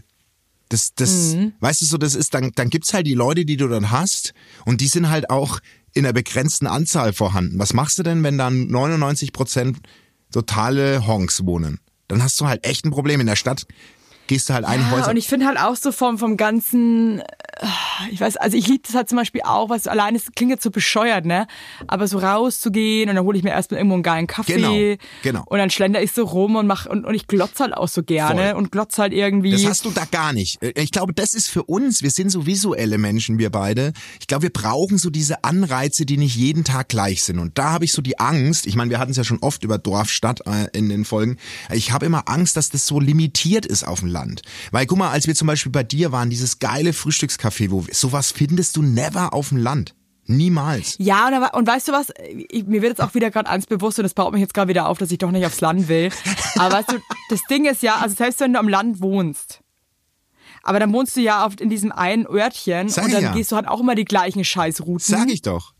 Das, 0.69 0.95
das, 0.95 1.35
weißt 1.59 1.81
du 1.81 1.85
so, 1.85 1.97
das 1.97 2.15
ist, 2.15 2.33
dann, 2.33 2.51
dann 2.55 2.69
gibt's 2.69 2.93
halt 2.93 3.05
die 3.05 3.13
Leute, 3.13 3.45
die 3.45 3.57
du 3.57 3.67
dann 3.67 3.91
hast 3.91 4.33
und 4.65 4.81
die 4.81 4.87
sind 4.87 5.09
halt 5.09 5.29
auch 5.29 5.59
in 5.93 6.05
einer 6.05 6.13
begrenzten 6.13 6.65
Anzahl 6.65 7.13
vorhanden. 7.13 7.59
Was 7.59 7.73
machst 7.73 7.99
du 7.99 8.03
denn, 8.03 8.23
wenn 8.23 8.37
dann 8.37 8.67
99 8.67 9.33
Prozent 9.33 9.77
totale 10.31 11.05
Honks 11.05 11.45
wohnen? 11.45 11.79
Dann 12.07 12.23
hast 12.23 12.39
du 12.41 12.47
halt 12.47 12.65
echt 12.65 12.85
ein 12.85 12.91
Problem 12.91 13.19
in 13.19 13.27
der 13.27 13.35
Stadt. 13.35 13.67
Gehst 14.33 14.49
du 14.49 14.53
halt 14.53 14.65
ein 14.65 14.79
Ja, 14.81 14.91
Häuser. 14.91 15.09
und 15.11 15.17
ich 15.17 15.27
finde 15.27 15.45
halt 15.45 15.59
auch 15.59 15.75
so 15.75 15.91
vom, 15.91 16.17
vom 16.17 16.37
ganzen, 16.37 17.19
äh, 17.19 17.25
ich 18.11 18.19
weiß, 18.19 18.37
also 18.37 18.57
ich 18.57 18.67
liebe 18.67 18.81
das 18.85 18.95
halt 18.95 19.07
zum 19.09 19.17
Beispiel 19.17 19.41
auch, 19.45 19.69
was 19.69 19.87
allein 19.87 20.15
es 20.15 20.25
klingt 20.35 20.49
jetzt 20.51 20.63
so 20.63 20.71
bescheuert, 20.71 21.25
ne? 21.25 21.45
Aber 21.87 22.07
so 22.07 22.17
rauszugehen 22.17 23.09
und 23.09 23.15
dann 23.15 23.25
hole 23.25 23.37
ich 23.37 23.43
mir 23.43 23.51
erstmal 23.51 23.79
irgendwo 23.79 23.93
einen 23.95 24.03
geilen 24.03 24.27
Kaffee. 24.27 24.97
Genau, 24.97 25.03
genau. 25.21 25.43
Und 25.45 25.57
dann 25.59 25.69
schlender 25.69 26.01
ich 26.01 26.11
so 26.11 26.23
rum 26.23 26.55
und 26.55 26.65
mach 26.67 26.85
und, 26.87 27.05
und 27.05 27.13
ich 27.13 27.27
glotz 27.27 27.59
halt 27.59 27.73
auch 27.75 27.87
so 27.87 28.01
gerne 28.03 28.49
Voll. 28.51 28.53
und 28.57 28.71
glotz 28.71 28.97
halt 28.97 29.13
irgendwie. 29.13 29.51
Das 29.51 29.65
hast 29.65 29.85
du 29.85 29.91
da 29.91 30.05
gar 30.05 30.33
nicht. 30.33 30.57
Ich 30.75 30.91
glaube, 30.91 31.13
das 31.13 31.33
ist 31.33 31.49
für 31.49 31.63
uns, 31.63 32.01
wir 32.01 32.11
sind 32.11 32.29
so 32.29 32.45
visuelle 32.45 32.97
Menschen, 32.97 33.37
wir 33.37 33.51
beide. 33.51 33.93
Ich 34.19 34.27
glaube, 34.27 34.43
wir 34.43 34.49
brauchen 34.53 34.97
so 34.97 35.09
diese 35.09 35.43
Anreize, 35.43 36.05
die 36.05 36.17
nicht 36.17 36.35
jeden 36.35 36.63
Tag 36.63 36.89
gleich 36.89 37.23
sind. 37.23 37.39
Und 37.39 37.57
da 37.57 37.71
habe 37.71 37.85
ich 37.85 37.93
so 37.93 38.01
die 38.01 38.19
Angst, 38.19 38.65
ich 38.65 38.75
meine, 38.75 38.89
wir 38.89 38.99
hatten 38.99 39.11
es 39.11 39.17
ja 39.17 39.23
schon 39.23 39.39
oft 39.39 39.63
über 39.63 39.77
Dorf, 39.77 40.09
Stadt 40.09 40.41
äh, 40.47 40.67
in 40.77 40.89
den 40.89 41.05
Folgen. 41.05 41.37
Ich 41.71 41.91
habe 41.91 42.05
immer 42.05 42.23
Angst, 42.29 42.57
dass 42.57 42.69
das 42.69 42.87
so 42.87 42.99
limitiert 42.99 43.65
ist 43.65 43.85
auf 43.87 43.99
dem 43.99 44.09
Land. 44.09 44.22
Land. 44.23 44.41
Weil 44.71 44.85
guck 44.85 44.97
mal, 44.97 45.11
als 45.11 45.27
wir 45.27 45.35
zum 45.35 45.47
Beispiel 45.47 45.71
bei 45.71 45.83
dir 45.83 46.11
waren, 46.11 46.29
dieses 46.29 46.59
geile 46.59 46.93
Frühstückscafé, 46.93 47.71
wo 47.71 47.85
sowas 47.91 48.31
findest 48.31 48.77
du 48.77 48.81
never 48.81 49.33
auf 49.33 49.49
dem 49.49 49.57
Land. 49.57 49.95
Niemals. 50.25 50.95
Ja, 50.99 51.27
und, 51.27 51.33
aber- 51.33 51.53
und 51.53 51.67
weißt 51.67 51.89
du 51.89 51.91
was? 51.91 52.07
Ich, 52.49 52.65
mir 52.65 52.81
wird 52.81 52.97
jetzt 52.97 53.01
auch 53.01 53.13
wieder 53.13 53.29
gerade 53.29 53.49
eins 53.49 53.65
bewusst 53.65 53.99
und 53.99 54.03
das 54.03 54.13
baut 54.13 54.31
mich 54.31 54.39
jetzt 54.39 54.53
gerade 54.53 54.69
wieder 54.69 54.87
auf, 54.87 54.97
dass 54.97 55.11
ich 55.11 55.17
doch 55.17 55.31
nicht 55.31 55.45
aufs 55.45 55.59
Land 55.59 55.89
will. 55.89 56.11
Aber 56.55 56.75
weißt 56.75 56.93
du, 56.93 56.99
das 57.29 57.41
Ding 57.49 57.65
ist 57.65 57.83
ja, 57.83 57.97
also 57.97 58.15
selbst 58.15 58.39
wenn 58.39 58.53
du 58.53 58.59
am 58.59 58.69
Land 58.69 59.01
wohnst, 59.01 59.59
aber 60.61 60.79
dann 60.79 60.93
wohnst 60.93 61.17
du 61.17 61.21
ja 61.21 61.45
oft 61.45 61.59
in 61.59 61.69
diesem 61.69 61.91
einen 61.91 62.25
Örtchen 62.25 62.87
Sag 62.87 63.05
und 63.05 63.13
dann 63.13 63.23
ja. 63.23 63.33
gehst 63.33 63.51
du 63.51 63.57
halt 63.57 63.67
auch 63.67 63.81
immer 63.81 63.95
die 63.95 64.05
gleichen 64.05 64.45
Scheißrouten. 64.45 64.99
Sag 64.99 65.29
ich 65.29 65.41
doch. 65.41 65.72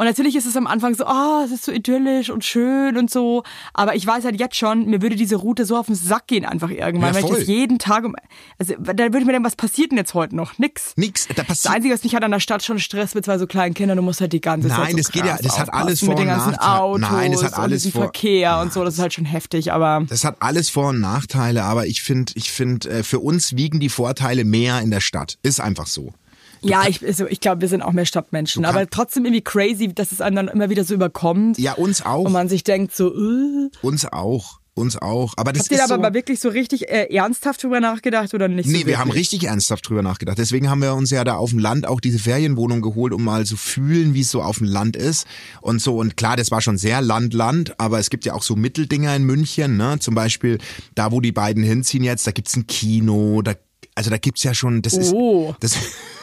Und 0.00 0.06
natürlich 0.06 0.34
ist 0.34 0.46
es 0.46 0.56
am 0.56 0.66
Anfang 0.66 0.94
so, 0.94 1.04
oh, 1.06 1.42
es 1.44 1.50
ist 1.52 1.62
so 1.62 1.72
idyllisch 1.72 2.30
und 2.30 2.42
schön 2.42 2.96
und 2.96 3.10
so. 3.10 3.42
Aber 3.74 3.94
ich 3.94 4.06
weiß 4.06 4.24
halt 4.24 4.40
jetzt 4.40 4.56
schon, 4.56 4.86
mir 4.86 5.02
würde 5.02 5.14
diese 5.14 5.36
Route 5.36 5.66
so 5.66 5.76
auf 5.76 5.86
den 5.86 5.94
Sack 5.94 6.26
gehen 6.26 6.46
einfach 6.46 6.70
irgendwann, 6.70 7.12
Ja, 7.14 7.22
weil 7.22 7.30
ich 7.30 7.38
das 7.40 7.46
jeden 7.46 7.78
Tag 7.78 8.04
um, 8.06 8.16
also 8.58 8.72
da 8.80 8.94
würde 8.96 9.18
ich 9.18 9.26
mir 9.26 9.32
denken, 9.32 9.44
was 9.44 9.56
passiert 9.56 9.90
denn 9.90 9.98
jetzt 9.98 10.14
heute 10.14 10.34
noch? 10.34 10.56
Nix. 10.58 10.94
Nix. 10.96 11.28
Da 11.36 11.42
Das 11.46 11.66
Einzige, 11.66 11.92
was 11.92 12.02
mich 12.02 12.14
halt 12.14 12.24
an 12.24 12.30
der 12.30 12.40
Stadt 12.40 12.62
schon 12.64 12.78
stresst 12.78 13.14
mit 13.14 13.26
zwei 13.26 13.36
so 13.36 13.46
kleinen 13.46 13.74
Kindern, 13.74 13.98
du 13.98 14.02
musst 14.02 14.22
halt 14.22 14.32
die 14.32 14.40
ganze 14.40 14.68
Zeit 14.68 14.78
Nein, 14.78 14.90
so 14.92 14.96
das 14.96 15.12
geht 15.12 15.26
ja- 15.26 15.36
das 15.36 15.58
hat 15.58 15.70
alles 15.74 16.00
Vor- 16.00 16.08
mit 16.08 16.18
den 16.18 16.28
und 16.28 16.34
ganzen 16.34 16.50
Nachteile. 16.52 16.80
Autos 16.80 17.10
Nein, 17.10 17.32
das 17.32 17.42
hat 17.44 17.52
und 17.52 17.58
alles 17.58 17.82
diesem 17.82 17.92
Vor- 17.92 18.02
Verkehr 18.04 18.58
und 18.60 18.72
so, 18.72 18.84
das 18.84 18.94
ist 18.94 19.00
halt 19.00 19.12
schon 19.12 19.26
heftig, 19.26 19.70
aber 19.70 20.06
Das 20.08 20.24
hat 20.24 20.36
alles 20.40 20.70
Vor- 20.70 20.88
und 20.88 21.00
Nachteile, 21.00 21.64
aber 21.64 21.86
ich 21.86 22.00
finde, 22.02 22.32
ich 22.36 22.50
finde, 22.50 22.88
äh, 22.88 23.02
für 23.02 23.18
uns 23.18 23.54
wiegen 23.54 23.80
die 23.80 23.90
Vorteile 23.90 24.46
mehr 24.46 24.80
in 24.80 24.90
der 24.90 25.00
Stadt. 25.00 25.36
Ist 25.42 25.60
einfach 25.60 25.86
so. 25.86 26.14
Ja, 26.62 26.86
ich, 26.88 27.04
also 27.06 27.26
ich 27.26 27.40
glaube, 27.40 27.60
wir 27.60 27.68
sind 27.68 27.82
auch 27.82 27.92
mehr 27.92 28.06
Stadtmenschen, 28.06 28.64
aber 28.64 28.88
trotzdem 28.88 29.24
irgendwie 29.24 29.42
crazy, 29.42 29.88
dass 29.94 30.12
es 30.12 30.20
einem 30.20 30.36
dann 30.36 30.48
immer 30.48 30.70
wieder 30.70 30.84
so 30.84 30.94
überkommt 30.94 31.58
Ja, 31.58 31.72
uns 31.74 32.04
auch. 32.04 32.24
und 32.26 32.32
man 32.32 32.48
sich 32.48 32.64
denkt 32.64 32.94
so, 32.94 33.14
äh, 33.14 33.70
Uns 33.82 34.04
auch. 34.06 34.60
Uns 34.74 34.96
auch. 34.96 35.34
Aber 35.36 35.52
das 35.52 35.62
habt 35.64 35.72
ihr 35.72 35.84
aber 35.84 35.96
so, 35.96 36.00
mal 36.00 36.14
wirklich 36.14 36.38
so 36.40 36.48
richtig 36.48 36.88
äh, 36.88 37.12
ernsthaft 37.14 37.62
drüber 37.62 37.80
nachgedacht 37.80 38.32
oder 38.32 38.46
nicht 38.48 38.66
so 38.66 38.72
Nee, 38.72 38.86
wir 38.86 38.98
haben 38.98 39.10
richtig 39.10 39.44
ernsthaft 39.44 39.86
drüber 39.88 40.00
nachgedacht. 40.00 40.38
Deswegen 40.38 40.70
haben 40.70 40.80
wir 40.80 40.94
uns 40.94 41.10
ja 41.10 41.24
da 41.24 41.34
auf 41.36 41.50
dem 41.50 41.58
Land 41.58 41.86
auch 41.86 42.00
diese 42.00 42.18
Ferienwohnung 42.20 42.80
geholt, 42.80 43.12
um 43.12 43.24
mal 43.24 43.44
zu 43.44 43.56
fühlen, 43.56 44.14
wie 44.14 44.20
es 44.20 44.30
so 44.30 44.42
auf 44.42 44.58
dem 44.58 44.68
Land 44.68 44.96
ist 44.96 45.26
und 45.60 45.82
so. 45.82 45.98
Und 45.98 46.16
klar, 46.16 46.36
das 46.36 46.50
war 46.52 46.60
schon 46.62 46.78
sehr 46.78 47.02
Land-Land, 47.02 47.78
aber 47.80 47.98
es 47.98 48.10
gibt 48.10 48.24
ja 48.24 48.32
auch 48.32 48.42
so 48.44 48.54
Mitteldinger 48.56 49.14
in 49.16 49.24
München, 49.24 49.76
ne? 49.76 49.98
Zum 49.98 50.14
Beispiel 50.14 50.58
da, 50.94 51.10
wo 51.10 51.20
die 51.20 51.32
beiden 51.32 51.62
hinziehen 51.64 52.04
jetzt, 52.04 52.26
da 52.26 52.30
gibt's 52.30 52.56
ein 52.56 52.66
Kino, 52.68 53.42
da, 53.42 53.54
also 53.96 54.08
da 54.08 54.18
gibt's 54.18 54.44
ja 54.44 54.54
schon, 54.54 54.82
das 54.82 54.94
Oh. 55.12 55.50
ist, 55.60 55.64
das, 55.64 55.76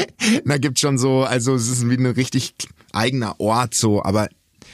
da 0.44 0.58
gibt's 0.58 0.80
schon 0.80 0.98
so, 0.98 1.22
also 1.22 1.54
es 1.54 1.68
ist 1.68 1.88
wie 1.88 1.96
ein 1.96 2.06
richtig 2.06 2.54
eigener 2.92 3.40
Ort 3.40 3.74
so, 3.74 4.02
aber 4.02 4.28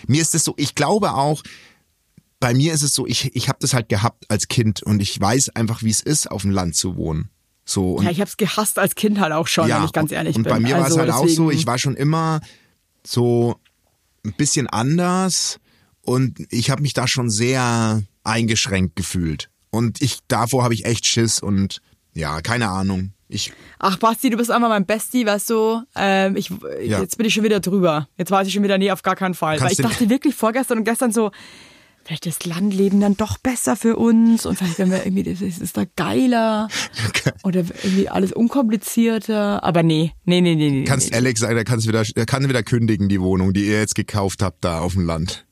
mir 0.06 0.22
ist 0.22 0.34
es 0.34 0.44
so, 0.44 0.54
ich 0.56 0.74
glaube 0.74 1.14
auch, 1.14 1.42
bei 2.40 2.54
mir 2.54 2.72
ist 2.72 2.82
es 2.82 2.94
so, 2.94 3.06
ich, 3.06 3.34
ich 3.34 3.48
habe 3.48 3.58
das 3.60 3.74
halt 3.74 3.88
gehabt 3.88 4.24
als 4.28 4.48
Kind 4.48 4.82
und 4.82 5.00
ich 5.00 5.20
weiß 5.20 5.50
einfach, 5.50 5.82
wie 5.82 5.90
es 5.90 6.00
ist, 6.00 6.30
auf 6.30 6.42
dem 6.42 6.52
Land 6.52 6.76
zu 6.76 6.96
wohnen. 6.96 7.30
So 7.64 7.94
und 7.94 8.04
Ja, 8.04 8.10
ich 8.10 8.20
hab's 8.20 8.36
gehasst 8.36 8.78
als 8.78 8.94
Kind 8.94 9.18
halt 9.18 9.32
auch 9.32 9.46
schon, 9.46 9.68
wenn 9.68 9.84
ich 9.84 9.92
ganz 9.92 10.12
ehrlich 10.12 10.36
und 10.36 10.44
bin. 10.44 10.52
bei 10.52 10.60
mir 10.60 10.74
war 10.76 10.80
es 10.80 10.84
also 10.86 11.00
halt 11.00 11.10
auch 11.10 11.22
deswegen, 11.22 11.36
so, 11.36 11.50
ich 11.50 11.66
war 11.66 11.78
schon 11.78 11.96
immer 11.96 12.40
so 13.04 13.60
ein 14.24 14.32
bisschen 14.34 14.68
anders 14.68 15.58
und 16.02 16.46
ich 16.50 16.70
habe 16.70 16.82
mich 16.82 16.94
da 16.94 17.06
schon 17.08 17.28
sehr 17.28 18.02
eingeschränkt 18.24 18.96
gefühlt. 18.96 19.50
Und 19.70 20.00
ich 20.00 20.20
davor 20.28 20.64
habe 20.64 20.74
ich 20.74 20.86
echt 20.86 21.04
Schiss 21.04 21.40
und 21.40 21.82
ja, 22.14 22.40
keine 22.40 22.68
Ahnung. 22.68 23.12
Ich 23.28 23.52
Ach, 23.78 23.98
Basti, 23.98 24.30
du 24.30 24.38
bist 24.38 24.50
einfach 24.50 24.70
mein 24.70 24.86
Bestie, 24.86 25.26
weißt 25.26 25.50
du? 25.50 25.82
Ähm, 25.94 26.36
ich, 26.36 26.50
Ja. 26.82 27.00
Jetzt 27.00 27.18
bin 27.18 27.26
ich 27.26 27.34
schon 27.34 27.44
wieder 27.44 27.60
drüber. 27.60 28.08
Jetzt 28.16 28.30
weiß 28.30 28.46
ich 28.46 28.54
schon 28.54 28.62
wieder, 28.62 28.78
nee, 28.78 28.90
auf 28.90 29.02
gar 29.02 29.16
keinen 29.16 29.34
Fall. 29.34 29.58
Kannst 29.58 29.78
Weil 29.78 29.84
ich 29.84 29.90
dachte 29.90 30.08
wirklich 30.08 30.34
vorgestern 30.34 30.78
und 30.78 30.84
gestern 30.84 31.12
so, 31.12 31.30
vielleicht 32.04 32.24
ist 32.24 32.46
Landleben 32.46 33.00
dann 33.00 33.18
doch 33.18 33.36
besser 33.36 33.76
für 33.76 33.96
uns 33.96 34.46
und 34.46 34.56
vielleicht 34.56 34.78
werden 34.78 34.90
wir 34.90 35.04
irgendwie, 35.04 35.24
das 35.24 35.42
ist, 35.42 35.76
da 35.76 35.84
geiler 35.96 36.68
oder 37.44 37.60
irgendwie 37.82 38.08
alles 38.08 38.32
unkomplizierter. 38.32 39.62
Aber 39.62 39.82
nee, 39.82 40.12
nee, 40.24 40.40
nee, 40.40 40.54
nee, 40.54 40.70
nee. 40.70 40.84
kannst 40.84 41.10
nee. 41.10 41.16
Alex 41.16 41.40
sagen, 41.40 41.56
er 41.56 41.64
kann's 41.64 41.86
wieder, 41.86 42.04
er 42.14 42.26
kann 42.26 42.48
wieder 42.48 42.62
kündigen, 42.62 43.10
die 43.10 43.20
Wohnung, 43.20 43.52
die 43.52 43.66
ihr 43.66 43.78
jetzt 43.78 43.94
gekauft 43.94 44.42
habt 44.42 44.64
da 44.64 44.78
auf 44.78 44.94
dem 44.94 45.04
Land. 45.04 45.44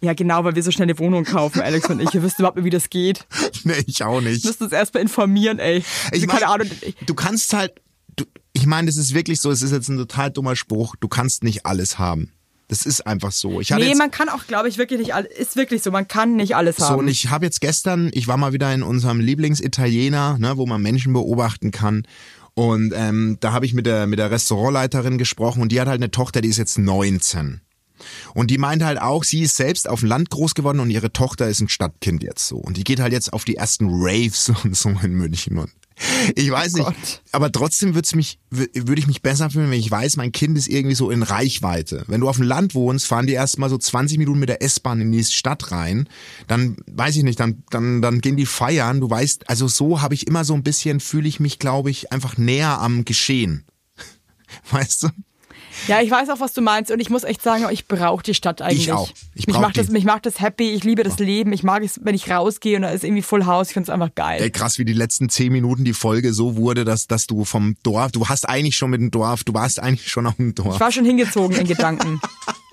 Ja, 0.00 0.12
genau, 0.12 0.44
weil 0.44 0.54
wir 0.54 0.62
so 0.62 0.70
schnell 0.70 0.86
eine 0.86 0.98
Wohnung 0.98 1.24
kaufen, 1.24 1.62
Alex 1.62 1.88
und 1.88 2.00
ich. 2.00 2.12
Wir 2.12 2.22
wissen 2.22 2.36
überhaupt 2.40 2.56
nicht, 2.56 2.66
wie 2.66 2.70
das 2.70 2.90
geht. 2.90 3.26
nee, 3.64 3.82
ich 3.86 4.04
auch 4.04 4.20
nicht. 4.20 4.44
Wir 4.44 4.50
müssen 4.50 4.64
uns 4.64 4.72
erstmal 4.72 5.02
informieren, 5.02 5.58
ey. 5.58 5.78
Ich 5.78 5.86
Also, 6.12 6.26
mein, 6.26 6.36
keine 6.36 6.48
Ahnung. 6.48 6.70
Du 7.06 7.14
kannst 7.14 7.52
halt, 7.54 7.72
du, 8.14 8.24
ich 8.52 8.66
meine, 8.66 8.86
das 8.86 8.96
ist 8.96 9.14
wirklich 9.14 9.40
so, 9.40 9.50
es 9.50 9.62
ist 9.62 9.72
jetzt 9.72 9.88
ein 9.88 9.96
total 9.96 10.30
dummer 10.30 10.54
Spruch, 10.54 10.96
du 11.00 11.08
kannst 11.08 11.44
nicht 11.44 11.64
alles 11.64 11.98
haben. 11.98 12.32
Das 12.68 12.84
ist 12.84 13.06
einfach 13.06 13.30
so. 13.30 13.60
Ich 13.60 13.70
nee, 13.70 13.94
man 13.94 14.10
kann 14.10 14.28
auch, 14.28 14.46
glaube 14.46 14.68
ich, 14.68 14.76
wirklich 14.76 14.98
nicht 14.98 15.14
alles, 15.14 15.30
ist 15.32 15.56
wirklich 15.56 15.82
so, 15.82 15.92
man 15.92 16.08
kann 16.08 16.34
nicht 16.34 16.56
alles 16.56 16.78
haben. 16.80 16.94
so 16.94 16.98
und 16.98 17.08
ich 17.08 17.30
habe 17.30 17.44
jetzt 17.44 17.60
gestern, 17.60 18.10
ich 18.12 18.26
war 18.26 18.36
mal 18.36 18.52
wieder 18.52 18.74
in 18.74 18.82
unserem 18.82 19.20
Lieblingsitaliener, 19.20 20.36
ne, 20.38 20.56
wo 20.56 20.66
man 20.66 20.82
Menschen 20.82 21.12
beobachten 21.12 21.70
kann. 21.70 22.02
Und 22.54 22.92
ähm, 22.96 23.36
da 23.40 23.52
habe 23.52 23.66
ich 23.66 23.74
mit 23.74 23.86
der 23.86 24.06
mit 24.06 24.18
der 24.18 24.30
Restaurantleiterin 24.30 25.18
gesprochen 25.18 25.62
und 25.62 25.70
die 25.70 25.80
hat 25.80 25.88
halt 25.88 26.00
eine 26.00 26.10
Tochter, 26.10 26.40
die 26.40 26.48
ist 26.48 26.56
jetzt 26.56 26.78
19. 26.78 27.60
Und 28.34 28.50
die 28.50 28.58
meint 28.58 28.82
halt 28.82 29.00
auch, 29.00 29.24
sie 29.24 29.42
ist 29.42 29.56
selbst 29.56 29.88
auf 29.88 30.00
dem 30.00 30.08
Land 30.08 30.30
groß 30.30 30.54
geworden 30.54 30.80
und 30.80 30.90
ihre 30.90 31.12
Tochter 31.12 31.48
ist 31.48 31.60
ein 31.60 31.68
Stadtkind 31.68 32.22
jetzt 32.22 32.46
so. 32.46 32.56
Und 32.56 32.76
die 32.76 32.84
geht 32.84 33.00
halt 33.00 33.12
jetzt 33.12 33.32
auf 33.32 33.44
die 33.44 33.56
ersten 33.56 33.88
Raves 33.90 34.50
und 34.64 34.76
so 34.76 34.90
in 35.02 35.14
München. 35.14 35.58
Und 35.58 35.70
ich 36.34 36.50
weiß 36.50 36.74
nicht, 36.74 36.84
Gott. 36.84 37.22
aber 37.32 37.50
trotzdem 37.50 37.94
würd's 37.94 38.14
mich, 38.14 38.38
wür- 38.52 38.68
würde 38.86 39.00
ich 39.00 39.06
mich 39.06 39.22
besser 39.22 39.48
fühlen, 39.48 39.70
wenn 39.70 39.80
ich 39.80 39.90
weiß, 39.90 40.16
mein 40.18 40.30
Kind 40.30 40.58
ist 40.58 40.68
irgendwie 40.68 40.94
so 40.94 41.10
in 41.10 41.22
Reichweite. 41.22 42.04
Wenn 42.06 42.20
du 42.20 42.28
auf 42.28 42.36
dem 42.36 42.44
Land 42.44 42.74
wohnst, 42.74 43.06
fahren 43.06 43.26
die 43.26 43.32
erst 43.32 43.58
mal 43.58 43.70
so 43.70 43.78
20 43.78 44.18
Minuten 44.18 44.38
mit 44.38 44.50
der 44.50 44.62
S-Bahn 44.62 45.00
in 45.00 45.10
die 45.10 45.24
Stadt 45.24 45.70
rein. 45.72 46.06
Dann, 46.48 46.76
weiß 46.86 47.16
ich 47.16 47.22
nicht, 47.22 47.40
dann, 47.40 47.62
dann, 47.70 48.02
dann 48.02 48.20
gehen 48.20 48.36
die 48.36 48.44
feiern. 48.44 49.00
Du 49.00 49.08
weißt, 49.08 49.48
also 49.48 49.68
so 49.68 50.02
habe 50.02 50.12
ich 50.12 50.26
immer 50.26 50.44
so 50.44 50.52
ein 50.52 50.62
bisschen, 50.62 51.00
fühle 51.00 51.28
ich 51.28 51.40
mich, 51.40 51.58
glaube 51.58 51.90
ich, 51.90 52.12
einfach 52.12 52.36
näher 52.36 52.78
am 52.78 53.06
Geschehen. 53.06 53.64
Weißt 54.70 55.04
du? 55.04 55.08
Ja, 55.88 56.00
ich 56.00 56.10
weiß 56.10 56.28
auch, 56.30 56.40
was 56.40 56.52
du 56.52 56.62
meinst 56.62 56.90
und 56.90 57.00
ich 57.00 57.10
muss 57.10 57.24
echt 57.24 57.42
sagen, 57.42 57.66
ich 57.70 57.86
brauche 57.86 58.22
die 58.22 58.34
Stadt 58.34 58.62
eigentlich. 58.62 58.88
Ich 58.88 58.92
auch. 58.92 59.10
Ich 59.34 59.46
mich 59.46 59.58
macht 59.58 59.76
das, 59.76 59.88
mich 59.88 60.04
macht 60.04 60.26
das 60.26 60.40
happy. 60.40 60.70
Ich 60.70 60.84
liebe 60.84 61.02
das 61.02 61.18
Leben. 61.18 61.52
Ich 61.52 61.62
mag 61.62 61.82
es, 61.82 62.00
wenn 62.02 62.14
ich 62.14 62.30
rausgehe 62.30 62.76
und 62.76 62.82
da 62.82 62.90
ist 62.90 63.04
irgendwie 63.04 63.22
Full 63.22 63.46
House. 63.46 63.68
Ich 63.68 63.74
finde 63.74 63.90
es 63.90 63.90
einfach 63.90 64.14
geil. 64.14 64.40
Ey, 64.42 64.50
krass, 64.50 64.78
wie 64.78 64.84
die 64.84 64.92
letzten 64.92 65.28
zehn 65.28 65.52
Minuten 65.52 65.84
die 65.84 65.92
Folge 65.92 66.32
so 66.32 66.56
wurde, 66.56 66.84
dass, 66.84 67.06
dass 67.06 67.26
du 67.26 67.44
vom 67.44 67.76
Dorf, 67.82 68.12
du 68.12 68.28
hast 68.28 68.48
eigentlich 68.48 68.76
schon 68.76 68.90
mit 68.90 69.00
dem 69.00 69.10
Dorf, 69.10 69.44
du 69.44 69.54
warst 69.54 69.80
eigentlich 69.80 70.10
schon 70.10 70.26
auf 70.26 70.36
dem 70.36 70.54
Dorf. 70.54 70.74
Ich 70.74 70.80
war 70.80 70.92
schon 70.92 71.04
hingezogen 71.04 71.56
in 71.56 71.66
Gedanken. 71.66 72.20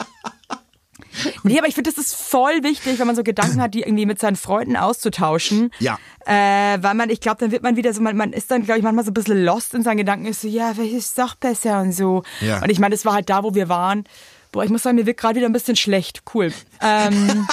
Nee, 1.44 1.58
aber 1.58 1.68
ich 1.68 1.76
finde, 1.76 1.92
das 1.92 2.00
ist 2.04 2.16
voll 2.16 2.64
wichtig, 2.64 3.00
wenn 3.00 3.08
man 3.08 3.16
so 3.16 3.24
Gedanken 3.24 3.62
hat, 3.62 3.74
die 3.74 3.82
irgendwie 3.82 4.06
mit 4.06 4.20
seinen 4.20 4.36
Freunden 4.36 4.76
auszutauschen. 4.76 5.72
Ja. 5.80 5.98
Äh, 6.26 6.82
weil 6.82 6.94
man, 6.94 7.10
ich 7.10 7.20
glaube, 7.20 7.38
dann 7.40 7.52
wird 7.52 7.64
man 7.64 7.76
wieder 7.76 7.94
so, 7.94 8.02
man, 8.02 8.16
man 8.16 8.34
ist 8.34 8.50
dann, 8.52 8.64
glaube 8.64 8.80
ich, 8.80 8.84
manchmal 8.84 9.06
so 9.06 9.12
ein 9.12 9.14
bisschen 9.14 9.44
lost 9.44 9.74
in 9.74 9.84
seinen 9.84 9.98
Gedanken, 9.98 10.26
ist 10.26 10.42
so, 10.42 10.48
ja, 10.48 10.78
welches 10.78 11.08
ist 11.08 11.20
doch 11.20 11.36
besser 11.36 11.82
und 11.82 11.92
so. 11.92 12.24
Ja. 12.42 12.62
Und 12.62 12.70
ich 12.70 12.80
meine, 12.80 12.96
das 12.96 13.06
war 13.06 13.14
halt 13.14 13.30
da, 13.30 13.44
wo 13.44 13.54
wir 13.54 13.70
waren. 13.70 14.06
Boah, 14.52 14.64
ich 14.64 14.70
muss 14.70 14.84
sagen, 14.84 14.96
mir 14.96 15.06
wird 15.06 15.18
gerade 15.18 15.36
wieder 15.36 15.48
ein 15.48 15.54
bisschen 15.54 15.76
schlecht. 15.76 16.24
Cool. 16.34 16.54
Ähm, 16.82 17.48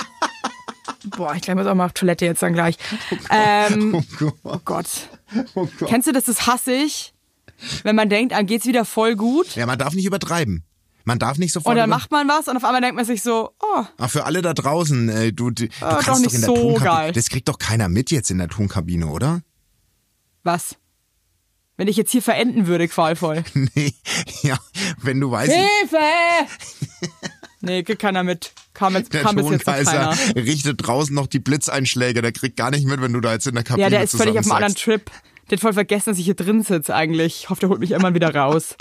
boah, 1.16 1.34
ich 1.34 1.42
glaube, 1.42 1.60
ich 1.60 1.64
muss 1.64 1.66
auch 1.66 1.74
mal 1.74 1.86
auf 1.86 1.92
Toilette 1.92 2.26
jetzt 2.26 2.42
dann 2.42 2.52
gleich. 2.52 2.76
Ähm, 3.30 4.04
oh 4.44 4.58
Gott. 4.64 4.86
Kennst 5.86 6.08
du 6.08 6.12
das, 6.12 6.24
das 6.24 6.46
hasse 6.46 6.72
ich? 6.72 7.14
Wenn 7.82 7.96
man 7.96 8.08
denkt, 8.08 8.32
einem 8.32 8.46
geht's 8.46 8.66
wieder 8.66 8.84
voll 8.84 9.16
gut. 9.16 9.54
Ja, 9.56 9.66
man 9.66 9.78
darf 9.78 9.94
nicht 9.94 10.06
übertreiben. 10.06 10.64
Man 11.10 11.18
darf 11.18 11.38
nicht 11.38 11.52
sofort. 11.52 11.72
Und 11.72 11.76
dann 11.76 11.90
macht 11.90 12.12
man 12.12 12.28
was 12.28 12.46
und 12.46 12.56
auf 12.56 12.62
einmal 12.62 12.80
denkt 12.80 12.94
man 12.94 13.04
sich 13.04 13.20
so, 13.20 13.50
oh, 13.60 13.84
Ach, 13.98 14.08
für 14.08 14.26
alle 14.26 14.42
da 14.42 14.54
draußen, 14.54 15.08
äh, 15.08 15.32
du, 15.32 15.50
du, 15.50 15.66
doch 15.80 15.98
kannst 15.98 16.20
nicht 16.20 16.30
doch 16.30 16.34
in 16.34 16.40
der 16.40 16.48
so 16.50 16.54
Tonkabine. 16.54 16.84
geil. 16.84 17.12
Das 17.12 17.28
kriegt 17.30 17.48
doch 17.48 17.58
keiner 17.58 17.88
mit 17.88 18.12
jetzt 18.12 18.30
in 18.30 18.38
der 18.38 18.46
Tonkabine, 18.46 19.08
oder? 19.08 19.40
was? 20.44 20.76
Wenn 21.76 21.88
ich 21.88 21.96
jetzt 21.96 22.12
hier 22.12 22.22
verenden 22.22 22.68
würde, 22.68 22.86
qualvoll. 22.86 23.42
nee, 23.74 23.92
ja, 24.42 24.56
wenn 25.02 25.18
du 25.18 25.32
weißt, 25.32 25.50
Hilfe! 25.50 25.98
nee, 27.60 27.82
kriegt 27.82 28.00
keiner 28.00 28.22
mit. 28.22 28.52
Kam, 28.72 28.94
jetzt, 28.94 29.12
der 29.12 29.22
kam 29.22 29.34
bis 29.34 29.50
jetzt 29.50 29.64
keiner. 29.64 30.16
richtet 30.36 30.86
draußen 30.86 31.12
noch 31.12 31.26
die 31.26 31.40
Blitzeinschläge, 31.40 32.22
der 32.22 32.30
kriegt 32.30 32.56
gar 32.56 32.70
nicht 32.70 32.86
mit, 32.86 33.00
wenn 33.02 33.12
du 33.12 33.20
da 33.20 33.32
jetzt 33.32 33.48
in 33.48 33.54
der 33.56 33.64
Kabine 33.64 33.82
Ja, 33.82 33.90
der 33.90 34.04
ist 34.04 34.16
völlig 34.16 34.38
auf 34.38 34.44
einem 34.44 34.52
anderen. 34.52 34.76
Trip. 34.76 35.10
Der 35.50 35.56
hat 35.56 35.60
voll 35.60 35.72
vergessen, 35.72 36.10
dass 36.10 36.18
ich 36.20 36.26
hier 36.26 36.34
drin 36.34 36.62
sitze 36.62 36.94
eigentlich. 36.94 37.40
Ich 37.42 37.50
hoffe, 37.50 37.58
der 37.58 37.68
holt 37.68 37.80
mich 37.80 37.90
irgendwann 37.90 38.14
wieder 38.14 38.32
raus. 38.32 38.76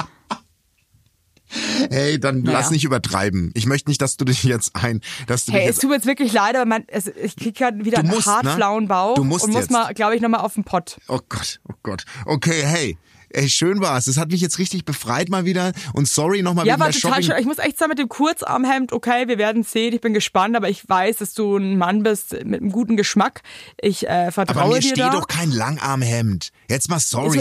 Hey, 1.89 2.19
dann 2.19 2.41
Naja. 2.43 2.57
lass 2.59 2.71
nicht 2.71 2.83
übertreiben. 2.83 3.51
Ich 3.55 3.65
möchte 3.65 3.89
nicht, 3.89 4.01
dass 4.01 4.17
du 4.17 4.25
dich 4.25 4.43
jetzt 4.43 4.75
ein, 4.75 5.01
dass 5.27 5.45
du 5.45 5.51
Hey, 5.53 5.67
es 5.67 5.77
tut 5.77 5.89
mir 5.89 5.95
jetzt 5.95 6.05
wirklich 6.05 6.31
leid, 6.33 6.55
aber 6.55 6.65
man, 6.65 6.83
es, 6.87 7.07
ich 7.07 7.35
krieg 7.35 7.55
gerade 7.55 7.83
wieder 7.85 7.97
Du 7.97 8.03
einen 8.07 8.09
musst, 8.15 8.27
hart 8.27 8.43
ne? 8.43 8.51
flauen 8.55 8.87
Bauch 8.87 9.15
Du 9.15 9.23
musst 9.23 9.45
und 9.45 9.51
muss 9.51 9.61
jetzt. 9.61 9.71
mal, 9.71 9.93
glaube 9.93 10.15
ich, 10.15 10.21
nochmal 10.21 10.41
auf 10.41 10.53
den 10.53 10.63
Pott. 10.63 10.97
Oh 11.07 11.19
Gott, 11.29 11.59
oh 11.69 11.73
Gott. 11.83 12.05
Okay, 12.25 12.61
hey. 12.63 12.97
Ey, 13.31 13.47
schön 13.47 13.79
war's. 13.79 14.05
Das 14.05 14.17
hat 14.17 14.31
mich 14.31 14.41
jetzt 14.41 14.57
richtig 14.57 14.85
befreit 14.85 15.29
mal 15.29 15.45
wieder. 15.45 15.71
Und 15.93 16.07
sorry 16.07 16.41
nochmal 16.41 16.65
Ja, 16.65 16.73
wegen 16.73 16.79
war 16.81 16.89
der 16.89 16.99
total 16.99 17.21
Shopping. 17.21 17.35
schön. 17.35 17.41
Ich 17.41 17.45
muss 17.45 17.59
echt 17.59 17.77
sagen, 17.77 17.89
mit 17.89 17.99
dem 17.99 18.09
Kurzarmhemd, 18.09 18.91
okay, 18.91 19.27
wir 19.27 19.37
werden 19.37 19.61
sehen. 19.61 19.93
Ich 19.93 20.01
bin 20.01 20.15
gespannt, 20.15 20.55
aber 20.55 20.67
ich 20.67 20.89
weiß, 20.89 21.17
dass 21.17 21.35
du 21.35 21.57
ein 21.57 21.77
Mann 21.77 22.01
bist 22.01 22.31
mit 22.43 22.59
einem 22.59 22.71
guten 22.71 22.97
Geschmack. 22.97 23.43
Ich 23.79 24.07
äh, 24.07 24.31
vertraue 24.31 24.61
Aber 24.63 24.73
mir 24.73 24.79
dir 24.79 24.87
steht 24.87 24.97
da. 24.97 25.09
doch 25.11 25.27
kein 25.27 25.51
Langarmhemd. 25.51 26.49
Jetzt 26.69 26.89
mal 26.89 26.97
ist 26.97 27.11
so 27.11 27.17
sorry. 27.29 27.37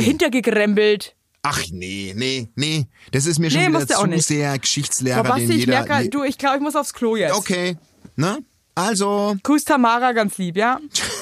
Ach 1.42 1.62
nee, 1.70 2.12
nee, 2.16 2.48
nee. 2.56 2.86
Das 3.12 3.26
ist 3.26 3.38
mir 3.38 3.50
schon 3.50 3.60
Nee, 3.60 3.68
wieder 3.68 3.86
zu 3.86 4.06
nicht. 4.06 4.26
sehr 4.26 4.58
Geschichtslehrer, 4.58 5.22
Boah, 5.22 5.28
Basti, 5.30 5.46
den 5.46 5.50
ich 5.58 5.66
jeder... 5.66 5.84
merke, 5.86 6.02
je- 6.04 6.08
du, 6.10 6.24
ich 6.24 6.36
glaube, 6.38 6.56
ich 6.56 6.62
muss 6.62 6.76
aufs 6.76 6.92
Klo 6.92 7.16
jetzt. 7.16 7.34
okay, 7.34 7.76
ne? 8.16 8.38
Also, 8.74 9.36
Kuss 9.42 9.64
Tamara 9.64 10.12
ganz 10.12 10.36
lieb, 10.38 10.56
ja? 10.56 10.78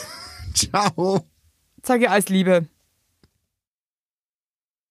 Ciao. 0.54 1.26
Ihr 1.88 2.10
alles 2.10 2.28
Liebe. 2.28 2.66